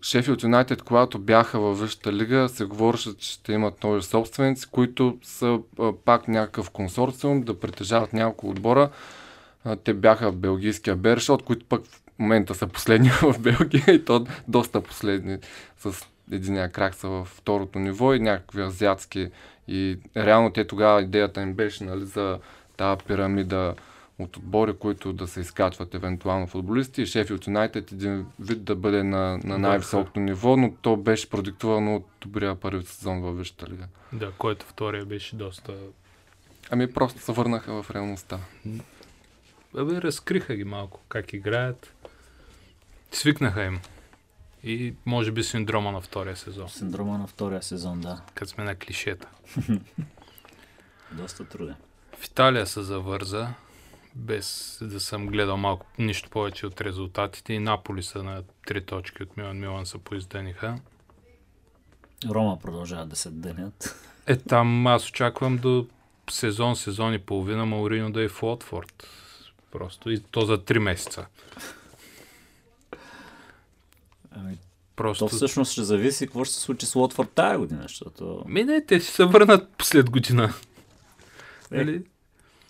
Шефилд 0.05 0.43
Юнайтед, 0.43 0.83
когато 0.83 1.19
бяха 1.19 1.61
във 1.61 1.81
Висшата 1.81 2.13
лига, 2.13 2.49
се 2.49 2.65
говореше, 2.65 3.17
че 3.17 3.33
ще 3.33 3.53
имат 3.53 3.85
нови 3.85 4.03
собственици, 4.03 4.67
които 4.71 5.19
са 5.23 5.59
а, 5.79 5.93
пак 6.05 6.29
някакъв 6.29 6.71
консорциум, 6.71 7.43
да 7.43 7.61
притежават 7.61 8.13
няколко 8.13 8.49
отбора. 8.49 8.91
А, 9.65 9.77
те 9.77 9.95
бяха 9.95 10.33
белгийския 10.33 10.97
Бершот, 10.97 11.43
които 11.43 11.67
пък 11.67 11.85
в 11.85 12.01
момента 12.19 12.55
са 12.55 12.67
последни 12.67 13.09
в 13.23 13.39
Белгия 13.39 13.95
и 13.95 14.05
то 14.05 14.27
доста 14.49 14.81
последни 14.81 15.39
с 15.79 16.07
единия 16.33 16.69
крак 16.69 16.95
са 16.95 17.09
във 17.09 17.29
второто 17.29 17.79
ниво 17.79 18.15
и 18.15 18.21
някакви 18.21 18.63
азиатски. 18.63 19.29
И 19.69 19.99
реално 20.17 20.51
те 20.51 20.67
тогава 20.67 21.03
идеята 21.03 21.43
им 21.43 21.55
беше 21.55 21.85
нали, 21.85 22.05
за 22.05 22.39
тази 22.77 23.05
пирамида 23.07 23.75
от 24.19 24.37
отбори, 24.37 24.77
които 24.77 25.13
да 25.13 25.27
се 25.27 25.41
изкачват 25.41 25.95
евентуално 25.95 26.47
футболисти 26.47 27.03
и 27.03 27.07
Шефилд 27.07 27.47
Юнайтед 27.47 27.93
един 27.93 28.27
вид 28.41 28.65
да 28.65 28.77
бъде 28.77 29.03
на, 29.03 29.39
на 29.45 29.59
най-високото 29.59 30.21
ниво, 30.21 30.57
но 30.57 30.75
то 30.83 30.97
беше 30.97 31.31
продиктувано 31.31 31.97
от 31.97 32.07
добрия 32.21 32.55
първи 32.55 32.85
сезон 32.85 33.21
във 33.21 33.39
Висшата 33.39 33.67
лига. 33.67 33.87
Да, 34.13 34.33
който 34.39 34.67
втория 34.67 35.05
беше 35.05 35.37
доста... 35.37 35.75
Ами 36.71 36.93
просто 36.93 37.21
се 37.21 37.33
върнаха 37.33 37.83
в 37.83 37.91
реалността. 37.91 38.39
Абе, 39.79 40.03
разкриха 40.03 40.55
ги 40.55 40.65
малко 40.65 41.01
как 41.09 41.33
играят. 41.33 41.95
Свикнаха 43.13 43.65
им. 43.65 43.81
И 44.65 44.95
може 45.07 45.33
би 45.33 45.43
синдрома 45.43 45.93
на 45.93 46.01
втория 46.01 46.37
сезон. 46.37 46.69
Синдрома 46.69 47.19
на 47.19 47.27
втория 47.27 47.63
сезон, 47.63 48.01
да. 48.01 48.21
Като 48.35 48.51
сме 48.51 48.65
на 48.65 48.75
клишета. 48.75 49.29
Доста 51.13 51.45
труден. 51.45 51.77
В 52.19 52.27
Италия 52.27 52.67
се 52.67 52.83
завърза, 52.83 53.49
без 54.15 54.79
да 54.83 55.01
съм 55.01 55.27
гледал 55.27 55.57
малко 55.57 55.87
нищо 55.99 56.31
повече 56.31 56.67
от 56.67 56.81
резултатите. 56.81 57.53
И 57.53 57.59
Наполи 57.59 58.03
са 58.03 58.23
на 58.23 58.43
три 58.67 58.85
точки 58.85 59.23
от 59.23 59.37
Милан. 59.37 59.59
Милан 59.59 59.87
се 59.87 59.99
поиздениха. 59.99 60.79
Рома 62.29 62.59
продължават 62.59 63.09
да 63.09 63.17
се 63.17 63.31
денят. 63.31 64.07
Е, 64.27 64.37
там 64.37 64.87
аз 64.87 65.09
очаквам 65.09 65.59
до 65.59 65.87
сезон, 66.31 66.77
сезон 66.77 67.15
и 67.15 67.19
половина 67.19 67.67
Маурино 67.67 68.13
да 68.13 68.23
е 68.23 68.29
в 68.29 68.43
Уотфорд. 68.43 69.09
Просто. 69.71 70.11
И 70.11 70.21
то 70.21 70.47
за 70.47 70.65
три 70.65 70.79
месеца. 70.79 71.27
Ами, 74.31 74.59
Просто... 74.97 75.27
То 75.27 75.37
всъщност 75.37 75.73
ще 75.73 75.83
зависи 75.83 76.27
какво 76.27 76.45
ще 76.45 76.55
се 76.55 76.61
случи 76.61 76.87
с 76.87 76.95
Лотфорд 76.95 77.31
тази 77.31 77.59
година, 77.59 77.83
защото... 77.83 78.45
Ми 78.47 78.65
не, 78.65 78.85
те 78.85 79.01
ще 79.01 79.13
се 79.13 79.25
върнат 79.25 79.69
след 79.83 80.11
година. 80.11 80.55
Е, 81.73 81.77
нали? 81.77 82.05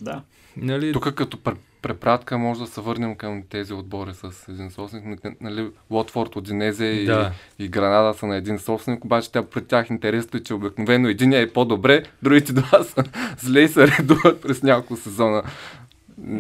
Да. 0.01 0.23
Нали... 0.57 0.93
Тук 0.93 1.15
като 1.15 1.39
препратка 1.83 2.39
може 2.39 2.61
да 2.61 2.67
се 2.67 2.81
върнем 2.81 3.15
към 3.15 3.43
тези 3.51 3.73
отбори 3.73 4.11
с 4.15 4.49
един 4.49 4.71
собственик. 4.71 5.21
Нали, 5.41 5.69
Лотфорд, 5.91 6.37
Одинезе 6.37 6.85
и, 6.85 7.05
да. 7.05 7.33
и 7.59 7.69
Гранада 7.69 8.19
са 8.19 8.27
на 8.27 8.37
един 8.37 8.59
собственик, 8.59 9.05
обаче 9.05 9.33
тя 9.33 9.43
пред 9.43 9.67
тях 9.67 9.91
интересно 9.91 10.37
е, 10.37 10.43
че 10.43 10.55
обикновено 10.55 11.09
единия 11.09 11.41
е 11.41 11.51
по-добре, 11.51 12.03
другите 12.23 12.53
два 12.53 12.83
са 12.83 13.05
зле 13.39 13.61
и 13.61 13.69
се 13.69 13.89
редуват 13.89 14.43
през 14.43 14.63
няколко 14.63 14.97
сезона. 14.97 15.43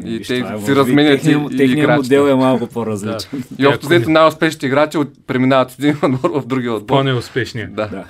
И 0.05 0.19
Виж, 0.19 0.27
те 0.27 0.39
е, 0.39 0.61
си 0.65 0.77
разменят 0.77 1.23
техния, 1.23 1.49
и, 1.51 1.57
техния 1.57 1.97
модел 1.97 2.29
е 2.29 2.35
малко 2.35 2.67
по-различен. 2.67 3.45
Да. 3.51 3.63
И 3.63 3.67
общо 3.67 3.87
взето 3.87 4.11
най-успешните 4.11 4.67
играчи 4.67 4.99
от, 4.99 5.27
преминават 5.27 5.79
един 5.79 5.97
отбор 6.03 6.31
в 6.41 6.47
другия 6.47 6.73
отбор. 6.73 6.87
По-неуспешния. 6.87 7.71
Да. 7.73 7.89
да. 7.89 8.05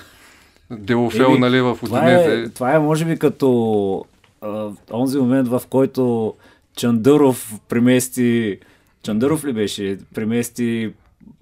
Делофел, 0.70 1.38
нали, 1.38 1.61
в 1.61 1.78
това 1.84 2.12
е, 2.12 2.48
това 2.48 2.74
е, 2.74 2.78
може 2.78 3.05
би, 3.05 3.18
като 3.18 4.05
онзи 4.92 5.18
момент, 5.18 5.49
в 5.49 5.62
който 5.70 6.34
Чандъров 6.76 7.61
премести 7.68 8.59
Чандъров 9.03 9.45
ли 9.45 9.53
беше? 9.53 9.99
Премести 10.14 10.92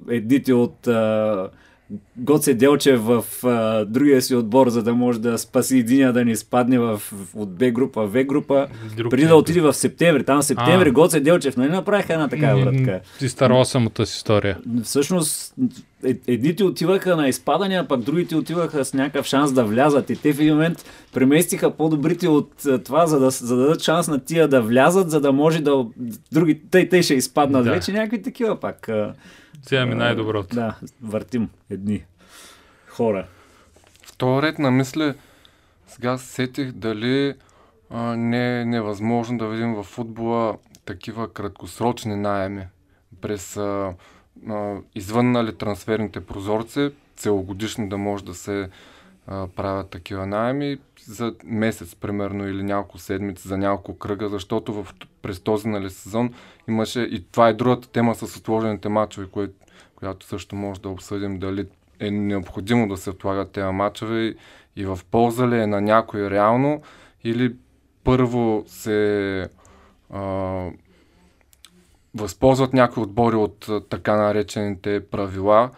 едните 0.08 0.54
от 0.54 0.86
а, 0.86 1.50
Гоце 2.16 2.54
Делчев 2.54 3.00
в 3.00 3.24
а, 3.44 3.84
другия 3.84 4.22
си 4.22 4.34
отбор, 4.34 4.68
за 4.68 4.82
да 4.82 4.94
може 4.94 5.20
да 5.20 5.38
спаси 5.38 5.78
единия 5.78 6.12
да 6.12 6.24
не 6.24 6.30
изпадне 6.30 6.78
в, 6.78 7.02
от 7.34 7.54
Б 7.54 7.70
група 7.70 8.06
в 8.06 8.12
В 8.12 8.24
група, 8.24 8.68
Друг 8.96 9.10
преди 9.10 9.26
да 9.26 9.36
отиде 9.36 9.60
в 9.60 9.74
септември. 9.74 10.24
Там 10.24 10.42
в 10.42 10.44
септември 10.44 10.88
а. 10.88 10.92
Гоце 10.92 11.20
Делчев, 11.20 11.56
нали 11.56 11.70
направиха 11.70 12.12
една 12.12 12.28
такава 12.28 12.60
вратка? 12.60 13.00
Ти 13.18 13.28
стара 13.28 13.64
самата 13.64 14.06
си 14.06 14.16
история. 14.16 14.58
Всъщност, 14.82 15.54
е, 16.06 16.16
едните 16.26 16.64
отиваха 16.64 17.16
на 17.16 17.28
изпадания, 17.28 17.88
пък 17.88 18.00
другите 18.00 18.36
отиваха 18.36 18.84
с 18.84 18.94
някакъв 18.94 19.26
шанс 19.26 19.52
да 19.52 19.64
влязат. 19.64 20.10
И 20.10 20.16
те 20.16 20.32
в 20.32 20.40
един 20.40 20.54
момент 20.54 20.84
преместиха 21.12 21.70
по-добрите 21.70 22.28
от 22.28 22.50
това, 22.84 23.06
за 23.06 23.20
да, 23.20 23.30
за 23.30 23.56
да 23.56 23.62
дадат 23.62 23.82
шанс 23.82 24.08
на 24.08 24.18
тия 24.18 24.48
да 24.48 24.62
влязат, 24.62 25.10
за 25.10 25.20
да 25.20 25.32
може 25.32 25.62
да 25.62 25.86
други, 26.32 26.60
те, 26.70 26.88
те 26.88 27.02
ще 27.02 27.14
изпаднат 27.14 27.64
да. 27.64 27.70
вече 27.70 27.92
някакви 27.92 28.22
такива 28.22 28.60
пак. 28.60 28.90
Ми 29.70 29.94
най-доброто. 29.94 30.54
Да, 30.54 30.76
въртим 31.02 31.48
едни 31.70 32.04
хора. 32.88 33.26
В 34.06 34.16
този 34.16 34.42
ред 34.42 34.58
на 34.58 34.70
мисля, 34.70 35.14
сега 35.86 36.18
сетих 36.18 36.72
дали 36.72 37.34
а, 37.90 38.16
не 38.16 38.60
е 38.60 38.64
невъзможно 38.64 39.38
да 39.38 39.48
видим 39.48 39.74
в 39.74 39.82
футбола 39.82 40.58
такива 40.84 41.32
краткосрочни 41.32 42.16
найеми 42.16 42.66
през 43.20 43.56
а, 43.56 43.94
а, 44.48 44.76
извън 44.94 45.32
нали, 45.32 45.54
трансферните 45.54 46.20
прозорци, 46.20 46.90
целогодишно 47.16 47.88
да 47.88 47.98
може 47.98 48.24
да 48.24 48.34
се 48.34 48.70
а, 49.26 49.46
правят 49.46 49.90
такива 49.90 50.26
найеми 50.26 50.78
за 51.04 51.34
месец, 51.44 51.94
примерно, 51.94 52.48
или 52.48 52.62
няколко 52.62 52.98
седмици, 52.98 53.48
за 53.48 53.58
няколко 53.58 53.98
кръга, 53.98 54.28
защото 54.28 54.82
в, 54.82 54.94
през 55.22 55.40
този 55.40 55.68
нали, 55.68 55.90
сезон 55.90 56.34
имаше 56.68 57.00
и 57.00 57.24
това 57.32 57.48
е 57.48 57.52
другата 57.52 57.88
тема 57.88 58.14
с 58.14 58.36
отложените 58.36 58.88
матчове, 58.88 59.26
кое, 59.26 59.48
която 59.96 60.26
също 60.26 60.56
може 60.56 60.80
да 60.80 60.88
обсъдим 60.88 61.38
дали 61.38 61.66
е 62.00 62.10
необходимо 62.10 62.88
да 62.88 62.96
се 62.96 63.10
отлагат 63.10 63.50
тези 63.50 63.72
матчове 63.72 64.20
и, 64.20 64.36
и 64.76 64.84
в 64.84 65.00
полза 65.10 65.48
ли 65.48 65.58
е 65.58 65.66
на 65.66 65.80
някой 65.80 66.30
реално 66.30 66.82
или 67.24 67.54
първо 68.04 68.64
се 68.66 69.48
а, 70.10 70.68
възползват 72.14 72.72
някои 72.72 73.02
отбори 73.02 73.36
от 73.36 73.68
така 73.90 74.16
наречените 74.16 75.06
правила. 75.06 75.70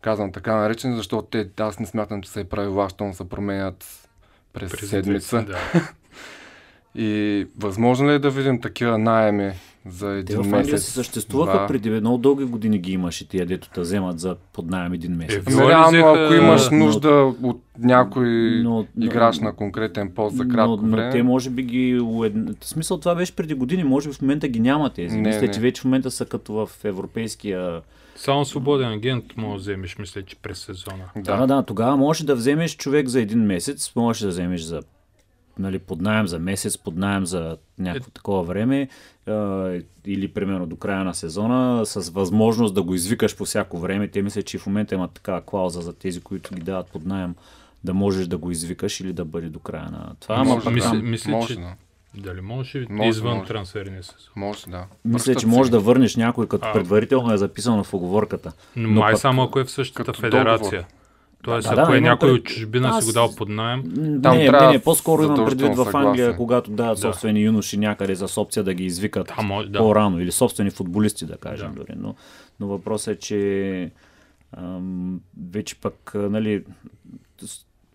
Казвам 0.00 0.32
така 0.32 0.56
наречени, 0.56 0.96
защото 0.96 1.28
те, 1.28 1.62
аз 1.62 1.78
не 1.78 1.86
смятам, 1.86 2.22
че 2.22 2.30
са 2.30 2.40
и 2.40 2.44
правила, 2.44 2.88
щом 2.88 3.14
се 3.14 3.28
променят 3.28 4.05
през, 4.56 4.70
през 4.70 4.90
седмица. 4.90 5.44
Да. 5.48 5.58
и 7.02 7.46
възможно 7.58 8.08
ли 8.08 8.12
е 8.12 8.18
да 8.18 8.30
видим 8.30 8.60
такива 8.60 8.98
найеми 8.98 9.52
за 9.88 10.10
един 10.10 10.42
Те 10.42 10.48
в 10.48 10.54
Англия 10.54 10.78
си 10.78 10.90
съществуваха 10.90 11.52
два. 11.52 11.66
преди 11.66 11.90
много 11.90 12.18
дълги 12.18 12.44
години 12.44 12.78
ги 12.78 12.92
имаше 12.92 13.28
тия, 13.28 13.46
дето 13.46 13.70
те 13.70 13.80
вземат 13.80 14.20
за 14.20 14.36
под 14.52 14.70
найем 14.70 14.92
един 14.92 15.12
месец. 15.12 15.54
Е, 15.54 15.68
реално, 15.68 16.06
ако 16.06 16.34
имаш 16.34 16.70
нужда 16.70 17.10
но, 17.10 17.48
от 17.48 17.62
някой 17.78 18.60
но, 18.64 18.86
играч 19.00 19.38
на 19.38 19.52
конкретен 19.52 20.10
пост 20.10 20.36
за 20.36 20.48
кратко 20.48 20.78
но, 20.82 20.96
време. 20.96 21.06
Но 21.06 21.12
те 21.12 21.22
може 21.22 21.50
би 21.50 21.62
ги... 21.62 21.94
В 21.94 22.30
смисъл 22.60 22.98
това 22.98 23.14
беше 23.14 23.36
преди 23.36 23.54
години, 23.54 23.84
може 23.84 24.08
би 24.08 24.14
в 24.14 24.22
момента 24.22 24.48
ги 24.48 24.60
няма 24.60 24.90
тези. 24.90 25.16
Не, 25.16 25.28
мисля, 25.28 25.46
не. 25.46 25.50
че 25.50 25.60
вече 25.60 25.80
в 25.80 25.84
момента 25.84 26.10
са 26.10 26.26
като 26.26 26.52
в 26.52 26.70
европейския... 26.84 27.80
Само 28.16 28.44
свободен 28.44 28.92
агент 28.92 29.36
може 29.36 29.54
да 29.54 29.58
вземеш, 29.58 29.98
мисля, 29.98 30.22
че 30.22 30.36
през 30.36 30.58
сезона. 30.58 31.04
Да, 31.16 31.36
да, 31.36 31.46
да. 31.46 31.62
Тогава 31.62 31.96
можеш 31.96 32.22
да 32.22 32.34
вземеш 32.34 32.76
човек 32.76 33.08
за 33.08 33.20
един 33.20 33.40
месец, 33.40 33.92
можеш 33.96 34.22
да 34.22 34.28
вземеш 34.28 34.60
за 34.60 34.82
нали, 35.58 35.78
под 35.78 36.00
найем 36.00 36.26
за 36.26 36.38
месец, 36.38 36.78
под 36.78 36.96
найем 36.96 37.26
за 37.26 37.56
някакво 37.78 38.08
е... 38.08 38.12
такова 38.12 38.42
време 38.42 38.88
а, 39.26 39.32
или 40.06 40.28
примерно 40.28 40.66
до 40.66 40.76
края 40.76 41.04
на 41.04 41.14
сезона 41.14 41.86
с 41.86 42.10
възможност 42.10 42.74
да 42.74 42.82
го 42.82 42.94
извикаш 42.94 43.36
по 43.36 43.44
всяко 43.44 43.78
време. 43.78 44.08
Те 44.08 44.22
мисля, 44.22 44.42
че 44.42 44.58
в 44.58 44.66
момента 44.66 44.94
имат 44.94 45.12
такава 45.12 45.40
клауза 45.40 45.80
за 45.80 45.92
тези, 45.92 46.20
които 46.20 46.54
ги 46.54 46.62
дават 46.62 46.86
под 46.86 47.06
найем 47.06 47.34
да 47.84 47.94
можеш 47.94 48.26
да 48.26 48.38
го 48.38 48.50
извикаш 48.50 49.00
или 49.00 49.12
да 49.12 49.24
бъде 49.24 49.48
до 49.48 49.58
края 49.58 49.90
на 49.90 50.14
това. 50.20 50.44
Може, 50.44 50.70
мисля, 50.70 50.94
мисля, 50.94 51.30
може, 51.30 51.54
че... 51.54 51.60
Да. 52.16 52.22
Дали 52.22 52.40
може, 52.40 52.86
може 52.90 53.08
извън 53.08 53.36
може. 53.36 53.48
трансферния 53.48 54.02
сезон? 54.02 54.32
Може, 54.36 54.66
да. 54.68 54.86
Мисля, 55.04 55.34
че 55.34 55.46
може 55.46 55.70
да 55.70 55.80
върнеш 55.80 56.16
някой, 56.16 56.48
като 56.48 56.68
а, 56.68 56.72
предварително 56.72 57.32
е 57.32 57.36
записано 57.36 57.84
в 57.84 57.94
оговорката. 57.94 58.52
Но, 58.76 58.88
но 58.88 59.00
май 59.00 59.12
пък... 59.12 59.20
само 59.20 59.42
ако 59.42 59.60
е 59.60 59.64
в 59.64 59.70
същата 59.70 60.12
федерация. 60.12 60.70
Договор. 60.70 60.96
Тоест, 61.42 61.68
да, 61.68 61.82
ако 61.82 61.90
да, 61.90 61.98
е 61.98 62.00
някой 62.00 62.30
от 62.30 62.44
чужбина 62.44 62.88
аз... 62.88 63.04
си 63.04 63.10
го 63.10 63.14
дал 63.14 63.34
под 63.34 63.48
найем. 63.48 63.82
Там 64.22 64.36
не, 64.36 64.50
не, 64.50 64.72
не, 64.72 64.78
по-скоро 64.78 65.22
имам 65.22 65.44
предвид 65.46 65.76
в 65.76 65.90
Англия, 65.94 66.36
когато 66.36 66.70
дават 66.70 66.96
да. 66.96 67.00
собствени 67.00 67.42
юноши 67.42 67.76
някъде 67.76 68.14
за 68.14 68.40
опция 68.40 68.64
да 68.64 68.74
ги 68.74 68.84
извикат 68.84 69.32
да, 69.36 69.42
може, 69.42 69.68
да. 69.68 69.78
по-рано 69.78 70.20
или 70.20 70.32
собствени 70.32 70.70
футболисти, 70.70 71.26
да 71.26 71.36
кажем 71.36 71.72
да. 71.72 71.80
дори. 71.80 71.92
Но, 71.96 72.14
но 72.60 72.66
въпросът 72.66 73.16
е, 73.16 73.18
че 73.18 73.90
ам, 74.56 75.20
вече 75.50 75.80
пък, 75.80 76.12
нали, 76.14 76.64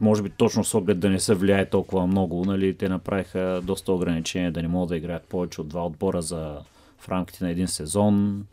може 0.02 0.24
би 0.24 0.30
точно 0.30 0.64
с 0.64 0.74
оглед 0.74 0.99
да 0.99 1.10
не 1.10 1.20
се 1.20 1.36
влияе 1.36 1.70
толкова 1.70 2.08
много, 2.08 2.45
нали, 2.45 2.78
те 2.78 2.89
направиха 2.89 3.62
доста 3.64 3.93
ограничения 3.93 4.52
да 4.52 4.62
не 4.62 4.68
могат 4.68 4.89
да 4.89 4.97
играят 4.97 5.24
повече 5.24 5.62
от 5.62 5.68
два 5.68 5.86
отбора 5.86 6.22
за 6.22 6.58
в 6.97 7.10
рамките 7.10 7.43
на 7.43 7.49
един 7.49 7.68
сезон. 7.68 8.45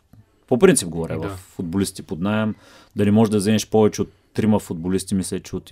По 0.47 0.59
принцип 0.59 0.89
говоря, 0.89 1.19
да. 1.19 1.27
в 1.27 1.37
футболисти 1.37 2.03
под 2.03 2.19
найем, 2.19 2.55
да 2.95 3.05
не 3.05 3.11
можеш 3.11 3.31
да 3.31 3.37
вземеш 3.37 3.69
повече 3.69 4.01
от 4.01 4.11
трима 4.33 4.59
футболисти, 4.59 5.15
мисля, 5.15 5.39
че 5.39 5.55
от 5.55 5.71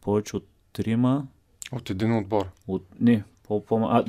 повече 0.00 0.36
от 0.36 0.46
трима. 0.72 1.26
От 1.72 1.90
един 1.90 2.16
отбор. 2.16 2.46
От, 2.68 2.86
не, 3.00 3.22
по, 3.50 3.64
по, 3.64 3.76
а, 3.76 4.04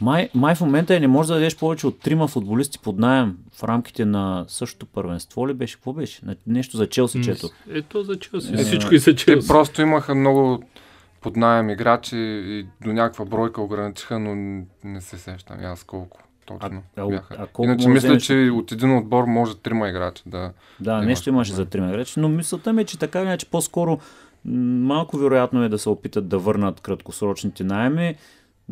май, 0.00 0.28
май 0.34 0.54
в 0.54 0.60
момента 0.60 0.96
е, 0.96 1.00
не 1.00 1.08
можеш 1.08 1.28
да 1.28 1.34
дадеш 1.34 1.56
повече 1.56 1.86
от 1.86 2.00
трима 2.00 2.28
футболисти 2.28 2.78
под 2.78 2.98
найем 2.98 3.36
в 3.52 3.64
рамките 3.64 4.04
на 4.04 4.44
същото 4.48 4.86
първенство 4.86 5.48
ли 5.48 5.54
беше? 5.54 5.74
Какво 5.74 5.92
беше? 5.92 6.20
Нещо 6.46 6.76
за 6.76 6.88
Челси 6.88 7.22
чето. 7.22 7.48
Ето 7.70 8.02
за 8.02 8.18
Челси. 8.18 8.54
Е, 8.54 8.56
Всичко 8.56 8.94
и 8.94 8.98
за 8.98 9.14
Челси. 9.14 9.48
Те 9.48 9.52
просто 9.52 9.82
имаха 9.82 10.14
много 10.14 10.62
под 11.20 11.36
найем 11.36 11.70
играчи 11.70 12.16
и 12.16 12.66
до 12.84 12.92
някаква 12.92 13.24
бройка 13.24 13.62
ограничиха, 13.62 14.18
но 14.18 14.34
не 14.84 15.00
се 15.00 15.18
сещам 15.18 15.56
аз 15.64 15.84
колко 15.84 16.18
точно 16.46 16.82
а, 16.96 17.06
бяха. 17.06 17.36
А, 17.38 17.46
а 17.58 17.64
Иначе 17.64 17.88
мисля, 17.88 18.08
вземеш... 18.08 18.22
че 18.22 18.50
от 18.54 18.72
един 18.72 18.96
отбор 18.96 19.24
може 19.24 19.56
трима 19.56 19.88
играчи 19.88 20.22
да. 20.26 20.52
Да, 20.80 21.02
нещо 21.02 21.28
имаше 21.28 21.52
за 21.52 21.66
трима 21.66 21.88
играчи, 21.88 22.20
но 22.20 22.28
мисълта 22.28 22.72
ми 22.72 22.82
е, 22.82 22.84
че 22.84 22.98
така 22.98 23.22
иначе 23.22 23.46
по-скоро 23.46 23.98
малко 24.44 25.16
вероятно 25.16 25.64
е 25.64 25.68
да 25.68 25.78
се 25.78 25.88
опитат 25.88 26.28
да 26.28 26.38
върнат 26.38 26.80
краткосрочните 26.80 27.64
найеми. 27.64 28.16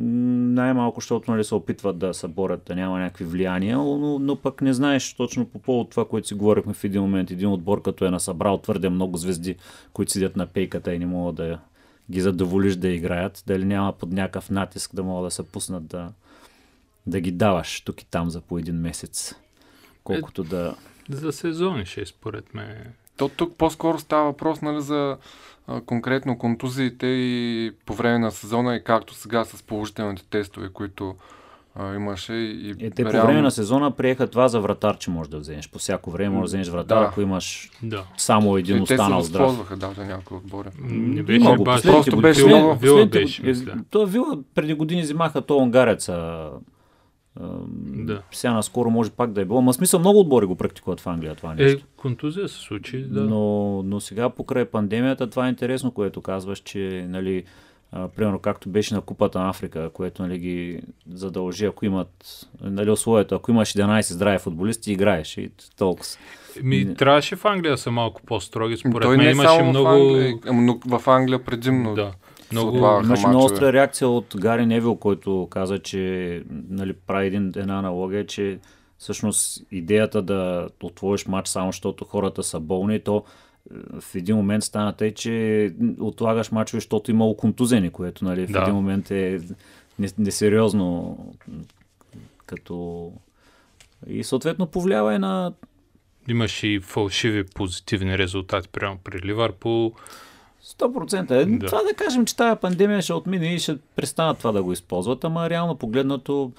Най-малко, 0.00 1.00
защото 1.00 1.30
нали, 1.30 1.44
се 1.44 1.54
опитват 1.54 1.98
да 1.98 2.14
съборят, 2.14 2.62
да 2.66 2.74
няма 2.74 2.98
някакви 2.98 3.24
влияния, 3.24 3.76
но, 3.76 4.18
но 4.18 4.36
пък 4.36 4.62
не 4.62 4.72
знаеш 4.72 5.14
точно 5.14 5.46
по 5.46 5.58
повод 5.58 5.90
това, 5.90 6.08
което 6.08 6.28
си 6.28 6.34
говорихме 6.34 6.74
в 6.74 6.84
един 6.84 7.02
момент. 7.02 7.30
Един 7.30 7.48
отбор, 7.48 7.82
като 7.82 8.04
е 8.04 8.10
насъбрал 8.10 8.58
твърде 8.58 8.88
много 8.88 9.16
звезди, 9.16 9.56
които 9.92 10.12
седят 10.12 10.36
на 10.36 10.46
пейката 10.46 10.94
и 10.94 10.98
не 10.98 11.06
могат 11.06 11.34
да 11.34 11.58
ги 12.10 12.20
задоволиш 12.20 12.76
да 12.76 12.88
играят, 12.88 13.44
дали 13.46 13.64
няма 13.64 13.92
под 13.92 14.12
някакъв 14.12 14.50
натиск 14.50 14.94
да 14.94 15.02
могат 15.02 15.26
да 15.26 15.30
се 15.30 15.52
пуснат 15.52 15.86
да, 15.86 16.12
да 17.06 17.20
ги 17.20 17.30
даваш 17.30 17.80
тук 17.80 18.02
и 18.02 18.06
там 18.06 18.30
за 18.30 18.40
по 18.40 18.58
един 18.58 18.76
месец. 18.76 19.34
Колкото 20.04 20.42
е, 20.42 20.44
да... 20.44 20.74
За 21.10 21.32
сезони 21.32 21.86
ще 21.86 22.00
е 22.00 22.06
според 22.06 22.54
мен. 22.54 22.92
То 23.18 23.28
тук 23.28 23.56
по-скоро 23.58 23.98
става 23.98 24.24
въпрос 24.24 24.62
нали, 24.62 24.80
за 24.80 25.16
а, 25.66 25.80
конкретно 25.80 26.38
контузиите 26.38 27.06
и 27.06 27.72
по 27.86 27.94
време 27.94 28.18
на 28.18 28.30
сезона 28.30 28.76
и 28.76 28.84
както 28.84 29.14
сега 29.14 29.44
с 29.44 29.62
положителните 29.62 30.24
тестове, 30.30 30.68
които 30.72 31.14
а, 31.74 31.94
имаше. 31.94 32.32
И, 32.32 32.70
е, 32.80 32.90
те 32.90 33.04
реално... 33.04 33.20
по 33.20 33.26
време 33.26 33.42
на 33.42 33.50
сезона 33.50 33.90
приеха 33.90 34.26
това 34.26 34.48
за 34.48 34.60
вратар, 34.60 34.98
че 34.98 35.10
можеш 35.10 35.30
да 35.30 35.38
вземеш. 35.38 35.70
По 35.70 35.78
всяко 35.78 36.10
време 36.10 36.30
можеш 36.30 36.42
да 36.42 36.46
вземеш 36.46 36.68
вратар, 36.68 37.00
да. 37.00 37.06
ако 37.06 37.20
имаш 37.20 37.70
да. 37.82 38.04
само 38.16 38.56
един 38.56 38.76
и 38.76 38.80
останал 38.80 39.22
здрав. 39.22 39.48
Те 39.48 39.52
се 39.52 39.56
възползваха, 39.56 39.76
да, 39.76 39.92
за 39.94 40.04
някои 40.04 40.36
отбори. 40.36 40.68
Не 40.80 41.22
беше 41.22 41.40
много, 41.40 41.64
баш, 41.64 41.82
просто 41.82 42.16
беше 42.16 42.46
много. 42.46 42.74
Вила 42.74 43.06
беше. 43.06 43.54
То 43.90 44.06
Вила 44.06 44.38
преди 44.54 44.74
години 44.74 45.02
взимаха 45.02 45.42
то 45.42 45.56
унгареца 45.56 46.48
да. 47.38 48.22
Сега 48.32 48.52
наскоро 48.52 48.90
може 48.90 49.10
пак 49.10 49.32
да 49.32 49.40
е 49.40 49.44
било. 49.44 49.62
Ма 49.62 49.74
смисъл 49.74 50.00
много 50.00 50.20
отбори 50.20 50.46
го 50.46 50.56
практикуват 50.56 51.00
в 51.00 51.06
Англия 51.06 51.34
това 51.34 51.52
е, 51.52 51.54
нещо. 51.54 51.78
Е, 51.78 51.86
контузия 51.96 52.48
се 52.48 52.58
случи, 52.58 53.02
да. 53.02 53.20
Но, 53.20 53.82
но 53.82 54.00
сега 54.00 54.30
покрай 54.30 54.64
пандемията 54.64 55.30
това 55.30 55.46
е 55.46 55.48
интересно, 55.48 55.90
което 55.90 56.20
казваш, 56.20 56.58
че 56.58 57.06
нали, 57.08 57.44
а, 57.92 58.08
примерно 58.08 58.38
както 58.38 58.68
беше 58.68 58.94
на 58.94 59.00
Купата 59.00 59.38
на 59.38 59.48
Африка, 59.48 59.90
което 59.92 60.22
нали, 60.22 60.38
ги 60.38 60.80
задължи, 61.12 61.64
ако 61.64 61.84
имат 61.84 62.48
нали, 62.60 62.90
условието, 62.90 63.34
ако 63.34 63.50
имаш 63.50 63.72
11 63.72 64.12
здрави 64.12 64.38
футболисти, 64.38 64.92
играеш 64.92 65.36
и 65.36 65.50
толкова. 65.76 66.06
Ми, 66.62 66.94
трябваше 66.94 67.36
в 67.36 67.44
Англия 67.44 67.78
са 67.78 67.90
малко 67.90 68.22
по-строги, 68.22 68.76
според 68.76 69.02
Той 69.02 69.16
мен 69.16 69.26
не 69.26 69.32
имаше 69.32 69.62
много... 69.62 69.88
В 69.88 69.92
Англия, 69.92 70.38
но 70.52 70.80
в 70.98 71.08
Англия 71.08 71.44
предимно. 71.44 71.94
Да. 71.94 72.12
Много, 72.52 72.76
имаше 73.04 73.28
много 73.28 73.44
остра 73.44 73.72
реакция 73.72 74.08
от 74.08 74.34
Гари 74.36 74.66
Невил, 74.66 74.96
който 74.96 75.48
каза, 75.50 75.78
че 75.78 76.42
нали, 76.68 76.92
прави 76.92 77.26
един, 77.26 77.52
една 77.56 77.78
аналогия, 77.78 78.26
че 78.26 78.58
всъщност 78.98 79.62
идеята 79.70 80.22
да 80.22 80.68
отвориш 80.82 81.26
матч 81.26 81.48
само 81.48 81.72
защото 81.72 82.04
хората 82.04 82.42
са 82.42 82.60
болни, 82.60 83.00
то 83.00 83.16
е, 83.16 84.00
в 84.00 84.14
един 84.14 84.36
момент 84.36 84.64
стана 84.64 84.92
тъй, 84.92 85.14
че 85.14 85.72
отлагаш 86.00 86.50
мачове, 86.50 86.80
защото 86.80 87.10
имало 87.10 87.36
контузени, 87.36 87.90
което 87.90 88.24
нали, 88.24 88.46
в 88.46 88.50
да. 88.50 88.62
един 88.62 88.74
момент 88.74 89.10
е 89.10 89.40
несериозно 90.18 91.18
като... 92.46 93.12
И 94.06 94.24
съответно 94.24 94.66
повлиява 94.66 95.14
и 95.14 95.18
на... 95.18 95.52
Имаш 96.28 96.62
и 96.62 96.80
фалшиви 96.80 97.44
позитивни 97.44 98.18
резултати, 98.18 98.68
прямо 98.68 98.98
при 99.04 99.22
Ливърпул. 99.22 99.94
100%. 100.64 101.30
Е, 101.30 101.44
да. 101.44 101.66
Това 101.66 101.82
да 101.82 101.94
кажем, 101.94 102.26
че 102.26 102.36
тази 102.36 102.60
пандемия 102.60 103.02
ще 103.02 103.12
отмине 103.12 103.54
и 103.54 103.58
ще 103.58 103.78
престанат 103.96 104.38
това 104.38 104.52
да 104.52 104.62
го 104.62 104.72
използват, 104.72 105.24
ама 105.24 105.50
реално 105.50 105.76
погледнато 105.76 106.52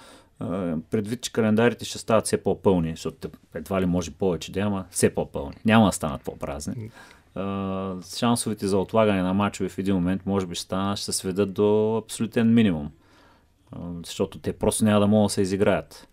предвид, 0.92 1.22
че 1.22 1.34
календарите 1.34 1.86
ще 1.86 1.98
стават 1.98 2.26
все 2.26 2.44
по-пълни, 2.44 2.92
защото 2.92 3.30
едва 3.56 3.82
ли 3.82 3.86
може 3.86 4.12
повече 4.12 4.52
да 4.52 4.60
има, 4.60 4.86
все 4.92 5.16
по-пълни. 5.16 5.56
Няма 5.66 5.86
да 5.86 5.92
станат 5.92 6.22
по-празни. 6.22 6.92
шансовете 8.18 8.68
за 8.68 8.78
отлагане 8.78 9.22
на 9.22 9.34
мачове 9.34 9.70
в 9.70 9.78
един 9.78 9.96
момент 9.96 10.26
може 10.26 10.46
би 10.46 10.56
ще, 10.56 10.64
станат, 10.64 10.98
ще 10.98 11.06
се 11.06 11.18
сведат 11.18 11.54
до 11.54 11.98
абсолютен 11.98 12.54
минимум. 12.54 12.92
защото 14.06 14.40
те 14.40 14.54
просто 14.54 14.86
няма 14.86 15.00
да 15.00 15.08
могат 15.08 15.30
да 15.30 15.34
се 15.34 15.42
изиграят. 15.42 16.08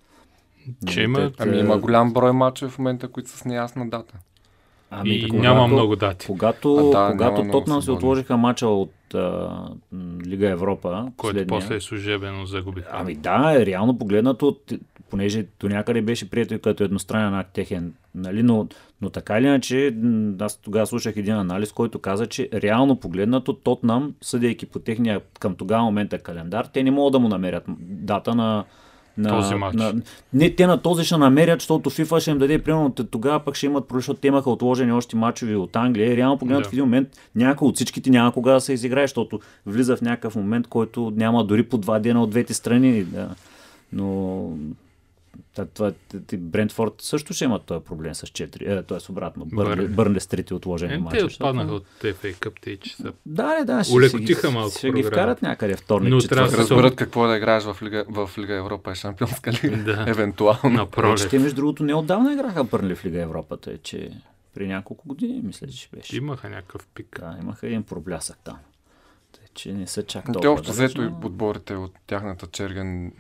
Че 0.89 1.03
има... 1.03 1.33
Ами 1.39 1.59
има 1.59 1.79
голям 1.79 2.13
брой 2.13 2.33
мачове 2.33 2.71
в 2.71 2.79
момента, 2.79 3.09
които 3.09 3.31
са 3.31 3.37
с 3.37 3.45
неясна 3.45 3.91
дата. 3.91 4.15
Ами, 4.91 5.11
и 5.11 5.29
когато, 5.29 5.43
няма 5.43 5.67
много 5.67 5.97
дати. 5.97 6.27
Когато, 6.27 6.91
а, 6.95 7.07
да, 7.07 7.13
когато 7.13 7.51
Тотнам 7.53 7.83
се 7.83 7.91
отложиха 7.91 8.37
мача 8.37 8.67
от 8.67 9.15
а, 9.15 9.51
Лига 10.27 10.51
Европа. 10.51 11.13
Който 11.17 11.47
после 11.47 11.75
е 11.75 11.81
служебено 11.81 12.47
загубиха. 12.47 12.89
Ами 12.93 13.15
да, 13.15 13.67
реално 13.67 13.99
погледнато, 13.99 14.57
понеже 15.11 15.47
до 15.61 15.69
някъде 15.69 16.03
беше 16.03 16.31
прието 16.31 16.55
и 16.55 16.59
като 16.59 16.85
едностранен 16.85 17.35
акт 17.35 17.53
техен, 17.53 17.95
нали, 18.15 18.43
но, 18.43 18.69
но 19.01 19.11
така 19.11 19.39
или 19.39 19.47
иначе, 19.47 19.97
аз 20.41 20.57
тогава 20.57 20.87
слушах 20.87 21.17
един 21.17 21.35
анализ, 21.35 21.73
който 21.73 21.99
каза, 21.99 22.27
че 22.27 22.49
реално 22.53 22.97
погледнато 22.97 23.53
Тотнам, 23.53 24.15
съдейки 24.21 24.67
по 24.67 24.79
техния 24.79 25.21
към 25.41 25.55
тогава 25.55 25.85
момента 25.85 26.19
календар, 26.19 26.65
те 26.65 26.83
не 26.83 26.91
могат 26.91 27.13
да 27.13 27.19
му 27.19 27.29
намерят 27.29 27.65
дата 27.81 28.35
на, 28.35 28.65
на, 29.19 29.29
този 29.29 29.55
матч. 29.55 29.77
На, 29.77 29.95
не, 30.33 30.51
те 30.51 30.67
на 30.67 30.83
този 30.83 31.05
ще 31.05 31.17
намерят, 31.17 31.61
защото 31.61 31.91
FIFA 31.91 32.21
ще 32.21 32.31
им 32.31 32.39
даде, 32.39 32.59
примерно 32.59 32.91
тогава 32.91 33.41
пък 33.41 33.55
ще 33.55 33.67
имат, 33.67 33.85
защото 33.95 34.21
те 34.21 34.29
имаха 34.29 34.51
отложени 34.51 34.93
още 34.93 35.17
мачове 35.17 35.57
от 35.57 35.77
Англия. 35.77 36.13
И 36.13 36.17
реално 36.17 36.39
погледнато 36.39 36.65
Да. 36.65 36.71
в 36.71 36.73
един 36.73 36.85
момент 36.85 37.09
някой 37.35 37.69
от 37.69 37.75
всичките 37.75 38.11
няма 38.11 38.33
кога 38.33 38.53
да 38.53 38.61
се 38.61 38.73
изиграе, 38.73 39.05
защото 39.05 39.41
влиза 39.67 39.97
в 39.97 40.03
някакъв 40.03 40.37
момент, 40.37 40.67
който 40.67 41.13
няма 41.17 41.45
дори 41.45 41.63
по 41.63 41.79
два 41.79 41.99
дена 41.99 42.23
от 42.23 42.31
двете 42.31 42.55
страни. 42.55 43.05
Да. 43.05 43.29
Но 43.93 44.49
Брентфорд 46.35 46.95
също 46.99 47.35
ще 47.35 47.45
имат 47.45 47.63
този 47.63 47.85
проблем 47.85 48.15
с 48.15 48.23
4, 48.23 48.41
е, 48.71 48.83
т.е. 48.83 49.11
обратно. 49.11 49.47
Бърнли, 49.89 50.21
с 50.21 50.27
трети 50.27 50.55
отложени 50.55 50.95
Е, 50.95 50.99
мача. 50.99 51.19
те 51.19 51.25
отпаднаха 51.25 51.73
от 51.73 51.87
FA 52.01 52.15
Cup, 52.35 52.53
те, 52.61 52.77
че 52.77 52.97
са 52.97 53.13
Да, 53.27 53.47
не, 53.49 53.65
да, 53.65 53.85
ще, 53.85 53.95
Улекотиха 53.95 54.49
ги- 54.49 54.55
малко 54.55 54.71
ще 54.71 54.87
ги 54.87 54.93
програмата. 54.93 55.11
вкарат 55.13 55.43
някъде 55.43 55.77
вторник, 55.77 56.11
Но 56.11 56.19
трябва 56.21 56.45
да 56.47 56.53
се- 56.53 56.59
Разберат 56.59 56.97
какво 56.97 57.25
е 57.25 57.31
да 57.31 57.37
играеш 57.37 57.65
в 57.65 57.77
Лига, 57.83 58.05
в 58.09 58.31
Лига 58.39 58.55
Европа 58.55 58.93
и 58.93 58.97
Шампионска 58.97 59.53
лига. 59.53 59.77
Да. 59.87 60.05
Евентуално. 60.09 60.71
на 60.71 60.87
пролет. 60.87 61.31
те, 61.31 61.39
между 61.39 61.57
другото, 61.57 61.85
неотдавна 61.85 62.33
играха 62.33 62.65
Бърнли 62.65 62.95
в 62.95 63.05
Лига 63.05 63.21
Европа, 63.21 63.57
тъй 63.57 63.79
че 63.79 64.11
при 64.55 64.69
няколко 64.69 65.09
години, 65.09 65.41
мисля, 65.43 65.67
че 65.67 65.89
беше. 65.93 66.17
Имаха 66.17 66.49
някакъв 66.49 66.87
пик. 66.87 67.17
Да, 67.21 67.37
имаха 67.43 67.67
един 67.67 67.83
проблясък 67.83 68.39
там. 68.45 68.57
Тъй, 69.33 69.45
че 69.55 69.73
не 69.73 69.87
са 69.87 70.03
чак 70.03 70.25
Те 70.27 70.33
толкова. 70.33 70.53
общо 70.53 70.73
взето 70.73 71.03
и 71.03 71.07
отборите 71.07 71.75
от 71.75 71.93
тяхната 72.07 72.47
черга 72.47 73.11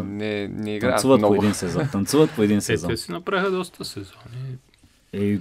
не, 0.00 0.48
не 0.48 0.76
играят 0.76 0.94
Танцуват 0.94 1.16
по 1.16 1.18
много. 1.20 1.34
един 1.34 1.54
сезон. 1.54 1.88
Танцуват 1.88 2.30
по 2.30 2.42
един 2.42 2.58
Е, 2.58 2.60
сезон. 2.60 2.90
те 2.90 2.96
си 2.96 3.12
направиха 3.12 3.50
доста 3.50 3.84
сезони. 3.84 4.56
И 5.12 5.40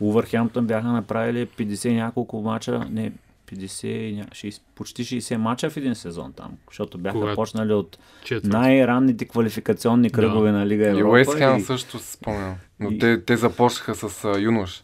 Увърхемптън 0.00 0.66
бяха 0.66 0.88
направили 0.88 1.46
50 1.48 1.88
и 1.88 1.94
няколко 1.94 2.40
мача, 2.40 2.86
не, 2.90 3.12
50, 3.46 3.86
и 3.86 4.16
ня- 4.16 4.30
60, 4.30 4.60
почти 4.74 5.04
60 5.04 5.36
мача 5.36 5.70
в 5.70 5.76
един 5.76 5.94
сезон 5.94 6.32
там, 6.32 6.52
защото 6.66 6.98
бяха 6.98 7.14
Когато- 7.14 7.34
почнали 7.36 7.72
от 7.72 7.98
Четвърт. 8.24 8.52
най-ранните 8.52 9.24
квалификационни 9.24 10.10
кръгове 10.10 10.52
на 10.52 10.66
Лига 10.66 10.84
И 10.84 10.88
Европа. 10.88 11.08
Уест 11.08 11.34
Хем 11.34 11.56
и- 11.56 11.60
също 11.60 11.98
се 11.98 12.12
спомням. 12.12 12.54
Но 12.80 12.90
и- 12.90 12.98
те, 12.98 13.20
те 13.20 13.36
започнаха 13.36 13.94
с 13.94 14.24
а, 14.26 14.40
юнош. 14.40 14.82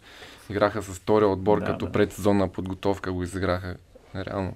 Играха 0.51 0.83
с 0.83 0.87
втория 0.89 1.29
отбор, 1.29 1.61
Да, 1.61 1.67
като 1.67 1.87
да. 1.87 1.93
предсезонна 1.93 2.49
подготовка 2.49 3.13
го 3.13 3.23
изиграха. 3.23 3.77
Реално. 4.17 4.53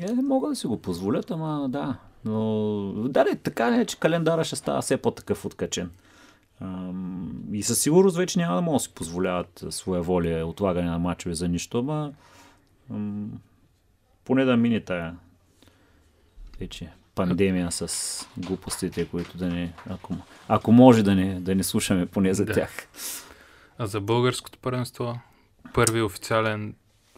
Е, 0.00 0.12
не 0.12 0.22
могат 0.22 0.50
да 0.50 0.56
си 0.56 0.66
го 0.66 0.78
позволят, 0.78 1.30
ама 1.30 1.66
да. 1.68 1.96
Но 2.24 2.92
да, 3.08 3.24
не, 3.24 3.36
така 3.36 3.70
не 3.70 3.80
е, 3.80 3.86
че 3.86 3.98
календара 3.98 4.44
ще 4.44 4.56
става 4.56 4.82
все 4.82 4.96
по-такъв 4.96 5.44
откачен. 5.44 5.90
И 7.52 7.62
със 7.62 7.80
сигурност 7.80 8.16
вече 8.16 8.38
няма 8.38 8.54
да 8.54 8.62
могат 8.62 8.78
да 8.78 8.82
си 8.82 8.94
позволяват 8.94 9.64
своеволие, 9.70 10.42
отлагане 10.44 10.90
на 10.90 10.98
мачове 10.98 11.34
за 11.34 11.48
нищо, 11.48 11.78
ама 11.78 12.12
ам, 12.90 13.40
поне 14.24 14.44
да 14.44 14.56
мине 14.56 14.80
тая 14.80 15.16
вече 16.60 16.90
пандемия 17.14 17.72
с 17.72 17.88
глупостите, 18.36 19.08
които 19.08 19.38
да 19.38 19.46
не, 19.46 19.72
ако, 19.90 20.14
ако 20.48 20.72
може 20.72 21.02
да 21.02 21.14
не, 21.14 21.40
да 21.40 21.54
не 21.54 21.62
слушаме 21.62 22.06
поне 22.06 22.34
за 22.34 22.44
Да. 22.44 22.52
тях. 22.52 22.88
А 23.78 23.86
за 23.86 24.00
българското 24.00 24.58
първенство, 24.58 25.18
първи 25.74 26.02
официален 26.02 26.74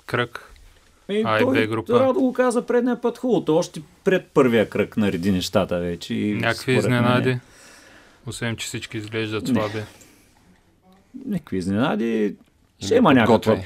кръг. 0.06 0.52
И 1.08 1.22
А, 1.26 1.36
и 1.38 1.42
той, 1.44 1.60
Б 1.60 1.66
група. 1.66 2.00
Радо 2.00 2.20
го 2.20 2.32
каза 2.32 2.66
предния 2.66 3.00
път 3.00 3.18
хубавото, 3.18 3.56
още 3.56 3.82
пред 4.04 4.26
първия 4.26 4.68
кръг 4.68 4.96
нареди 4.96 5.32
нещата 5.32 5.78
вече. 5.78 6.14
И 6.14 6.34
Някакви 6.34 6.72
мен- 6.72 6.78
изненади. 6.78 7.38
Освен, 8.26 8.56
че 8.56 8.66
всички 8.66 8.96
изглеждат 8.96 9.48
слаби. 9.48 9.82
Някакви 11.26 11.56
изненади. 11.56 12.36
Ще 12.80 12.94
има, 12.94 13.14
някаква. 13.14 13.56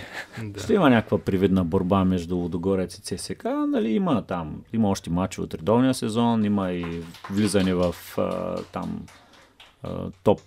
Да. 0.43 0.61
ще 0.63 0.75
има 0.75 0.91
някаква 0.91 1.19
привидна 1.19 1.65
борба 1.65 2.05
между 2.05 2.37
Лудогорец 2.37 2.95
и 2.95 3.03
ЦСК. 3.03 3.45
Нали, 3.45 3.89
има 3.91 4.23
там, 4.23 4.63
има 4.73 4.89
още 4.91 5.11
мачове 5.11 5.45
от 5.45 5.55
редовния 5.55 5.95
сезон, 5.95 6.45
има 6.45 6.73
и 6.73 7.01
влизане 7.31 7.75
в 7.75 7.97
а, 8.19 8.57
там 8.63 9.03
а, 9.83 10.11
топ 10.25 10.41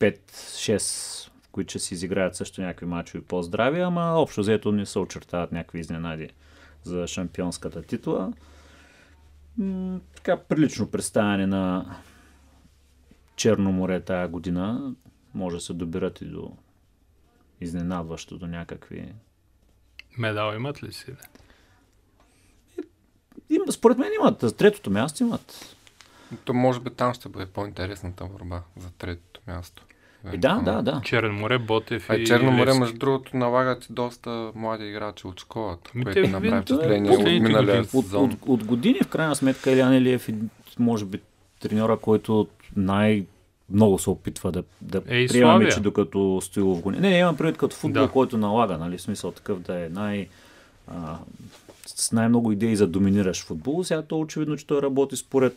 5-6, 0.00 1.28
в 1.28 1.37
които 1.58 1.70
ще 1.70 1.78
си 1.78 1.94
изиграят 1.94 2.36
също 2.36 2.60
някакви 2.60 2.86
мачове 2.86 3.24
по-здрави, 3.24 3.80
ама 3.80 4.02
общо 4.02 4.40
взето 4.40 4.72
не 4.72 4.86
се 4.86 4.98
очертават 4.98 5.52
някакви 5.52 5.80
изненади 5.80 6.30
за 6.84 7.06
шампионската 7.06 7.82
титла. 7.82 8.32
М, 9.56 10.00
така 10.16 10.36
прилично 10.36 10.90
представяне 10.90 11.46
на 11.46 11.96
Черно 13.36 13.72
море 13.72 14.00
тая 14.00 14.28
година. 14.28 14.94
Може 15.34 15.56
да 15.56 15.60
се 15.60 15.72
добират 15.72 16.20
и 16.20 16.24
до 16.24 16.56
изненадващо 17.60 18.38
до 18.38 18.46
някакви... 18.46 19.14
Медал 20.18 20.54
имат 20.54 20.82
ли 20.82 20.92
си? 20.92 21.06
бе? 21.06 21.22
Им, 23.50 23.62
според 23.70 23.98
мен 23.98 24.12
имат. 24.20 24.40
За 24.40 24.56
третото 24.56 24.90
място 24.90 25.22
имат. 25.22 25.76
То 26.44 26.54
може 26.54 26.80
би 26.80 26.90
там 26.90 27.14
ще 27.14 27.28
бъде 27.28 27.46
по-интересната 27.46 28.24
борба 28.24 28.62
за 28.76 28.90
третото 28.90 29.40
място. 29.46 29.87
И 30.34 30.38
да, 30.38 30.54
да, 30.64 30.82
да. 30.82 31.00
Черно 31.04 31.32
море, 31.32 31.58
Ботев 31.58 32.10
А 32.10 32.16
и 32.16 32.26
Черно 32.26 32.50
море, 32.50 32.66
Левски. 32.66 32.80
между 32.80 32.98
другото, 32.98 33.36
налагат 33.36 33.84
и 33.84 33.92
доста 33.92 34.52
млади 34.54 34.84
играчи 34.84 35.26
от 35.26 35.40
школата, 35.40 35.90
Ами 35.94 36.04
което 36.04 36.20
направи 36.20 36.50
впечатление 36.50 37.10
от 37.10 37.18
миналия 37.24 37.60
години. 37.66 37.88
От, 37.94 38.04
сезон. 38.04 38.24
от, 38.24 38.32
от 38.46 38.64
години, 38.64 38.98
в 39.02 39.08
крайна 39.08 39.36
сметка, 39.36 39.70
Илян 39.72 39.94
Илиев 39.94 40.28
е, 40.28 40.34
може 40.78 41.04
би, 41.04 41.20
треньора, 41.60 41.96
който 41.96 42.46
най- 42.76 43.24
много 43.70 43.98
се 43.98 44.10
опитва 44.10 44.52
да, 44.52 44.62
да 44.80 44.98
Е, 45.08 45.26
приемаме, 45.28 45.68
че 45.68 45.80
докато 45.80 46.40
Стоилов 46.42 46.80
го... 46.80 46.90
Не, 46.90 47.00
не, 47.00 47.18
имам 47.18 47.36
предвид 47.36 47.58
като 47.58 47.76
футбол, 47.76 48.02
Да. 48.02 48.12
който 48.12 48.38
налага, 48.38 48.78
нали, 48.78 48.98
в 48.98 49.02
смисъл 49.02 49.30
такъв 49.30 49.58
да 49.60 49.84
е 49.84 49.88
най... 49.88 50.28
А, 50.88 51.18
с 51.86 52.12
най-много 52.12 52.52
идеи 52.52 52.76
за 52.76 52.86
доминиращ 52.86 53.44
футбол. 53.44 53.84
Сега 53.84 54.02
то 54.02 54.20
очевидно, 54.20 54.56
че 54.56 54.66
той 54.66 54.82
работи 54.82 55.16
според 55.16 55.56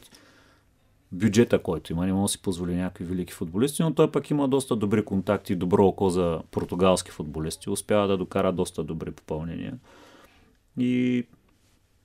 бюджета, 1.11 1.59
който 1.59 1.91
има. 1.91 2.05
Не 2.05 2.13
може 2.13 2.31
да 2.31 2.31
си 2.31 2.41
позволи 2.41 2.75
някакви 2.75 3.05
велики 3.05 3.33
футболисти, 3.33 3.83
но 3.83 3.93
той 3.93 4.11
пък 4.11 4.29
има 4.29 4.47
доста 4.47 4.75
добри 4.75 5.05
контакти 5.05 5.55
добро 5.55 5.85
око 5.85 6.09
за 6.09 6.41
португалски 6.51 7.11
футболисти. 7.11 7.69
Успява 7.69 8.07
да 8.07 8.17
докара 8.17 8.51
доста 8.51 8.83
добри 8.83 9.11
попълнения. 9.11 9.73
И 10.77 11.23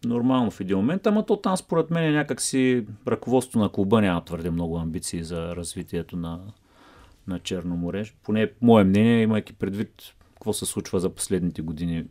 нормално 0.04 0.50
в 0.50 0.60
един 0.60 0.76
момент, 0.76 1.06
ама 1.06 1.26
то 1.26 1.36
там 1.36 1.56
според 1.56 1.90
мен 1.90 2.14
някакси 2.14 2.86
ръководството 3.08 3.58
на 3.58 3.68
клуба 3.72 4.00
няма 4.00 4.24
твърде 4.24 4.50
много 4.50 4.78
амбиции 4.78 5.24
за 5.24 5.56
развитието 5.56 6.16
на, 6.16 6.40
на 7.26 7.38
Черно 7.38 7.76
море. 7.76 8.04
Поне 8.22 8.50
мое 8.62 8.84
мнение, 8.84 9.22
имайки 9.22 9.52
предвид 9.52 10.02
какво 10.34 10.52
се 10.52 10.66
случва 10.66 11.00
за 11.00 11.10
последните 11.10 11.62
години, 11.62 12.04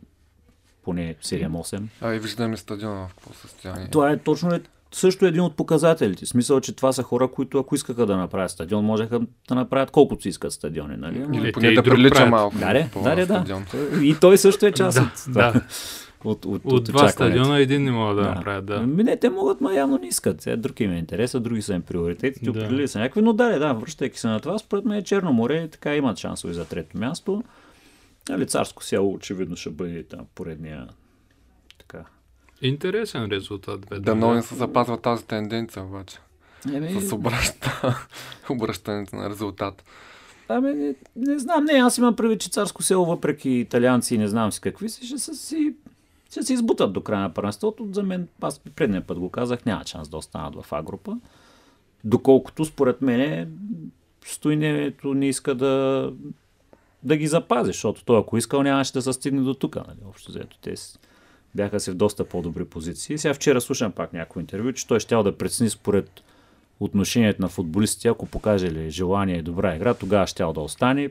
поне 0.82 1.14
7-8. 1.22 1.82
А 2.00 2.14
и 2.14 2.18
виждаме 2.18 2.56
стадиона 2.56 3.08
в 3.08 3.14
какво 3.14 3.32
състояние. 3.32 3.88
Това 3.90 4.10
е 4.10 4.18
точно 4.18 4.54
е 4.54 4.62
също 4.96 5.26
един 5.26 5.40
от 5.40 5.56
показателите. 5.56 6.24
В 6.24 6.28
Смисъл, 6.28 6.60
че 6.60 6.72
това 6.76 6.92
са 6.92 7.02
хора, 7.02 7.28
които 7.28 7.58
ако 7.58 7.74
искаха 7.74 8.06
да 8.06 8.16
направят 8.16 8.50
стадион, 8.50 8.84
можеха 8.84 9.20
да 9.48 9.54
направят 9.54 9.90
колкото 9.90 10.22
си 10.22 10.28
искат 10.28 10.52
стадиони, 10.52 10.96
нали? 10.96 11.26
Или 11.34 11.52
поне 11.52 11.72
да 11.72 11.82
прилича 11.82 12.26
малко. 12.26 12.58
Да, 12.58 12.72
де, 12.72 12.88
по 12.92 13.02
да, 13.02 13.26
да. 13.26 13.44
И 14.02 14.16
той 14.20 14.38
също 14.38 14.66
е 14.66 14.72
част 14.72 14.98
Да, 15.28 15.48
от, 15.48 15.54
да. 15.54 15.60
от, 16.24 16.44
от, 16.44 16.62
От 16.64 16.84
два 16.84 17.04
очакването. 17.04 17.12
стадиона 17.12 17.58
един 17.58 17.84
не 17.84 17.90
могат 17.90 18.16
да, 18.16 18.22
направят, 18.22 18.66
да. 18.66 18.74
Ами 18.74 19.04
не, 19.04 19.16
те 19.16 19.30
могат, 19.30 19.60
но 19.60 19.70
явно 19.70 19.98
не 19.98 20.06
искат. 20.08 20.42
Сега 20.42 20.56
друг 20.56 20.80
им 20.80 20.92
е 20.92 20.98
интереса, 20.98 21.40
други 21.40 21.62
са 21.62 21.74
им 21.74 21.82
приоритетите, 21.82 22.44
Да. 22.44 22.50
определили 22.50 22.88
са 22.88 22.98
някакви, 22.98 23.22
но 23.22 23.32
да, 23.32 23.58
да, 23.58 23.72
връщайки 23.72 24.18
се 24.18 24.28
на 24.28 24.40
това, 24.40 24.58
според 24.58 24.84
мен 24.84 25.02
Черно 25.04 25.32
море 25.32 25.68
така 25.68 25.96
имат 25.96 26.18
шансове 26.18 26.52
за 26.54 26.64
трето 26.64 26.98
място. 26.98 27.42
Нали, 28.28 28.46
царско 28.46 28.84
село 28.84 29.12
очевидно 29.14 29.56
ще 29.56 29.70
бъде 29.70 30.02
там 30.02 30.20
поредния. 30.34 30.86
Интересен 32.62 33.24
резултат. 33.24 33.80
Бе, 33.80 33.98
Дано 33.98 34.34
не 34.34 34.42
се 34.42 34.54
запазва 34.54 34.96
тази 34.96 35.24
тенденция 35.24 35.82
обаче. 35.84 36.18
Еми, 36.72 37.00
С 37.00 37.12
обръща, 37.12 37.96
обръщането 38.50 39.16
на 39.16 39.30
резултат. 39.30 39.84
ами, 40.48 40.74
не, 40.74 40.94
не, 41.16 41.38
знам, 41.38 41.64
не, 41.64 41.72
аз 41.72 41.98
имам 41.98 42.16
прави, 42.16 42.38
че 42.38 42.50
царско 42.50 42.82
село, 42.82 43.04
въпреки 43.06 43.50
италианци 43.50 44.14
и 44.14 44.18
не 44.18 44.28
знам 44.28 44.52
си 44.52 44.60
какви 44.60 44.88
си, 44.88 45.06
ще 45.06 45.18
са 45.18 45.34
си 45.34 45.74
ще 46.30 46.42
се 46.42 46.52
избутат 46.52 46.92
до 46.92 47.00
края 47.00 47.20
на 47.20 47.34
първенството. 47.34 47.88
За 47.92 48.02
мен, 48.02 48.28
аз 48.40 48.58
предния 48.58 49.02
път 49.02 49.18
го 49.18 49.30
казах, 49.30 49.64
няма 49.64 49.82
шанс 49.86 50.08
да 50.08 50.16
останат 50.16 50.54
в 50.56 50.72
А 50.72 50.82
група. 50.82 51.16
Доколкото, 52.04 52.64
според 52.64 53.02
мен, 53.02 53.52
стойнението 54.24 55.14
не 55.14 55.28
иска 55.28 55.54
да, 55.54 56.12
да 57.02 57.16
ги 57.16 57.26
запази, 57.26 57.66
защото 57.66 58.04
той, 58.04 58.20
ако 58.20 58.36
искал, 58.36 58.62
нямаше 58.62 58.92
да 58.92 59.02
се 59.02 59.12
стигне 59.12 59.40
до 59.42 59.54
тук. 59.54 59.76
Нали? 59.76 59.98
Общо 60.06 60.30
взето, 60.30 60.58
те 60.58 60.76
с- 60.76 60.98
бяха 61.56 61.80
си 61.80 61.90
в 61.90 61.94
доста 61.94 62.24
по-добри 62.24 62.64
позиции. 62.64 63.18
Сега 63.18 63.34
вчера 63.34 63.60
слушам 63.60 63.92
пак 63.92 64.12
някакво 64.12 64.40
интервю, 64.40 64.72
че 64.72 64.86
той 64.86 65.00
ще 65.00 65.14
да 65.16 65.38
прецени 65.38 65.70
според 65.70 66.10
отношението 66.80 67.42
на 67.42 67.48
футболистите, 67.48 68.08
ако 68.08 68.26
покаже 68.26 68.70
ли 68.70 68.90
желание 68.90 69.36
и 69.36 69.42
добра 69.42 69.76
игра, 69.76 69.94
тогава 69.94 70.26
ще 70.26 70.42
да 70.44 70.60
остане. 70.60 71.10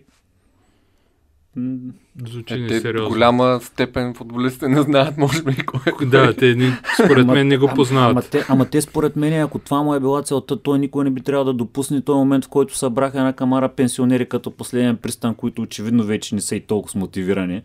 Звучи 2.26 2.54
Е, 2.54 2.68
те 2.68 2.94
голяма 2.94 3.60
степен 3.62 4.14
футболистите 4.14 4.68
не 4.68 4.82
знаят, 4.82 5.18
може 5.18 5.44
би, 5.44 5.56
кой 5.56 5.80
е. 6.02 6.06
Да, 6.06 6.34
те 6.34 6.56
ни, 6.56 6.72
според 7.04 7.24
Ама- 7.24 7.34
мен 7.34 7.48
не 7.48 7.58
го 7.58 7.66
ама- 7.66 7.76
познават. 7.76 8.12
Ама, 8.12 8.22
те, 8.22 8.46
ама 8.50 8.66
те 8.66 8.82
според 8.82 9.16
мен, 9.16 9.42
ако 9.42 9.60
това 9.60 9.84
му 9.84 9.94
е 9.96 10.00
била 10.00 10.22
целта, 10.24 10.62
той 10.64 10.80
никой 10.80 11.04
не 11.04 11.10
би 11.10 11.22
трябвало 11.22 11.46
да 11.46 11.54
допусне 11.54 12.02
този 12.02 12.18
момент, 12.18 12.46
в 12.46 12.50
който 12.50 12.78
събраха 12.78 13.18
една 13.18 13.34
камара 13.34 13.70
пенсионери 13.70 14.26
като 14.30 14.52
последен 14.52 14.98
пристан, 14.98 15.36
които 15.36 15.62
очевидно 15.62 16.04
вече 16.04 16.36
не 16.36 16.42
са 16.42 16.56
и 16.56 16.62
толкова 16.62 17.00
мотивирани. 17.00 17.62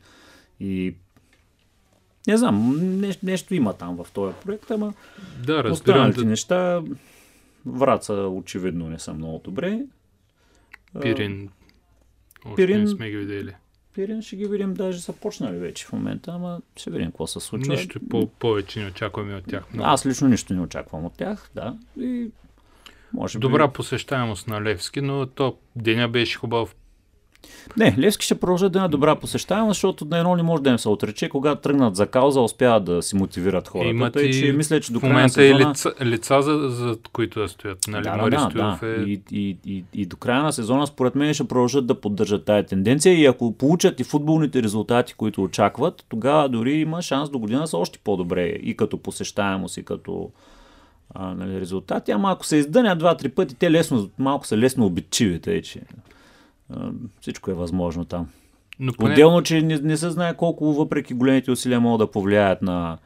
И 0.60 0.94
не 2.26 2.36
знам, 2.36 2.76
нещо, 3.00 3.26
нещо 3.26 3.54
има 3.54 3.72
там 3.72 3.96
в 3.96 4.06
този 4.12 4.34
проект, 4.36 4.70
ама 4.70 4.94
Да, 5.46 5.68
останалите 5.70 6.20
Да, 6.20 6.26
неща 6.26 6.82
Враца 7.66 8.12
очевидно 8.14 8.88
не 8.88 8.98
са 8.98 9.14
много 9.14 9.40
добре. 9.44 9.80
Пирин. 11.02 11.48
Още 12.44 12.62
Пирин- 12.62 12.80
не 12.80 12.86
сме 12.86 13.10
ги 13.10 13.16
видели. 13.16 13.54
Пирин 13.94 14.22
ще 14.22 14.36
ги 14.36 14.46
видим, 14.46 14.74
даже 14.74 15.00
са 15.00 15.12
почнали 15.12 15.56
вече 15.56 15.86
в 15.86 15.92
момента, 15.92 16.32
ама 16.32 16.60
ще 16.76 16.90
видим 16.90 17.06
какво 17.06 17.26
се 17.26 17.40
случва. 17.40 17.74
Нищо 17.74 18.00
по- 18.10 18.26
повече 18.28 18.80
не 18.80 18.86
очакваме 18.86 19.34
от 19.34 19.44
тях. 19.44 19.64
Много. 19.74 19.88
Аз 19.88 20.06
лично 20.06 20.28
нищо 20.28 20.54
не 20.54 20.60
очаквам 20.60 21.04
от 21.04 21.12
тях, 21.12 21.50
да. 21.54 21.76
И 22.00 22.30
може 23.12 23.38
би... 23.38 23.40
Добра 23.40 23.68
посещаемост 23.68 24.46
на 24.46 24.62
Левски, 24.62 25.00
но 25.00 25.26
то 25.26 25.56
деня 25.76 26.08
беше 26.08 26.38
хубав. 26.38 26.76
Не, 27.76 27.96
Левски 27.98 28.24
ще 28.24 28.34
продължат 28.34 28.72
да 28.72 28.78
има 28.78 28.88
добра 28.88 29.16
посещаемост, 29.16 29.76
защото 29.76 30.04
на 30.04 30.18
едно 30.18 30.36
не 30.36 30.42
може 30.42 30.62
да 30.62 30.70
им 30.70 30.78
се 30.78 30.88
отрече. 30.88 31.28
Когато 31.28 31.60
тръгнат 31.60 31.96
за 31.96 32.06
кауза, 32.06 32.40
успяват 32.40 32.84
да 32.84 33.02
си 33.02 33.16
мотивират 33.16 33.68
хората. 33.68 33.90
Имат 33.90 34.12
Тъй, 34.12 34.30
че 34.30 34.52
мисля, 34.52 34.80
че 34.80 34.92
до 34.92 35.00
края 35.00 35.12
на 35.12 35.18
момента 35.18 35.44
и 35.44 35.48
сезона... 35.48 35.70
лица, 35.70 35.92
лица 36.04 36.42
за, 36.42 36.68
за 36.68 36.96
които 37.12 37.40
да 37.40 37.48
стоят. 37.48 37.78
Нали? 37.88 38.02
Да, 38.02 38.16
Мари 38.16 38.30
да, 38.30 38.48
да, 38.54 38.78
е... 38.82 39.02
И, 39.02 39.22
и, 39.30 39.56
и, 39.66 39.84
и 39.92 40.06
до 40.06 40.16
края 40.16 40.42
на 40.42 40.52
сезона, 40.52 40.86
според 40.86 41.14
мен, 41.14 41.34
ще 41.34 41.48
продължат 41.48 41.86
да 41.86 42.00
поддържат 42.00 42.44
тая 42.44 42.66
тенденция 42.66 43.14
и 43.14 43.26
ако 43.26 43.52
получат 43.52 44.00
и 44.00 44.04
футболните 44.04 44.62
резултати, 44.62 45.14
които 45.14 45.42
очакват, 45.42 46.04
тогава 46.08 46.48
дори 46.48 46.72
има 46.72 47.02
шанс 47.02 47.30
до 47.30 47.38
година 47.38 47.66
са 47.66 47.78
още 47.78 47.98
по-добре 48.04 48.46
и 48.46 48.76
като 48.76 48.98
посещаемост, 48.98 49.76
и 49.76 49.84
като 49.84 50.30
а, 51.14 51.34
нали, 51.34 51.60
резултати. 51.60 52.10
Ама 52.10 52.32
ако 52.32 52.46
се 52.46 52.56
издънят 52.56 52.98
два-три 52.98 53.28
пъти, 53.28 53.54
те 53.54 53.70
лесно, 53.70 54.10
малко 54.18 54.46
са 54.46 54.58
лесно 54.58 54.86
обидчиви, 54.86 55.40
тъй 55.40 55.62
че 55.62 55.80
всичко 57.20 57.50
е 57.50 57.54
възможно 57.54 58.04
там. 58.04 58.28
Но 58.80 58.92
поне, 58.92 59.12
Отделно, 59.12 59.42
че 59.42 59.62
не, 59.62 59.78
не 59.78 59.96
се 59.96 60.10
знае 60.10 60.36
колко 60.36 60.72
въпреки 60.72 61.14
големите 61.14 61.50
усилия 61.50 61.80
могат 61.80 62.06
да 62.06 62.12
повлияят 62.12 62.62
на 62.62 62.98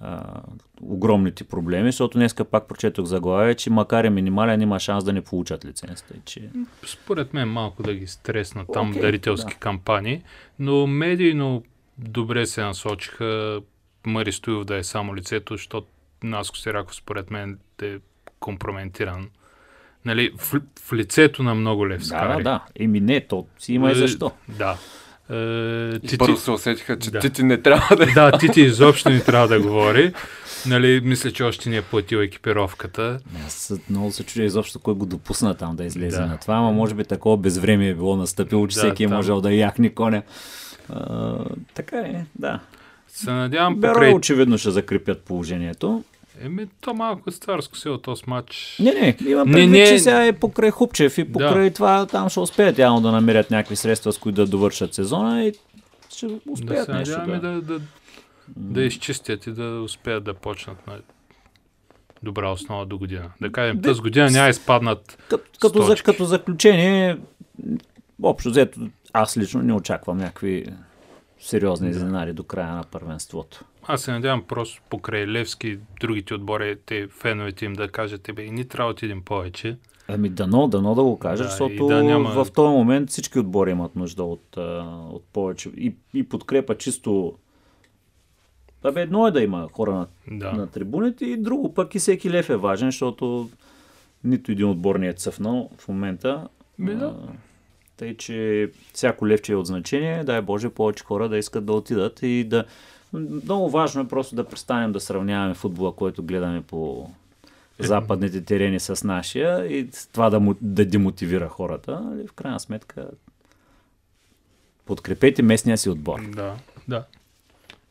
а, 0.00 0.42
огромните 0.82 1.44
проблеми, 1.44 1.88
защото 1.88 2.18
днеска 2.18 2.44
пак 2.44 2.68
прочетох 2.68 3.04
заглавие, 3.04 3.54
че 3.54 3.70
макар 3.70 4.04
и 4.04 4.10
минимален 4.10 4.60
има 4.60 4.80
шанс 4.80 5.04
да 5.04 5.12
не 5.12 5.20
получат 5.20 5.64
лиценз. 5.64 6.02
Тъй, 6.02 6.20
че... 6.24 6.50
според 6.86 7.34
мен 7.34 7.48
малко 7.48 7.82
да 7.82 7.94
ги 7.94 8.06
стреснат 8.06 8.66
там 8.72 8.90
Окей, 8.90 9.02
дарителски 9.02 9.54
да. 9.54 9.58
кампании, 9.58 10.22
но 10.58 10.86
медийно 10.86 11.62
добре 11.98 12.46
се 12.46 12.62
насочиха 12.62 13.60
Мари 14.06 14.32
Стоилов 14.32 14.64
да 14.64 14.76
е 14.76 14.84
само 14.84 15.16
лицето, 15.16 15.54
защото 15.54 15.86
Наско 16.22 16.56
Сираков 16.56 16.94
според 16.94 17.30
мен 17.30 17.58
е 17.82 17.96
компрометиран. 18.40 19.30
Нали, 20.04 20.30
в, 20.38 20.54
в 20.80 20.92
лицето 20.92 21.42
на 21.42 21.54
много 21.54 21.82
Да, 21.82 21.88
левскари. 21.88 22.36
да, 22.36 22.42
да. 22.42 22.60
Еми 22.76 23.00
не, 23.00 23.20
то 23.20 23.46
си 23.58 23.72
има 23.72 23.88
и 23.88 23.92
Е, 23.92 23.94
защо. 23.94 24.30
Да. 24.48 24.76
Е, 25.30 25.34
И 25.88 26.00
Тити, 26.00 26.18
първо 26.18 26.36
се 26.36 26.50
усетиха, 26.50 26.98
че 26.98 27.10
Да. 27.10 27.18
Тити 27.18 27.42
не 27.42 27.62
трябва 27.62 27.96
да 27.96 28.02
е. 28.02 28.06
да, 28.06 28.32
Тити 28.32 28.60
изобщо 28.60 29.10
не 29.10 29.20
трябва 29.20 29.48
да 29.48 29.60
говори. 29.60 30.12
Нали, 30.66 31.00
мисля, 31.04 31.32
че 31.32 31.42
още 31.44 31.70
не 31.70 31.76
е 31.76 31.82
платил 31.82 32.16
екипировката. 32.18 33.18
Аз 33.46 33.72
много 33.90 34.12
се 34.12 34.24
чудя 34.24 34.44
изобщо 34.44 34.78
кой 34.78 34.94
го 34.94 35.06
допусна 35.06 35.54
там 35.54 35.76
да 35.76 35.84
излезе 35.84 36.16
Да. 36.16 36.26
на 36.26 36.38
това, 36.38 36.54
ама 36.54 36.72
може 36.72 36.94
би 36.94 37.04
такова 37.04 37.36
безвремие 37.36 37.90
е 37.90 37.94
било 37.94 38.16
настъпило, 38.16 38.66
че 38.66 38.74
Да, 38.74 38.80
всеки 38.80 39.04
е 39.04 39.08
там. 39.08 39.16
можел 39.16 39.40
да 39.40 39.52
яхне 39.52 39.90
коня. 39.90 40.22
А, 40.88 41.36
така 41.74 41.96
е, 41.96 42.24
да. 42.34 42.60
Се 43.08 43.30
надявам 43.30 43.76
Беро 43.76 43.92
покрай... 43.92 44.12
очевидно 44.12 44.58
ще 44.58 44.70
закрепят 44.70 45.20
положението. 45.20 46.04
Еми, 46.40 46.66
то 46.80 46.94
малко 46.94 47.30
е 47.30 47.32
царско 47.32 47.88
от 47.88 48.02
този 48.02 48.22
матч. 48.26 48.76
Не, 48.80 48.92
не, 48.92 49.16
има 49.30 49.44
Не, 49.44 49.52
предвид, 49.52 49.70
не. 49.70 49.86
че 49.86 49.98
сега 49.98 50.26
е 50.26 50.32
покрай 50.32 50.70
Хупчев 50.70 51.18
и 51.18 51.32
покрай 51.32 51.70
това 51.70 52.06
там 52.06 52.28
ще 52.28 52.40
успеят 52.40 52.78
явно 52.78 53.00
да 53.00 53.12
намерят 53.12 53.50
някакви 53.50 53.76
средства, 53.76 54.12
с 54.12 54.18
които 54.18 54.36
да 54.36 54.46
довършат 54.46 54.94
сезона 54.94 55.44
и 55.44 55.52
ще 56.10 56.26
Да 56.26 56.38
успеят 56.50 56.86
се 56.86 56.92
нещо. 56.92 57.20
Да. 57.26 57.40
да, 57.40 57.60
да, 57.60 57.80
да 58.56 58.82
изчистят 58.82 59.46
и 59.46 59.52
да 59.52 59.80
успеят 59.84 60.24
да 60.24 60.34
почнат 60.34 60.86
на 60.86 60.98
добра 62.22 62.50
основа 62.50 62.86
до 62.86 62.98
година. 62.98 63.30
Да 63.40 63.52
кажем, 63.52 63.82
тази 63.82 64.00
година 64.00 64.30
няма 64.30 64.48
изпаднат. 64.48 65.18
Като, 65.28 65.44
като, 65.60 65.82
за, 65.82 65.96
като 65.96 66.24
заключение, 66.24 67.18
общо 68.22 68.50
взето, 68.50 68.80
аз 69.12 69.36
лично 69.36 69.62
не 69.62 69.72
очаквам 69.72 70.18
някакви 70.18 70.66
сериозни 71.40 71.90
изненади 71.90 72.32
до 72.32 72.44
края 72.44 72.74
на 72.74 72.84
първенството. 72.84 73.64
Аз 73.84 74.02
се 74.02 74.12
надявам 74.12 74.42
просто 74.42 74.82
покрай 74.90 75.26
Левски, 75.26 75.78
другите 76.00 76.34
отбори, 76.34 76.76
те 76.86 77.08
феновете 77.08 77.64
им 77.64 77.72
да 77.72 77.88
кажат, 77.88 78.30
бе, 78.34 78.42
и 78.42 78.50
ни 78.50 78.64
трябва 78.64 78.88
да 78.88 78.92
отидем 78.92 79.22
повече. 79.22 79.76
Ами 80.08 80.28
дано, 80.28 80.68
дано 80.68 80.94
да 80.94 81.02
го 81.02 81.18
кажа, 81.18 81.42
Да, 81.42 81.48
защото 81.48 81.86
да 81.86 82.02
няма- 82.04 82.44
в 82.44 82.52
този 82.52 82.68
момент 82.68 83.10
всички 83.10 83.38
отбори 83.38 83.70
имат 83.70 83.96
нужда 83.96 84.24
от, 84.24 84.56
от 85.10 85.24
повече 85.24 85.68
и, 85.68 85.94
и 86.14 86.28
подкрепа 86.28 86.76
чисто 86.76 87.34
Абе, 88.84 89.02
едно 89.02 89.26
е 89.26 89.30
да 89.30 89.42
има 89.42 89.68
хора 89.72 89.92
на, 89.92 90.06
Да. 90.30 90.52
на 90.52 90.66
трибуните 90.66 91.24
и 91.24 91.36
друго 91.36 91.74
пък 91.74 91.94
и 91.94 91.98
всеки 91.98 92.30
лев 92.30 92.50
е 92.50 92.56
важен, 92.56 92.88
защото 92.88 93.50
нито 94.24 94.52
един 94.52 94.68
отбор 94.68 94.96
не 94.96 95.08
е 95.08 95.12
цъфнал 95.12 95.70
в 95.78 95.88
момента. 95.88 96.48
Ми 96.78 96.94
да. 96.94 97.14
Тъй, 97.98 98.16
че 98.16 98.70
всяко 98.94 99.26
левче 99.28 99.52
е 99.52 99.56
от 99.56 99.66
значение, 99.66 100.24
дай 100.24 100.40
Боже 100.40 100.68
повече 100.68 101.04
хора 101.04 101.28
да 101.28 101.38
искат 101.38 101.66
да 101.66 101.72
отидат 101.72 102.22
и 102.22 102.44
да... 102.44 102.64
Много 103.12 103.70
важно 103.70 104.02
е 104.02 104.08
просто 104.08 104.34
да 104.36 104.44
престанем 104.44 104.92
да 104.92 105.00
сравняваме 105.00 105.54
футбола, 105.54 105.96
който 105.96 106.22
гледаме 106.22 106.62
по 106.62 107.10
западните 107.78 108.44
терени 108.44 108.80
с 108.80 109.04
нашия 109.04 109.66
и 109.66 109.88
с 109.92 110.06
това 110.06 110.30
да, 110.30 110.40
му, 110.40 110.54
да 110.60 110.84
демотивира 110.84 111.48
хората. 111.48 112.00
Нали, 112.00 112.26
В 112.26 112.32
крайна 112.32 112.60
сметка 112.60 113.08
подкрепете 114.86 115.42
местния 115.42 115.78
си 115.78 115.90
отбор. 115.90 116.20
Да, 116.28 116.54
да. 116.88 117.04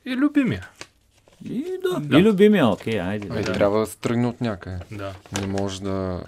И 0.06 0.16
любимия. 0.16 0.70
И, 1.46 1.64
да, 1.84 2.00
Да. 2.00 2.20
и 2.20 2.24
любимия, 2.24 2.68
окей, 2.68 3.00
айде. 3.02 3.28
Ай, 3.32 3.44
Да. 3.44 3.54
трябва 3.54 3.80
да 3.80 3.86
се 3.86 3.98
тръгне 3.98 4.28
от 4.28 4.42
някъде. 4.42 4.80
Да. 4.92 5.14
Не 5.42 5.48
може 5.48 5.82
да, 5.82 6.24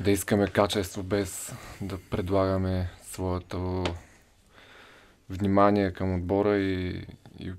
да 0.00 0.10
искаме 0.10 0.46
качество 0.46 1.02
без 1.02 1.52
да 1.80 1.98
предлагаме 2.10 2.90
своето 3.02 3.84
внимание 5.30 5.92
към 5.92 6.14
отбора 6.14 6.56
и, 6.56 7.06
и 7.38 7.52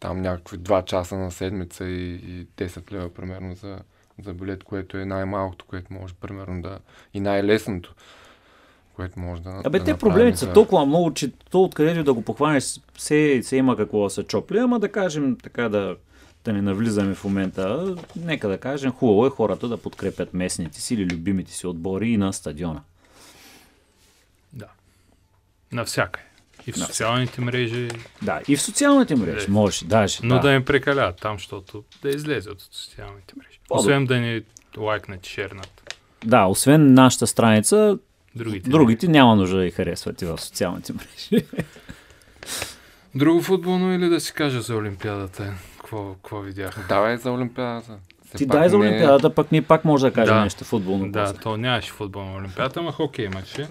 там 0.00 0.22
някакви 0.22 0.58
2 0.58 0.84
часа 0.84 1.18
на 1.18 1.30
седмица 1.30 1.84
и, 1.84 2.14
и 2.14 2.46
10 2.46 2.92
лева 2.92 3.14
примерно 3.14 3.54
за, 3.54 3.78
за 4.24 4.34
билет, 4.34 4.64
което 4.64 4.96
е 4.96 5.04
най-малкото, 5.04 5.64
което 5.64 5.92
може 5.92 6.14
примерно 6.14 6.62
да... 6.62 6.78
и 7.14 7.20
най-лесното, 7.20 7.94
което 8.96 9.20
може 9.20 9.42
да 9.42 9.62
Абе, 9.64 9.78
да 9.78 9.84
те 9.84 9.96
проблемите 9.96 10.38
са 10.38 10.52
толкова 10.52 10.86
много, 10.86 11.14
че 11.14 11.32
то 11.50 11.62
откъдето 11.62 12.04
да 12.04 12.14
го 12.14 12.22
похванеш, 12.22 12.80
все, 12.94 13.40
все 13.42 13.56
има 13.56 13.76
какво 13.76 14.04
да 14.04 14.10
се 14.10 14.22
чопли, 14.22 14.58
ама 14.58 14.80
да 14.80 14.92
кажем 14.92 15.36
така 15.42 15.68
да, 15.68 15.96
да 16.46 16.52
не 16.52 16.62
навлизаме 16.62 17.14
в 17.14 17.24
момента, 17.24 17.96
нека 18.16 18.48
да 18.48 18.58
кажем, 18.58 18.92
хубаво 18.92 19.26
е 19.26 19.30
хората 19.30 19.68
да 19.68 19.76
подкрепят 19.76 20.34
местните 20.34 20.80
си 20.80 20.94
или 20.94 21.04
любимите 21.04 21.52
си 21.52 21.66
отбори 21.66 22.08
и 22.08 22.16
на 22.16 22.32
стадиона. 22.32 22.80
Да. 24.52 24.66
Навсякъде. 25.72 26.26
И 26.66 26.72
в 26.72 26.78
социалните 26.78 27.40
мрежи, 27.40 27.88
Да, 28.22 28.40
и 28.48 28.56
в 28.56 28.62
социалните 28.62 29.16
мрежи, 29.16 29.46
Да. 29.46 29.52
може, 29.52 29.84
даже. 29.84 30.18
но 30.22 30.34
да. 30.34 30.40
да, 30.40 30.52
им 30.52 30.64
прекаляват 30.64 31.16
там, 31.20 31.36
защото 31.38 31.84
да 32.02 32.08
излезе 32.08 32.50
от 32.50 32.62
социалните 32.62 33.34
мрежи. 33.36 33.58
По-добре. 33.68 33.80
Освен 33.82 34.06
да 34.06 34.16
ни 34.16 34.42
лайкнат 34.78 35.26
шернат. 35.26 35.94
да, 36.24 36.44
освен 36.46 36.94
нашата 36.94 37.26
страница, 37.26 37.98
Другите. 38.34 38.70
другите 38.70 39.08
няма 39.08 39.36
нужда 39.36 39.56
да 39.56 39.64
ги 39.64 39.70
харесват 39.70 40.22
и 40.22 40.24
в 40.24 40.38
социалните 40.40 40.92
мрежи. 40.92 41.46
Друго 43.14 43.42
футболно 43.42 43.94
или 43.94 44.08
да 44.08 44.20
си 44.20 44.32
кажа 44.32 44.60
за 44.60 44.76
Олимпиадата? 44.76 45.54
Какво, 45.86 46.14
какво 46.14 46.40
видях? 46.40 46.86
Давай 46.88 47.16
за 47.16 47.32
Олимпиадата. 47.32 47.98
Все 48.26 48.36
Ти 48.38 48.46
дай 48.46 48.68
за 48.68 48.78
не 48.78 48.88
е- 48.96 49.34
пък 49.34 49.52
ние 49.52 49.62
пак 49.62 49.84
може 49.84 50.06
да 50.06 50.12
кажем 50.12 50.34
Да. 50.34 50.42
нещо 50.42 50.64
футболно. 50.64 51.12
Да, 51.12 51.24
после. 51.24 51.38
то 51.38 51.56
нямаше 51.56 51.92
футбол 51.92 52.22
на 52.22 52.36
Олимпиадата, 52.36 52.80
ама 52.80 52.92
хокей 52.92 53.24
имаше. 53.24 53.68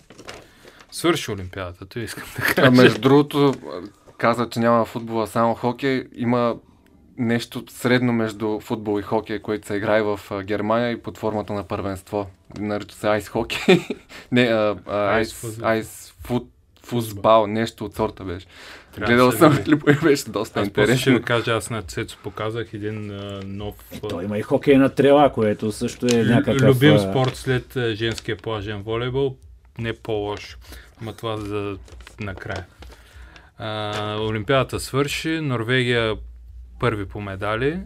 Свърши 0.92 1.32
Олимпиадата, 1.32 1.86
то 1.86 2.00
искам 2.00 2.24
да 2.38 2.44
А 2.44 2.54
кажа. 2.56 2.72
между 2.72 3.02
другото, 3.02 3.54
каза, 4.18 4.50
че 4.50 4.60
няма 4.60 4.86
футбола, 4.86 5.28
само 5.28 5.54
хокей. 5.56 6.04
Има 6.14 6.56
нещо 7.18 7.64
средно 7.70 8.14
между 8.14 8.60
футбол 8.60 9.00
и 9.00 9.04
хокей, 9.04 9.40
което 9.40 9.68
се 9.68 9.76
играе 9.76 10.02
в 10.02 10.20
а, 10.32 10.44
Германия 10.44 10.92
и 10.92 11.02
под 11.02 11.18
формата 11.18 11.54
на 11.54 11.64
първенство. 11.64 12.28
Нарича 12.60 12.96
се 12.96 13.08
айс 13.08 13.30
хокей. 13.30 13.80
Не, 14.32 14.42
а, 14.42 14.76
а, 14.88 14.98
айс, 14.98 15.34
футбол. 15.34 15.68
айс 15.68 16.14
фут, 16.20 16.50
футбал, 16.84 17.48
нещо 17.48 17.86
от 17.86 17.96
сорта 17.96 18.24
беше. 18.24 18.48
Трябваше 18.96 19.14
Гледал 19.14 19.32
да 19.32 19.38
съм 19.38 19.52
видя. 19.52 19.64
клипа 19.64 19.92
и 19.92 19.96
беше 19.96 20.30
доста 20.30 20.60
Аз 20.60 20.70
после 20.70 20.84
ще 20.84 20.92
интересно. 21.10 21.14
ви 21.18 21.24
кажа, 21.24 21.52
аз 21.52 21.70
на 21.70 21.82
Цецо 21.82 22.18
показах 22.24 22.74
един 22.74 23.12
а, 23.12 23.42
нов 23.46 23.76
а, 24.04 24.08
То 24.08 24.22
има 24.22 24.38
и 24.38 24.42
хокей 24.42 24.78
на 24.78 24.90
трела, 24.90 25.32
което 25.32 25.72
също 25.72 26.06
е 26.06 26.24
някакъв... 26.24 26.62
любим 26.62 27.00
спорт 27.00 27.36
след 27.36 27.76
а, 27.76 27.96
женския 27.96 28.38
плажен 28.38 28.82
волейбол. 28.82 29.36
не 29.78 29.94
по-лошо. 29.94 30.58
Ама 31.02 31.14
това 31.14 31.38
за 31.38 31.78
накрая. 32.20 32.66
А, 33.58 34.18
Олимпиадата 34.20 34.80
свърши, 34.80 35.40
Норвегия 35.42 36.16
първи 36.80 37.06
по 37.06 37.22
медали. 37.22 37.80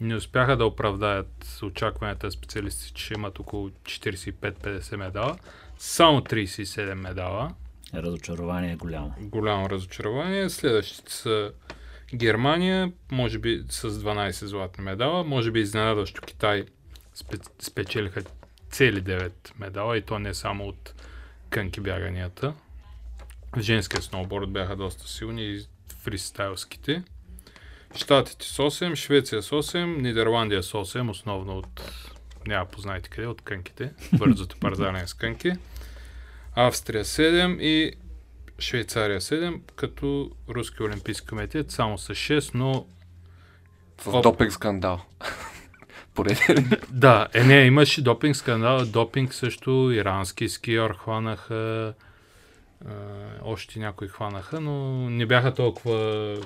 Не 0.00 0.14
успяха 0.16 0.56
да 0.56 0.64
оправдаят 0.64 1.58
очакванията 1.62 2.30
специалисти, 2.30 2.92
че 2.92 3.14
имат 3.14 3.38
около 3.38 3.68
45-50 3.68 4.96
медала. 4.96 5.36
Само 5.78 6.20
37 6.20 6.94
медала. 6.94 7.50
Разочарование 7.94 8.72
е 8.72 8.76
голямо. 8.76 9.14
Голямо 9.20 9.70
разочарование. 9.70 10.50
Следващите 10.50 11.12
са 11.12 11.52
Германия, 12.14 12.92
може 13.12 13.38
би 13.38 13.64
с 13.70 13.90
12 13.90 14.44
златни 14.44 14.84
медала. 14.84 15.24
Може 15.24 15.50
би 15.50 15.60
изненадващо 15.60 16.22
Китай 16.22 16.64
спе- 17.16 17.62
спечелиха 17.62 18.22
цели 18.70 19.02
9 19.02 19.32
медала 19.58 19.96
и 19.96 20.02
то 20.02 20.18
не 20.18 20.34
само 20.34 20.64
от 20.64 20.94
кънки 21.50 21.80
бяганията. 21.80 22.54
В 23.56 23.60
женския 23.60 24.02
сноуборд 24.02 24.50
бяха 24.52 24.76
доста 24.76 25.08
силни 25.08 25.42
и 25.42 25.60
фристайлските. 26.02 27.02
Штатите 27.96 28.46
с 28.46 28.56
8, 28.56 28.94
Швеция 28.94 29.42
с 29.42 29.50
8, 29.50 30.00
Нидерландия 30.00 30.62
с 30.62 30.72
8, 30.72 31.10
основно 31.10 31.58
от 31.58 31.82
няма 32.46 32.66
познайте 32.66 33.10
къде, 33.10 33.26
от 33.26 33.42
кънките, 33.42 33.92
бързото 34.18 34.56
парзане 34.56 35.06
с 35.06 35.14
кънки. 35.14 35.52
Австрия 36.54 37.04
7 37.04 37.60
и 37.60 37.92
Швейцария 38.58 39.20
7, 39.20 39.60
като 39.76 40.30
Руски 40.48 40.82
олимпийски 40.82 41.26
комитет 41.26 41.70
само 41.70 41.98
с 41.98 42.14
6, 42.14 42.50
но 42.54 42.86
С 44.02 44.06
Оп. 44.06 44.22
допинг 44.22 44.52
скандал. 44.52 45.00
Пореден. 46.14 46.70
Да, 46.90 47.28
е 47.34 47.44
не, 47.44 47.60
имаше 47.64 48.02
допинг 48.02 48.36
скандал, 48.36 48.86
допинг 48.86 49.34
също, 49.34 49.90
ирански 49.92 50.48
скиор 50.48 50.96
хванаха, 50.96 51.94
а, 52.86 52.92
още 53.42 53.78
някои 53.78 54.08
хванаха, 54.08 54.60
но 54.60 55.10
не 55.10 55.26
бяха 55.26 55.54
толкова 55.54 56.36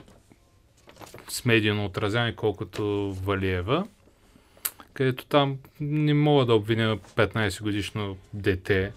с 1.29 1.45
медийно 1.45 1.85
отразяни, 1.85 2.37
колкото 2.37 3.13
Валиева, 3.13 3.87
където 4.93 5.27
там 5.27 5.59
не 5.81 6.15
мога 6.15 6.47
да 6.47 6.55
обвиня 6.55 6.99
15 7.17 7.63
годишно 7.63 8.17
дете 8.35 8.93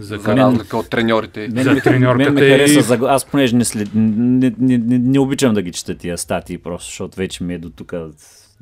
за, 0.00 0.16
За 0.16 0.36
разлика 0.36 0.76
от 0.76 0.90
треньорите. 0.90 1.48
Мен, 1.48 1.64
За 1.64 1.72
ми- 1.72 1.80
треньорката 1.80 2.30
мен 2.32 2.44
и- 2.44 2.48
хареса, 2.48 2.80
за... 2.80 2.98
аз 3.02 3.24
понеже 3.24 3.56
не, 3.56 3.64
след... 3.64 3.88
не, 3.94 4.52
не, 4.58 4.78
не, 4.78 4.98
не 4.98 5.18
обичам 5.18 5.54
да 5.54 5.62
ги 5.62 5.72
чета 5.72 5.94
тия 5.94 6.18
статии, 6.18 6.58
просто 6.58 6.86
защото 6.86 7.16
вече 7.16 7.44
ми 7.44 7.54
е 7.54 7.58
до 7.58 7.70
тук 7.70 7.92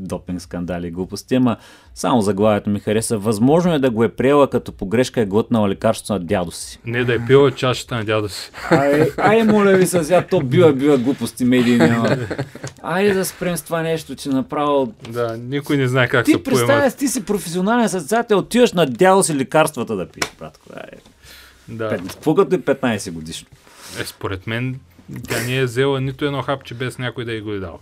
допинг, 0.01 0.41
скандали 0.41 0.87
и 0.87 0.91
глупости, 0.91 1.35
ама 1.35 1.57
само 1.95 2.21
заглавието 2.21 2.71
ми 2.71 2.81
хареса. 2.81 3.19
Възможно 3.19 3.75
е 3.75 3.79
да 3.79 3.91
го 3.91 4.05
е 4.05 4.09
приела 4.09 4.51
като 4.51 4.73
погрешка 4.73 5.21
е 5.21 5.27
глътнала 5.27 5.69
лекарството 5.69 6.13
на 6.13 6.21
дядо 6.21 6.51
си. 6.51 6.79
Не 6.87 7.05
да 7.05 7.15
е 7.15 7.19
пила 7.19 7.51
чашата 7.51 7.95
на 7.95 8.05
дядо 8.05 8.29
си. 8.29 8.51
Ай, 8.71 9.11
ай 9.17 9.43
моля 9.43 9.73
ви 9.73 9.87
се, 9.87 10.05
сега 10.05 10.23
то 10.23 10.41
бива, 10.41 10.73
бива 10.73 10.99
глупости 10.99 11.45
медии 11.45 11.77
няма. 11.77 12.17
Айде 12.83 13.15
да 13.15 13.25
спрем 13.25 13.57
с 13.57 13.63
това 13.63 13.83
нещо, 13.83 14.15
че 14.15 14.29
направо... 14.29 14.93
Да, 15.09 15.39
никой 15.41 15.77
не 15.77 15.89
знае 15.89 16.09
как 16.09 16.25
Ти 16.25 16.33
се 16.33 16.43
поема. 16.43 16.59
представяш, 16.59 16.95
ти 16.95 17.09
си 17.09 17.25
професионален 17.25 17.89
състезател, 17.89 18.39
отиваш 18.39 18.73
на 18.73 18.87
дядо 18.87 19.23
си 19.23 19.35
лекарствата 19.35 19.97
да 19.97 20.09
пиеш, 20.09 20.33
братко. 20.39 20.65
Ай, 20.77 20.99
Да. 21.69 21.89
пет- 21.91 22.09
Какво 22.09 22.35
като 22.35 22.55
е 22.55 22.59
15 22.59 23.11
годишно? 23.11 23.49
Е, 24.01 24.05
според 24.05 24.47
мен 24.47 24.81
тя 25.29 25.41
не 25.41 25.57
е 25.57 25.65
взела 25.65 26.01
нито 26.01 26.25
едно 26.25 26.43
хапче 26.43 26.75
без 26.75 26.99
някой 26.99 27.25
да 27.25 27.33
й 27.33 27.41
го 27.41 27.53
е 27.53 27.59
дал. 27.59 27.81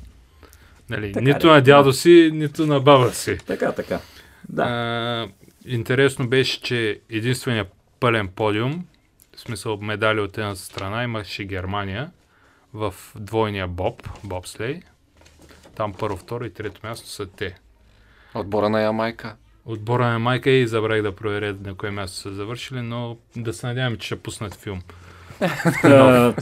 Нали, 0.90 1.12
Така 1.12 1.24
нито 1.24 1.46
ли? 1.46 1.50
на 1.50 1.60
дядо 1.62 1.92
си, 1.92 2.30
нито 2.32 2.66
на 2.66 2.80
баба 2.80 3.12
си. 3.12 3.38
Така, 3.38 3.72
така. 3.72 4.00
Да. 4.48 4.62
А, 4.62 5.28
интересно 5.66 6.28
беше, 6.28 6.62
че 6.62 7.00
единственият 7.10 7.68
пълен 8.00 8.28
подиум, 8.28 8.86
в 9.36 9.40
смисъл 9.40 9.76
медали 9.76 10.20
от 10.20 10.38
една 10.38 10.54
страна, 10.54 11.04
имаше 11.04 11.44
Германия 11.44 12.10
в 12.74 12.94
двойния 13.16 13.68
боб, 13.68 14.08
бобслей. 14.24 14.80
Там 15.74 15.94
първо, 15.94 16.16
второ 16.16 16.44
и 16.44 16.50
трето 16.50 16.80
място 16.84 17.08
са 17.08 17.26
те. 17.26 17.54
Отбора 18.34 18.68
на 18.68 18.80
Ямайка. 18.82 19.36
Отбора 19.66 20.06
на 20.06 20.18
майка 20.18 20.50
и 20.50 20.66
забравих 20.66 21.02
да 21.02 21.16
проверя 21.16 21.56
на 21.64 21.74
кое 21.74 21.90
място 21.90 22.16
са 22.16 22.34
завършили, 22.34 22.80
но 22.80 23.16
да 23.36 23.52
се 23.52 23.66
надяваме, 23.66 23.98
че 23.98 24.06
ще 24.06 24.16
пуснат 24.16 24.54
филм. 24.54 24.82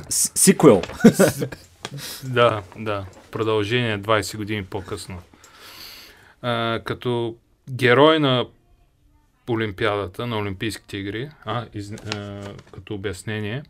Сиквел. 0.09 0.83
Да, 2.25 2.62
да. 2.79 3.07
Продължение 3.31 3.99
20 3.99 4.37
години 4.37 4.64
по-късно. 4.64 5.22
А, 6.43 6.81
като 6.85 7.37
герой 7.70 8.18
на 8.18 8.47
Олимпиадата, 9.51 10.27
на 10.27 10.39
Олимпийските 10.39 10.97
игри, 10.97 11.31
а, 11.45 11.66
из, 11.75 11.93
а, 11.93 12.43
като 12.72 12.95
обяснение, 12.95 13.62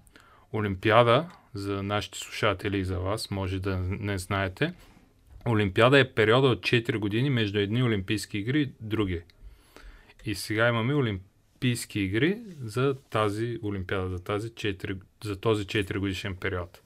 Олимпиада, 0.53 1.27
за 1.55 1.83
нашите 1.83 2.19
слушатели 2.19 2.79
и 2.79 2.85
за 2.85 2.99
вас, 2.99 3.31
може 3.31 3.61
да 3.61 3.77
не 3.79 4.19
знаете, 4.19 4.73
Олимпиада 5.49 5.99
е 5.99 6.11
периода 6.11 6.49
от 6.49 6.61
4 6.61 6.99
години 6.99 7.31
между 7.31 7.59
едни 7.59 7.83
Олимпийски 7.83 8.39
игри 8.39 8.63
и 8.63 8.71
други. 8.81 9.23
И 10.25 10.35
сега 10.35 10.69
имаме 10.69 10.95
Олимпийски 10.95 12.01
игри 12.01 12.39
за 12.65 12.95
тази 13.11 13.59
Олимпиада, 13.63 14.09
за, 14.09 14.25
тази 14.25 14.51
4, 14.51 14.99
за 15.25 15.37
този 15.37 15.65
4 15.65 15.99
годишен 15.99 16.37
период. 16.37 16.81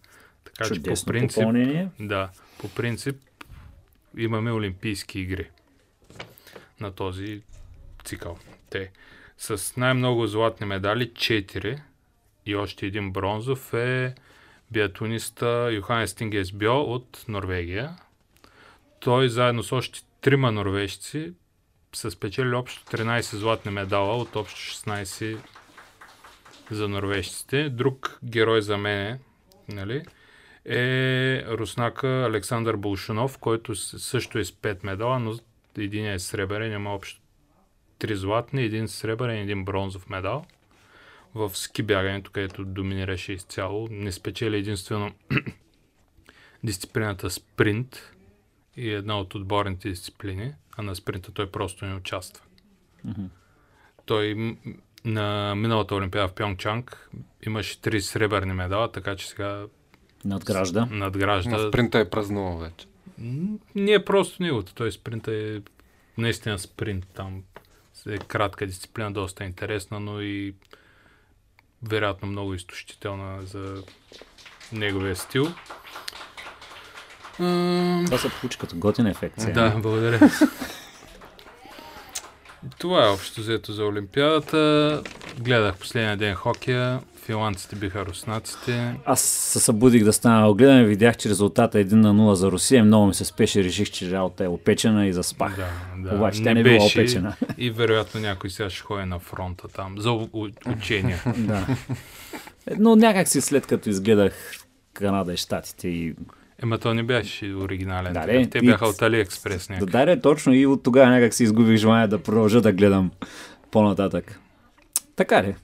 Така 0.45 0.65
че 0.65 0.71
по 0.71 0.77
Чудесно 0.77 1.07
принцип 1.07 1.37
попълнение. 1.37 1.89
да, 2.01 2.31
по 2.59 2.69
принцип 2.69 3.17
имаме 4.17 4.53
Олимпийски 4.53 5.21
игри 5.21 5.51
на 6.81 6.93
този 6.93 7.43
цикъл. 8.05 8.39
Те 8.71 8.91
с 9.39 9.77
най-много 9.77 10.27
златни 10.27 10.67
медали 10.67 11.11
4 11.11 11.81
и 12.47 12.57
още 12.57 12.87
един 12.87 13.13
бронзов 13.13 13.75
е 13.75 14.15
биатлониста 14.71 15.71
Йоханес 15.73 16.15
Тингес 16.15 16.53
Бьо 16.53 16.81
от 16.81 17.25
Норвегия. 17.29 17.97
Той 19.01 19.29
заедно 19.29 19.63
с 19.63 19.73
още 19.73 20.01
трима 20.21 20.53
норвежци 20.53 21.33
са 21.93 22.11
спечели 22.11 22.55
общо 22.55 22.97
13 22.97 23.37
златни 23.37 23.71
медала 23.71 24.17
от 24.17 24.37
общо 24.37 24.61
16 24.61 25.39
за 26.71 26.89
норвежците. 26.89 27.71
Друг 27.71 28.19
герой 28.25 28.63
за 28.63 28.77
мен 28.77 29.19
нали, 29.69 30.05
е 30.65 31.45
руснака 31.49 32.09
Александър 32.09 32.77
Болшунов, 32.77 33.39
който 33.39 33.75
също 33.75 34.39
е 34.39 34.45
с 34.45 34.51
5 34.51 34.85
медала, 34.85 35.19
но 35.19 35.39
един 35.79 36.07
е 36.07 36.19
сребърен, 36.19 36.73
има 36.73 36.95
общо 36.95 37.21
3 38.01 38.15
златни, 38.15 38.63
един 38.63 38.89
сребърен 38.89 39.37
и 39.39 39.43
един 39.43 39.65
бронзов 39.65 40.09
медал. 40.09 40.45
В 41.35 41.57
ски 41.57 41.83
бягането, 41.83 42.31
където 42.31 42.65
доминираше 42.65 43.33
изцяло, 43.33 43.89
не 43.91 44.13
спечели 44.13 44.57
единствено 44.57 45.13
дисциплината 46.65 47.31
спринт 47.31 48.13
и 48.77 48.91
една 48.91 49.21
от 49.21 49.35
отборните 49.35 49.89
дисциплини, 49.89 50.55
а 50.79 50.83
на 50.83 50.97
спринта 50.97 51.33
той 51.33 51.51
просто 51.51 51.85
не 51.87 51.95
участва. 51.95 52.45
Той 54.07 54.35
м- 54.35 54.57
на 55.05 55.55
миналата 55.55 55.95
олимпиада 55.95 56.29
в 56.29 56.35
Пьонгчанг 56.35 57.11
имаше 57.43 57.81
три 57.81 58.01
сребърни 58.01 58.53
медала, 58.53 58.93
така 58.93 59.17
че 59.17 59.29
сега 59.29 59.67
Надгражда. 60.25 60.89
надгражда. 60.91 61.51
На 61.51 61.69
спринта 61.69 61.99
е 61.99 62.11
празнувал 62.11 62.59
вече. 62.59 62.87
Не 63.75 63.93
е 63.93 64.05
просто 64.05 64.43
неговото. 64.43 64.75
Той 64.75 64.93
спринта 64.93 65.33
е 65.35 65.61
наистина 66.19 66.59
спринт 66.59 67.07
там. 67.15 67.43
Е 68.09 68.19
кратка 68.19 68.67
дисциплина, 68.67 69.13
доста 69.13 69.45
интересна, 69.45 70.01
но 70.01 70.21
и 70.21 70.55
вероятно 71.83 72.29
много 72.29 72.55
изтощителна 72.55 73.43
за 73.43 73.83
неговия 74.73 75.17
стил. 75.17 75.47
Това 78.07 78.19
се 78.19 78.29
получи 78.31 78.59
като 78.59 78.77
готин 78.77 79.07
ефект. 79.07 79.41
сега. 79.41 79.63
да, 79.63 79.79
благодаря. 79.79 80.31
Това 82.79 83.07
е 83.07 83.09
общо 83.09 83.41
взето 83.41 83.73
за 83.73 83.85
Олимпиадата. 83.85 85.03
Гледах 85.41 85.77
последния 85.77 86.17
ден 86.17 86.35
хокея. 86.35 87.01
Финландците 87.25 87.77
биха 87.77 88.07
руснаците. 88.07 88.95
Аз 89.05 89.21
се 89.21 89.61
събудих 89.61 90.05
да 90.05 90.13
стана 90.13 90.47
да 90.49 90.55
гледам 90.55 90.81
и 90.81 90.85
видях, 90.85 91.17
че 91.17 91.29
резултата 91.29 91.81
е 91.81 91.85
1 91.85 91.93
на 91.93 92.15
0 92.15 92.33
за 92.33 92.51
Русия. 92.51 92.85
Много 92.85 93.07
ми 93.07 93.15
се 93.15 93.25
спеше, 93.25 93.65
реших, 93.65 93.91
че 93.91 94.11
работа 94.11 94.45
е 94.45 94.49
опечена 94.49 95.07
и 95.07 95.13
заспах. 95.13 95.57
Да, 95.57 95.67
да. 96.11 96.17
Обаче 96.17 96.43
тя 96.43 96.55
не 96.55 96.63
била 96.63 96.75
беше 96.75 96.99
опечена. 96.99 97.37
И 97.59 97.71
вероятно 97.71 98.21
някой 98.21 98.51
сега 98.51 98.71
ще 98.71 98.83
ходи 98.83 99.05
на 99.05 99.19
фронта 99.19 99.69
там 99.69 99.95
за 99.99 100.13
у- 100.13 100.29
у- 100.33 100.73
учения. 100.73 101.23
да. 101.37 101.67
Но 102.79 102.97
някак 102.97 103.29
си 103.29 103.41
след 103.41 103.67
като 103.67 103.91
изгледах 103.91 104.33
Канада 104.93 105.33
и 105.33 105.37
Штатите 105.37 105.89
и 105.89 106.15
Ема 106.59 106.79
то 106.79 106.95
не 106.95 107.03
беше 107.03 107.55
оригинален. 107.55 108.13
Да, 108.13 108.21
такъв. 108.21 108.37
де, 108.37 108.51
Те 108.51 108.59
и- 108.59 108.63
бяха 108.63 108.87
от 108.87 109.03
Алиекспрес 109.03 109.67
да 109.67 109.73
някакви. 109.73 109.93
даде 109.93 110.21
точно 110.21 110.55
и 110.55 110.67
от 110.67 110.83
тогава 110.83 111.11
някак 111.11 111.35
си 111.35 111.43
изгубих 111.43 111.77
желание 111.77 112.07
да 112.07 112.19
продължа 112.19 112.61
да 112.61 112.73
гледам 112.73 113.11
по-нататък. 113.71 114.41
Така 115.17 115.43
ли? 115.43 115.55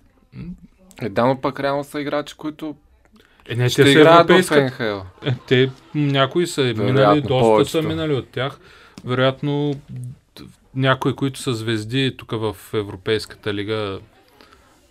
Е, 1.00 1.08
да, 1.08 1.26
но 1.26 1.40
пък 1.40 1.60
реално 1.60 1.84
са 1.84 2.00
играчи, 2.00 2.34
които 2.34 2.76
Е, 3.46 3.54
не, 3.56 3.68
ще 3.68 3.82
те 3.82 3.92
са 3.92 3.98
играят 3.98 4.30
в. 4.30 4.50
НХЛ. 4.52 4.82
Е, 5.22 5.34
те, 5.48 5.70
някои 5.94 6.46
са 6.46 6.60
минали, 6.62 6.82
Вероятно, 6.84 7.22
доста 7.22 7.40
повечето. 7.40 7.70
са 7.72 7.88
минали 7.88 8.14
от 8.14 8.28
тях. 8.28 8.58
Вероятно, 9.04 9.74
някои, 10.74 11.14
които 11.14 11.38
са 11.38 11.54
звезди 11.54 12.14
тук 12.18 12.30
в 12.30 12.56
Европейската 12.74 13.54
лига, 13.54 13.98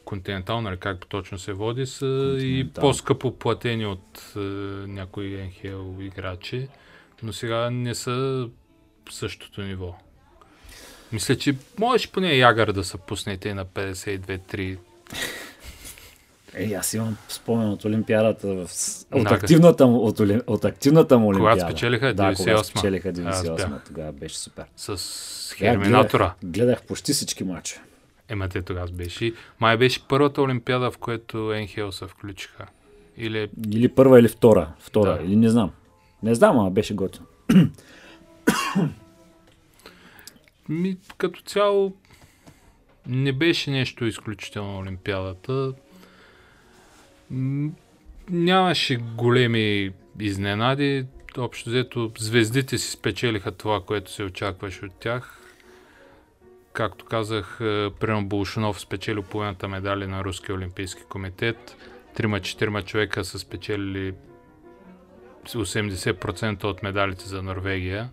Континентал, 0.05 0.61
нали, 0.61 0.77
как 0.77 1.07
точно 1.07 1.39
се 1.39 1.53
води, 1.53 1.85
са 1.85 2.35
и 2.39 2.69
по-скъпо 2.73 3.31
платени 3.31 3.85
от 3.85 4.33
е, 4.35 4.39
някои 4.87 5.43
НХЛ 5.43 6.01
играчи, 6.01 6.67
но 7.23 7.33
сега 7.33 7.69
не 7.69 7.95
са 7.95 8.47
същото 9.11 9.61
ниво. 9.61 9.95
Мисля, 11.11 11.35
че 11.35 11.55
можеш 11.79 12.11
поне 12.11 12.35
Ягър 12.35 12.71
да 12.71 12.83
се 12.83 12.97
пуснете 12.97 13.53
на 13.53 13.65
52-3. 13.65 14.77
Е, 16.55 16.73
аз 16.73 16.93
имам 16.93 17.17
спомен 17.29 17.69
от 17.69 17.85
Олимпиадата, 17.85 18.47
в... 18.47 18.69
от, 19.11 19.31
активната 19.31 19.87
му, 19.87 19.97
от, 19.97 20.19
Оли... 20.19 20.41
от 20.47 20.65
активната 20.65 21.19
му 21.19 21.25
Когато 21.27 21.43
Олимпиада. 21.43 21.71
спечелиха 21.71 22.13
да, 22.13 22.33
когато 22.37 22.43
98-ма. 22.43 22.63
спечелиха 22.63 23.09
Аз 23.09 23.15
98 23.43 23.69
бях. 23.69 23.83
тогава 23.87 24.11
беше 24.11 24.37
супер. 24.37 24.65
с 24.75 25.53
Херминатора. 25.57 26.33
Гледах, 26.43 26.51
гледах 26.53 26.83
почти 26.83 27.13
всички 27.13 27.43
мачове. 27.43 27.81
Ема 28.29 28.49
те 28.49 28.61
тогава 28.61 28.87
беше. 28.91 29.33
Май 29.59 29.77
беше 29.77 30.07
първата 30.07 30.41
Олимпиада, 30.41 30.91
в 30.91 30.97
която 30.97 31.37
НХЛ 31.37 31.89
се 31.89 32.07
включиха. 32.07 32.65
Или 33.17 33.49
Или 33.71 33.89
първа, 33.89 34.19
или 34.19 34.27
втора. 34.27 34.73
Втора, 34.79 35.17
Да. 35.17 35.23
или 35.23 35.35
не 35.35 35.49
знам. 35.49 35.71
Не 36.23 36.35
знам, 36.35 36.59
ама 36.59 36.71
беше 36.71 36.93
готино. 36.93 37.25
Ми, 40.69 40.97
като 41.17 41.41
цяло 41.41 41.93
не 43.07 43.33
беше 43.33 43.71
нещо 43.71 44.05
изключително 44.05 44.79
Олимпиадата. 44.79 45.73
Нямаше 48.29 48.95
големи 48.95 49.91
изненади. 50.19 51.05
Общо 51.37 51.69
взето 51.69 52.11
звездите 52.19 52.77
си 52.77 52.91
спечелиха 52.91 53.51
това, 53.51 53.81
което 53.81 54.11
се 54.11 54.23
очакваше 54.23 54.85
от 54.85 54.91
тях. 54.99 55.39
Както 56.73 57.05
казах, 57.05 57.57
е, 57.61 57.89
примерно 57.99 58.27
Болшунов 58.27 58.79
спечели 58.79 59.21
половината 59.21 59.67
медали 59.67 60.07
на 60.07 60.23
Руския 60.23 60.55
олимпийски 60.55 61.03
комитет. 61.09 61.77
Трима-четирима 62.15 62.81
човека 62.81 63.25
са 63.25 63.39
спечелили 63.39 64.13
80% 65.45 66.63
от 66.63 66.83
медалите 66.83 67.25
за 67.25 67.41
Норвегия 67.41 68.09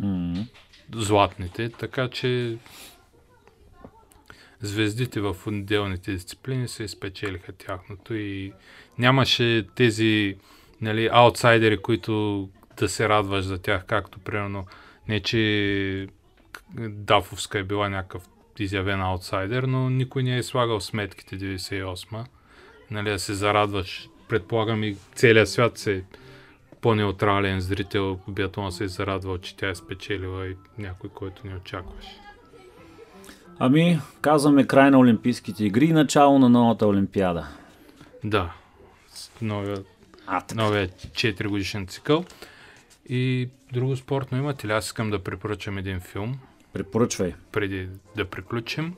М. 0.00 0.46
златните, 0.94 1.68
така 1.68 2.08
че 2.08 2.58
звездите 4.60 5.20
в 5.20 5.36
отделните 5.46 6.12
дисциплини 6.12 6.68
се 6.68 6.88
спечелиха 6.88 7.52
тяхното 7.52 8.14
и 8.14 8.52
нямаше 8.98 9.66
тези 9.74 10.36
нали, 10.80 11.08
аутсайдери, 11.12 11.82
които 11.82 12.48
да 12.78 12.88
се 12.88 13.08
радваш 13.08 13.44
за 13.44 13.58
тях, 13.58 13.86
както 13.86 14.18
примерно 14.18 14.66
не, 15.08 15.20
че 15.20 16.08
Дафовска 16.78 17.58
е 17.58 17.62
била 17.62 17.88
някакъв 17.88 18.22
изявен 18.58 19.00
аутсайдер, 19.00 19.62
но 19.62 19.90
никой 19.90 20.22
не 20.22 20.36
е 20.36 20.42
слагал 20.42 20.80
сметките 20.80 21.38
98-ма. 21.38 22.24
Нали, 22.90 23.10
да 23.10 23.18
се 23.18 23.34
зарадваш. 23.34 24.08
Предполагам 24.28 24.84
и 24.84 24.96
целият 25.14 25.48
свят 25.48 25.78
се 25.78 26.04
по-неутрален 26.80 27.60
зрител 27.60 28.16
по 28.16 28.30
биатлона 28.30 28.72
се 28.72 28.84
е 28.84 28.88
зарадвал, 28.88 29.38
че 29.38 29.56
тя 29.56 29.68
е 29.68 29.74
спечелила 29.74 30.46
и 30.46 30.56
някой, 30.78 31.10
който 31.10 31.46
не 31.46 31.56
очакваш. 31.56 32.04
Ами, 33.58 34.00
казваме 34.20 34.66
край 34.66 34.90
на 34.90 34.98
Олимпийските 34.98 35.64
игри 35.64 35.84
и 35.84 35.92
начало 35.92 36.38
на 36.38 36.48
новата 36.48 36.86
Олимпиада. 36.86 37.46
Да, 38.24 38.52
новия, 39.42 39.78
А, 40.26 40.40
така. 40.40 40.62
новия 40.62 40.88
4 40.88 41.48
годишен 41.48 41.86
цикъл. 41.86 42.24
И 43.08 43.48
друго 43.72 43.96
спортно 43.96 44.38
имате 44.38 44.66
ли? 44.66 44.72
Аз 44.72 44.86
искам 44.86 45.10
да 45.10 45.18
препоръчам 45.18 45.78
един 45.78 46.00
филм, 46.00 46.38
Препоръчвай. 46.72 47.34
преди 47.52 47.88
да 48.16 48.24
приключим. 48.24 48.94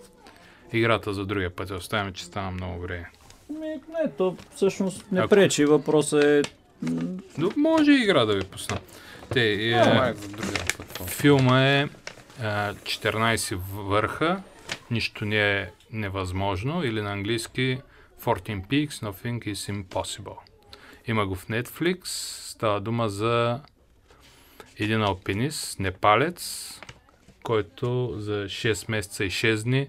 Играта 0.73 1.15
за 1.15 1.27
другия 1.27 1.51
път. 1.51 1.71
Оставяме, 1.71 2.13
че 2.13 2.25
стана 2.25 2.51
много 2.51 2.81
време. 2.81 3.11
Ми, 3.51 3.69
не, 3.69 4.11
то 4.19 4.37
всъщност 4.55 5.13
не 5.13 5.21
Ако- 5.21 5.29
пречи. 5.29 5.65
Въпросът 5.65 6.25
е... 6.25 6.43
Но 7.39 7.51
може 7.57 7.91
и 7.93 8.03
игра 8.03 8.25
да 8.25 8.35
ви 8.35 8.45
пусна. 8.45 8.79
Те, 9.33 9.71
е, 9.71 9.73
А, 9.73 10.15
за 10.15 10.29
другия 10.29 10.65
път. 10.99 11.11
Филма 11.11 11.67
е 11.69 11.89
а, 12.43 12.75
14 12.75 13.55
върха, 13.75 14.43
нищо 14.91 15.25
не 15.25 15.53
е 15.53 15.71
невъзможно, 15.93 16.85
или 16.85 17.03
на 17.03 17.13
английски 17.13 17.79
14 18.21 18.67
Peaks, 18.67 18.89
Nothing 18.89 19.45
is 19.45 19.83
Impossible. 19.85 20.37
Има 21.07 21.27
го 21.27 21.35
в 21.35 21.47
Netflix, 21.47 22.01
става 22.49 22.81
дума 22.81 23.09
за 23.09 23.61
един 24.79 25.03
алпинист, 25.03 25.79
непалец, 25.81 26.71
който 27.43 28.15
за 28.19 28.45
6 28.45 28.91
месеца 28.91 29.25
и 29.25 29.31
6 29.31 29.63
дни 29.63 29.89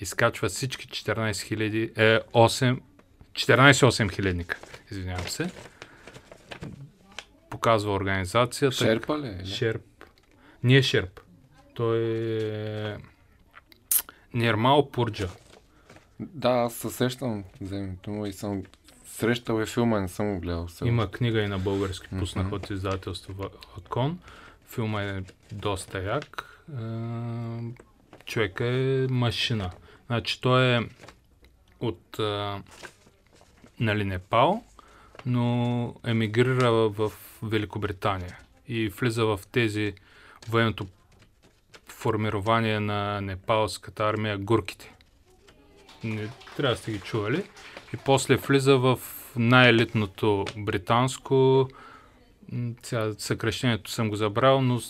изкачва 0.00 0.48
всички 0.48 0.88
14 0.88 1.30
000, 1.32 1.98
е, 1.98 2.20
8, 2.32 2.80
14-8 3.32 4.12
хилядника, 4.12 4.58
извинявам 4.90 5.28
се. 5.28 5.50
Показва 7.50 7.92
организацията. 7.92 8.76
Шерпа 8.76 9.18
ли? 9.18 9.26
е? 9.26 9.44
Шерп. 9.44 9.82
Не 10.62 10.76
е 10.76 10.82
Шерп. 10.82 11.20
Той 11.74 11.98
е... 12.92 12.96
Нермал 14.34 14.90
Пурджа. 14.90 15.28
Да, 16.20 16.48
аз 16.50 16.74
се 16.74 16.90
сещам 16.90 17.44
за 17.60 17.76
името 17.76 18.10
му 18.10 18.26
и 18.26 18.32
съм 18.32 18.62
срещал 19.16 19.62
и 19.62 19.66
филма, 19.66 20.00
не 20.00 20.08
съм 20.08 20.34
го 20.34 20.40
гледал. 20.40 20.66
Все 20.66 20.84
Има 20.84 21.10
книга 21.10 21.40
и 21.40 21.48
на 21.48 21.58
български, 21.58 22.08
пуснах 22.18 22.52
от 22.52 22.70
издателство 22.70 23.34
Акон. 23.78 24.18
Филма 24.68 25.02
е 25.02 25.22
доста 25.52 25.98
як. 25.98 26.60
Е, 26.72 26.82
Човека 28.24 28.64
е 28.64 29.06
машина. 29.10 29.70
Значи 30.06 30.40
той 30.40 30.76
е 30.76 30.80
от 31.80 32.18
е, 32.18 32.62
нали, 33.80 34.04
Непал, 34.04 34.64
но 35.26 35.94
емигрира 36.04 36.70
в 36.72 37.12
Великобритания 37.42 38.38
и 38.68 38.88
влиза 38.88 39.24
в 39.24 39.40
тези 39.52 39.94
военното 40.48 40.86
формирование 41.86 42.80
на 42.80 43.20
непалската 43.20 44.04
армия 44.04 44.38
Гурките. 44.38 44.94
Не, 46.04 46.28
трябва 46.56 46.74
да 46.74 46.80
сте 46.80 46.92
ги 46.92 47.00
чували. 47.00 47.44
И 47.96 47.98
после 48.04 48.36
влиза 48.36 48.76
в 48.76 48.98
най-елитното 49.36 50.44
британско, 50.56 51.68
сега 52.82 53.12
съкрещението 53.18 53.90
съм 53.90 54.08
го 54.08 54.16
забрал, 54.16 54.62
но 54.62 54.80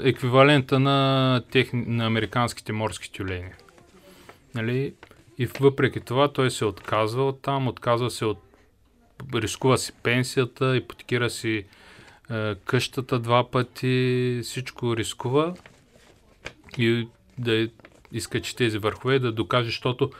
еквивалента 0.00 0.80
на, 0.80 1.42
техни, 1.50 1.84
на 1.86 2.06
американските 2.06 2.72
морски 2.72 3.12
тюлени. 3.12 3.50
Нали? 4.54 4.94
И 5.38 5.46
въпреки 5.46 6.00
това 6.00 6.32
той 6.32 6.50
се 6.50 6.64
отказва 6.64 7.28
от 7.28 7.42
там, 7.42 7.68
отказва 7.68 8.10
се 8.10 8.24
от 8.24 8.38
рискува 9.34 9.78
си 9.78 9.92
пенсията, 10.02 10.76
ипотекира 10.76 11.30
си 11.30 11.64
е, 12.30 12.54
къщата 12.54 13.18
два 13.18 13.50
пъти, 13.50 14.40
всичко 14.42 14.96
рискува 14.96 15.54
и 16.78 17.08
да 17.38 17.68
иска, 18.12 18.40
че 18.40 18.56
тези 18.56 18.78
върхове 18.78 19.18
да 19.18 19.32
докаже, 19.32 19.66
защото 19.66 20.10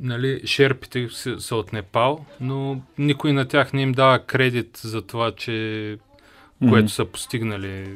нали, 0.00 0.40
шерпите 0.46 1.08
са, 1.38 1.56
от 1.56 1.72
Непал, 1.72 2.24
но 2.40 2.80
никой 2.98 3.32
на 3.32 3.48
тях 3.48 3.72
не 3.72 3.82
им 3.82 3.92
дава 3.92 4.18
кредит 4.18 4.76
за 4.76 5.02
това, 5.02 5.32
че 5.32 5.98
което 6.68 6.88
са 6.88 7.04
постигнали. 7.04 7.88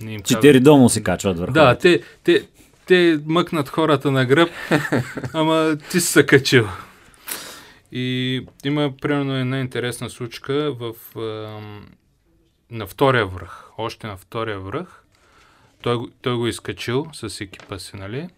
Не 0.00 0.12
им 0.12 0.20
казва- 0.20 0.34
Четири 0.36 0.60
дома 0.60 0.88
се 0.88 1.02
качват 1.02 1.38
върху. 1.38 1.52
да, 1.52 1.78
те, 1.78 2.02
те, 2.24 2.48
те 2.86 3.20
мъкнат 3.26 3.68
хората 3.68 4.10
на 4.10 4.26
гръб, 4.26 4.50
ама 5.32 5.76
ти 5.90 6.00
си 6.00 6.06
се 6.06 6.26
качил. 6.26 6.68
И 7.92 8.40
има 8.64 8.92
примерно 9.00 9.36
една 9.36 9.60
интересна 9.60 10.10
случка 10.10 10.72
в, 10.72 10.92
ам, 11.16 11.86
на 12.70 12.86
втория 12.86 13.26
връх, 13.26 13.70
още 13.78 14.06
на 14.06 14.16
втория 14.16 14.60
връх. 14.60 15.04
Той, 15.82 15.98
той 16.22 16.36
го 16.36 16.46
изкачил 16.46 17.06
с 17.12 17.40
екипа 17.40 17.78
си, 17.78 17.96
нали? 17.96 18.28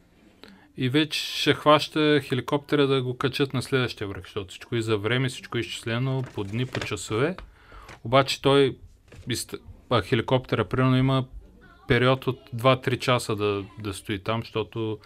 И 0.78 0.88
вече 0.88 1.20
ще 1.20 1.54
хваща 1.54 2.20
хеликоптера 2.22 2.86
да 2.86 3.02
го 3.02 3.16
качат 3.16 3.54
на 3.54 3.62
следващия 3.62 4.08
връх, 4.08 4.22
защото 4.22 4.48
всичко 4.48 4.76
и 4.76 4.82
за 4.82 4.98
време, 4.98 5.28
всичко 5.28 5.58
е 5.58 5.60
изчислено 5.60 6.24
по 6.34 6.44
дни, 6.44 6.66
по 6.66 6.80
часове. 6.80 7.36
Обаче 8.04 8.42
той, 8.42 8.78
а, 9.90 10.02
хеликоптера, 10.02 10.64
примерно 10.64 10.96
има 10.96 11.24
период 11.88 12.26
от 12.26 12.40
2-3 12.56 12.98
часа 12.98 13.36
да, 13.36 13.64
да 13.78 13.94
стои 13.94 14.18
там, 14.18 14.40
защото 14.40 14.98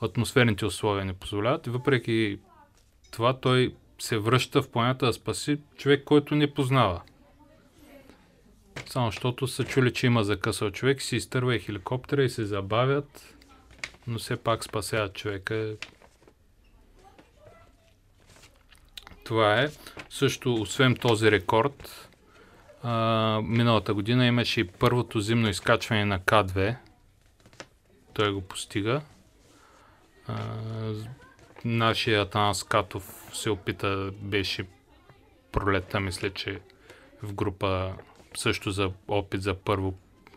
атмосферните 0.00 0.66
условия 0.66 1.04
не 1.04 1.12
позволяват. 1.12 1.66
И 1.66 1.70
въпреки 1.70 2.38
това 3.10 3.40
той 3.40 3.74
се 3.98 4.18
връща 4.18 4.62
в 4.62 4.70
планета 4.70 5.06
да 5.06 5.12
спаси 5.12 5.58
човек, 5.76 6.04
който 6.04 6.34
не 6.34 6.54
познава. 6.54 7.02
Само 8.86 9.06
защото 9.06 9.46
са 9.46 9.64
чули, 9.64 9.92
че 9.92 10.06
има 10.06 10.24
закъсал 10.24 10.70
човек, 10.70 11.02
си 11.02 11.16
изтърва 11.16 11.54
и 11.54 11.58
хеликоптера 11.58 12.24
и 12.24 12.30
се 12.30 12.44
забавят, 12.44 13.37
но 14.08 14.18
все 14.18 14.36
пак 14.36 14.64
спасяват 14.64 15.14
човека. 15.14 15.76
Това 19.24 19.62
е. 19.62 19.68
Също, 20.10 20.54
освен 20.54 20.96
този 20.96 21.30
рекорд, 21.30 22.08
а, 22.82 23.40
миналата 23.44 23.94
година 23.94 24.26
имаше 24.26 24.60
и 24.60 24.68
първото 24.68 25.20
зимно 25.20 25.48
изкачване 25.48 26.04
на 26.04 26.20
К2. 26.20 26.76
Той 28.14 28.32
го 28.32 28.40
постига. 28.40 29.00
А, 30.26 30.54
нашия 31.64 32.22
Атанас 32.22 32.64
Катов 32.64 33.30
се 33.32 33.50
опита, 33.50 34.10
беше 34.12 34.66
пролета, 35.52 36.00
мисля, 36.00 36.30
че 36.30 36.60
в 37.22 37.32
група 37.32 37.92
също 38.36 38.70
за 38.70 38.90
опит 39.08 39.42
за 39.42 39.54
първо 39.54 39.94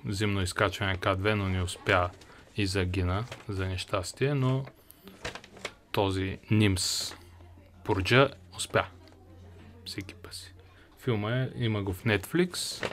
зимно 0.10 0.42
изкачване 0.42 0.98
К2, 0.98 1.34
но 1.34 1.50
не 1.50 1.62
успя 1.62 2.10
и 2.58 2.66
загина 2.66 3.24
за 3.50 3.68
нещастие, 3.68 4.34
но 4.34 4.66
този 5.92 6.38
Нимс 6.52 7.16
Пурджа 7.84 8.30
успя. 8.56 8.86
Всеки 9.86 10.14
път 10.14 10.34
си. 10.34 10.54
Филма 11.00 11.32
е, 11.32 11.50
има 11.56 11.84
го 11.84 11.94
в 11.94 12.04
Netflix. 12.04 12.84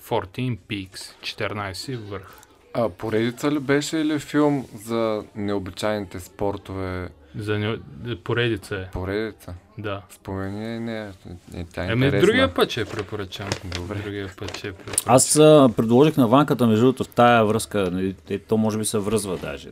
14 0.00 0.58
Peaks, 0.58 0.98
14 1.20 1.96
върх. 1.96 2.38
А 2.74 2.88
поредица 2.88 3.50
ли 3.50 3.58
беше 3.58 3.98
или 3.98 4.18
филм 4.18 4.66
за 4.74 5.24
необичайните 5.34 6.20
спортове? 6.20 7.08
За 7.34 7.58
не... 7.58 7.78
поредица 8.24 8.76
е. 8.76 8.90
Поредица. 8.90 9.54
Да. 9.78 10.02
Спомени 10.10 10.80
не, 10.80 11.12
не, 11.54 11.64
тя 11.72 11.84
е 11.84 11.92
Еми, 11.92 12.10
другия 12.10 12.54
път 12.54 12.70
ще 12.70 12.80
е 12.80 12.84
препоръчам. 12.84 13.48
Добре. 13.76 13.98
Другия 14.04 14.30
път 14.38 14.56
ще 14.56 14.68
е 14.68 14.72
препоръчам. 14.72 15.14
Аз 15.14 15.36
а, 15.36 15.70
предложих 15.76 16.16
на 16.16 16.28
ванката, 16.28 16.66
между 16.66 16.84
другото, 16.84 17.04
в 17.04 17.08
тая 17.08 17.44
връзка, 17.44 17.90
нали, 17.92 18.14
е, 18.28 18.38
то 18.38 18.56
може 18.56 18.78
би 18.78 18.84
се 18.84 18.98
връзва 18.98 19.36
даже. 19.36 19.68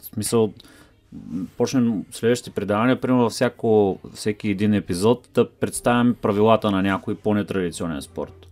В 0.00 0.04
смисъл, 0.04 0.52
почнем 1.56 2.04
следващите 2.10 2.50
предавания, 2.50 3.00
примерно 3.00 3.22
във 3.22 3.32
всяко, 3.32 3.98
всеки 4.14 4.48
един 4.48 4.74
епизод, 4.74 5.28
да 5.34 5.50
представим 5.50 6.14
правилата 6.14 6.70
на 6.70 6.82
някой 6.82 7.14
по-нетрадиционен 7.14 8.02
спорт. 8.02 8.46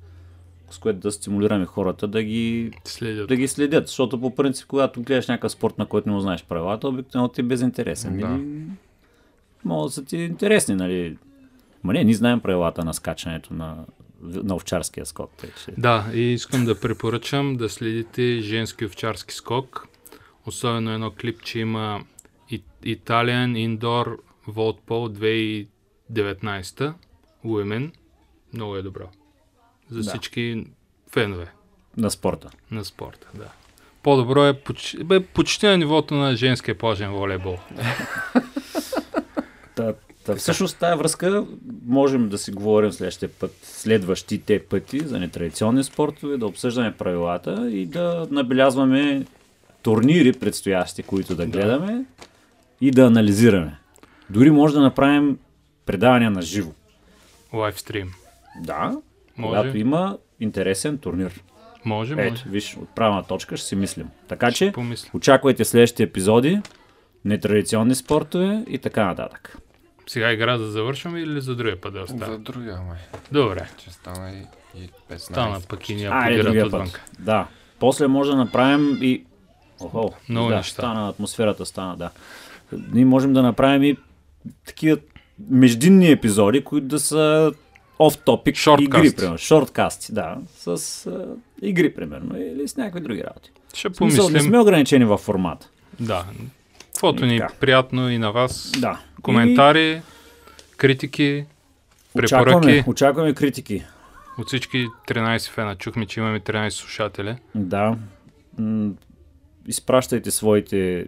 С 0.71 0.79
което 0.79 0.99
да 0.99 1.13
стимулираме 1.13 1.67
хората 1.67 2.09
да 2.09 2.23
ги, 2.23 2.71
Следят. 2.85 3.29
да 3.29 3.37
ги 3.37 3.49
следят. 3.49 3.87
Защото 3.87 4.21
по 4.21 4.35
принцип, 4.35 4.67
когато 4.67 5.03
гледаш 5.03 5.29
някакъв 5.29 5.53
спорт, 5.53 5.79
на 5.79 5.87
който 5.87 6.09
не 6.09 6.15
му 6.15 6.21
знаеш 6.21 6.45
правилата, 6.45 6.89
обикновено 6.89 7.29
ти 7.29 7.41
е 7.41 7.45
безинтересен. 7.45 8.19
Да. 8.19 8.27
Или, 8.27 8.65
могат 9.65 9.87
да 9.87 9.93
са 9.93 10.05
ти 10.05 10.17
интересни, 10.17 10.75
нали? 10.75 11.19
Ма 11.85 11.93
не, 11.93 12.05
ние 12.05 12.15
знаем 12.15 12.41
правилата 12.41 12.85
на 12.85 12.95
скачането 12.95 13.55
на, 13.55 13.85
на 14.23 14.55
овчарския 14.55 15.07
скок. 15.07 15.31
тъй 15.33 15.51
че- 15.57 15.73
Да, 15.79 16.07
и 16.15 16.21
искам 16.23 16.65
да 16.65 16.81
препоръчам 16.81 17.57
да 17.57 17.69
следите 17.69 18.41
женски 18.41 18.85
овчарски 18.85 19.35
скок. 19.35 19.87
Особено 20.47 20.91
едно 20.91 21.11
клипче 21.13 21.59
има 21.59 22.01
И- 22.51 22.63
Italian 22.87 23.79
Indoor 23.79 24.17
Voltpole 24.49 25.09
2019 26.11 26.95
Women. 27.45 27.91
Много 28.53 28.77
е 28.77 28.83
добро. 28.83 29.09
За 29.91 29.99
Да. 29.99 30.09
всички 30.09 30.67
фенове 31.09 31.53
На 31.97 32.11
спорта. 32.11 32.51
на 32.71 32.85
спорта. 32.85 33.27
Да. 33.35 33.49
По-добро 34.03 34.45
е 34.45 34.53
почти, 34.55 35.05
бе, 35.05 35.21
почти 35.21 35.67
на 35.67 35.79
нивото 35.79 36.15
на 36.15 36.37
женския 36.37 36.79
плажен 36.79 37.11
волейбол. 37.11 37.59
Та, 39.81 39.95
та, 40.25 40.37
всъщност 40.37 40.79
тази 40.79 40.99
връзка 40.99 41.45
можем 41.87 42.29
да 42.29 42.39
си 42.39 42.51
говорим 42.51 42.93
следващия 42.93 43.29
път, 43.29 43.53
следващите 43.63 44.63
пъти 44.65 45.01
за 45.01 45.19
нетрадиционни 45.19 45.85
спортове, 45.85 46.37
да 46.37 46.47
обсъждаме 46.47 46.93
правилата 46.93 47.71
и 47.71 47.87
да 47.87 48.27
набелязваме 48.31 49.25
турнири 49.83 50.33
предстоящи, 50.33 51.03
които 51.03 51.35
да 51.35 51.47
гледаме 51.47 52.05
и 52.81 52.91
да 52.91 53.03
анализираме. 53.07 53.77
Дори 54.31 54.51
може 54.51 54.75
да 54.75 54.81
направим 54.81 55.39
предавания 55.87 56.31
на 56.31 56.43
живо. 56.43 56.71
Лайвстрим. 57.53 58.13
Да, 58.61 58.97
Може. 59.37 59.49
когато 59.49 59.79
има 59.79 60.19
интересен 60.41 60.99
турнир. 60.99 61.43
Може, 61.85 62.15
може. 62.15 62.29
Ето, 62.29 62.43
виж, 62.49 62.77
отправна 62.77 63.25
точка 63.25 63.57
ще 63.57 63.67
си 63.67 63.77
мислим. 63.77 64.09
Така 64.29 64.53
че, 64.53 64.73
Помисля. 64.73 65.11
очаквайте 65.15 65.65
следващите 65.65 66.03
епизоди, 66.03 66.61
нетрадиционни 67.25 67.95
спортове 67.95 68.65
и 68.69 68.79
така 68.79 69.07
нататък. 69.07 69.59
Сега 70.11 70.33
игра 70.33 70.59
да 70.59 70.71
завършваме 70.71 71.21
или 71.21 71.41
за 71.41 71.57
другия 71.57 71.81
път 71.81 71.93
да 71.93 71.99
За 71.99 72.15
остава? 72.15 72.37
другия, 72.37 72.77
май. 72.77 72.99
Добре. 73.33 73.69
Че 73.79 73.91
стана 73.91 74.33
и, 74.33 74.45
и 74.81 74.89
15. 75.11 75.17
Стана 75.17 75.61
пък 75.69 75.89
и 75.89 75.95
другия 76.37 76.67
отвън. 76.67 76.85
път. 76.85 77.01
Да. 77.19 77.47
После 77.79 78.07
може 78.07 78.31
да 78.31 78.37
направим 78.37 78.99
и... 79.03 79.25
Охо, 79.81 80.13
Много 80.29 80.49
да, 80.49 80.57
неща. 80.57 80.73
стана, 80.73 81.09
атмосферата 81.09 81.67
стана, 81.67 81.97
да. 81.97 82.11
Ние 82.93 83.05
можем 83.05 83.33
да 83.33 83.43
направим 83.43 83.83
и 83.83 83.97
такива 84.67 84.99
междинни 85.51 86.11
епизоди, 86.11 86.65
които 86.65 86.87
да 86.87 87.01
са 87.01 87.53
Шорткасти. 88.55 89.07
игри, 89.07 89.17
примерно. 89.17 89.39
Шорткасти, 89.39 90.13
да. 90.13 90.37
С 90.57 90.67
а, 91.07 91.27
игри, 91.63 91.95
примерно. 91.95 92.37
Или 92.37 92.69
с 92.69 92.77
някакви 92.77 93.01
други 93.01 93.25
работи. 93.25 93.51
Ще 93.75 93.89
В 93.89 93.97
Смисъл, 93.97 94.25
не 94.25 94.29
помислим. 94.29 94.51
сме 94.51 94.59
ограничени 94.59 95.05
във 95.05 95.21
формата. 95.21 95.69
Да. 96.01 96.25
Каквото 97.01 97.27
ни 97.27 97.37
е 97.37 97.47
приятно 97.61 98.11
и 98.11 98.19
на 98.19 98.33
вас. 98.33 98.73
Да. 98.79 99.01
Коментари, 99.23 100.03
критики, 100.77 101.23
И 101.23 101.45
препоръки 102.13 102.35
очакваме, 102.47 102.85
очакваме 102.87 103.35
критики. 103.35 103.85
от 104.39 104.47
всички 104.47 104.87
13 105.09 105.51
фена. 105.51 105.77
Чухме, 105.77 106.07
че 106.07 106.21
имаме 106.21 106.41
13 106.41 106.69
слушатели. 106.69 107.37
Да. 107.55 107.97
М, 108.59 108.91
изпращайте 109.67 110.31
своите 110.31 111.07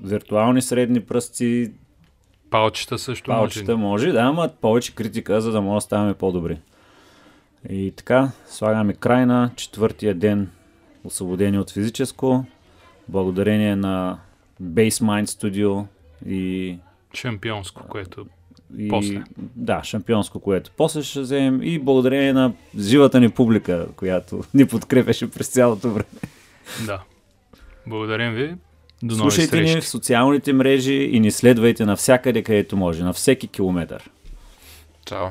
виртуални 0.00 0.62
средни 0.62 1.00
пръсти, 1.00 1.72
Палчета 2.50 2.98
също 2.98 3.30
Палчета 3.30 3.76
може. 3.76 4.06
може, 4.06 4.12
да, 4.12 4.20
ама 4.20 4.50
повече 4.60 4.94
критика, 4.94 5.40
за 5.40 5.52
да 5.52 5.60
може 5.60 5.76
да 5.76 5.80
ставаме 5.80 6.14
по-добри. 6.14 6.58
И 7.68 7.92
така, 7.96 8.30
слагаме 8.46 8.94
край 8.94 9.26
на 9.26 9.50
четвъртия 9.56 10.14
ден, 10.14 10.50
освободени 11.04 11.58
от 11.58 11.70
физическо, 11.70 12.44
благодарение 13.08 13.76
на 13.76 14.18
Basemind 14.62 15.24
Studio 15.24 15.84
и, 16.26 16.78
Шампионско, 17.14 17.88
което 17.88 18.26
и 18.78 18.88
После. 18.88 19.22
да, 19.38 19.80
шампионско, 19.84 20.40
което 20.40 20.70
после 20.76 21.02
ще 21.02 21.20
вземем 21.20 21.62
и 21.62 21.78
благодарение 21.78 22.32
на 22.32 22.52
живата 22.78 23.20
ни 23.20 23.30
публика, 23.30 23.86
която 23.96 24.44
ни 24.54 24.66
подкрепеше 24.66 25.30
през 25.30 25.48
цялото 25.48 25.90
време. 25.90 26.08
да. 26.86 27.02
Благодарим 27.86 28.32
ви. 28.34 28.54
До 29.02 29.16
нови 29.16 29.30
Слушайте 29.30 29.60
ни 29.60 29.68
срещи. 29.68 29.80
в 29.80 29.88
социалните 29.88 30.52
мрежи 30.52 30.94
и 30.94 31.20
ни 31.20 31.30
следвайте 31.30 31.84
навсякъде, 31.84 32.42
където 32.42 32.76
може, 32.76 33.04
на 33.04 33.12
всеки 33.12 33.48
километър. 33.48 34.10
Чао. 35.04 35.26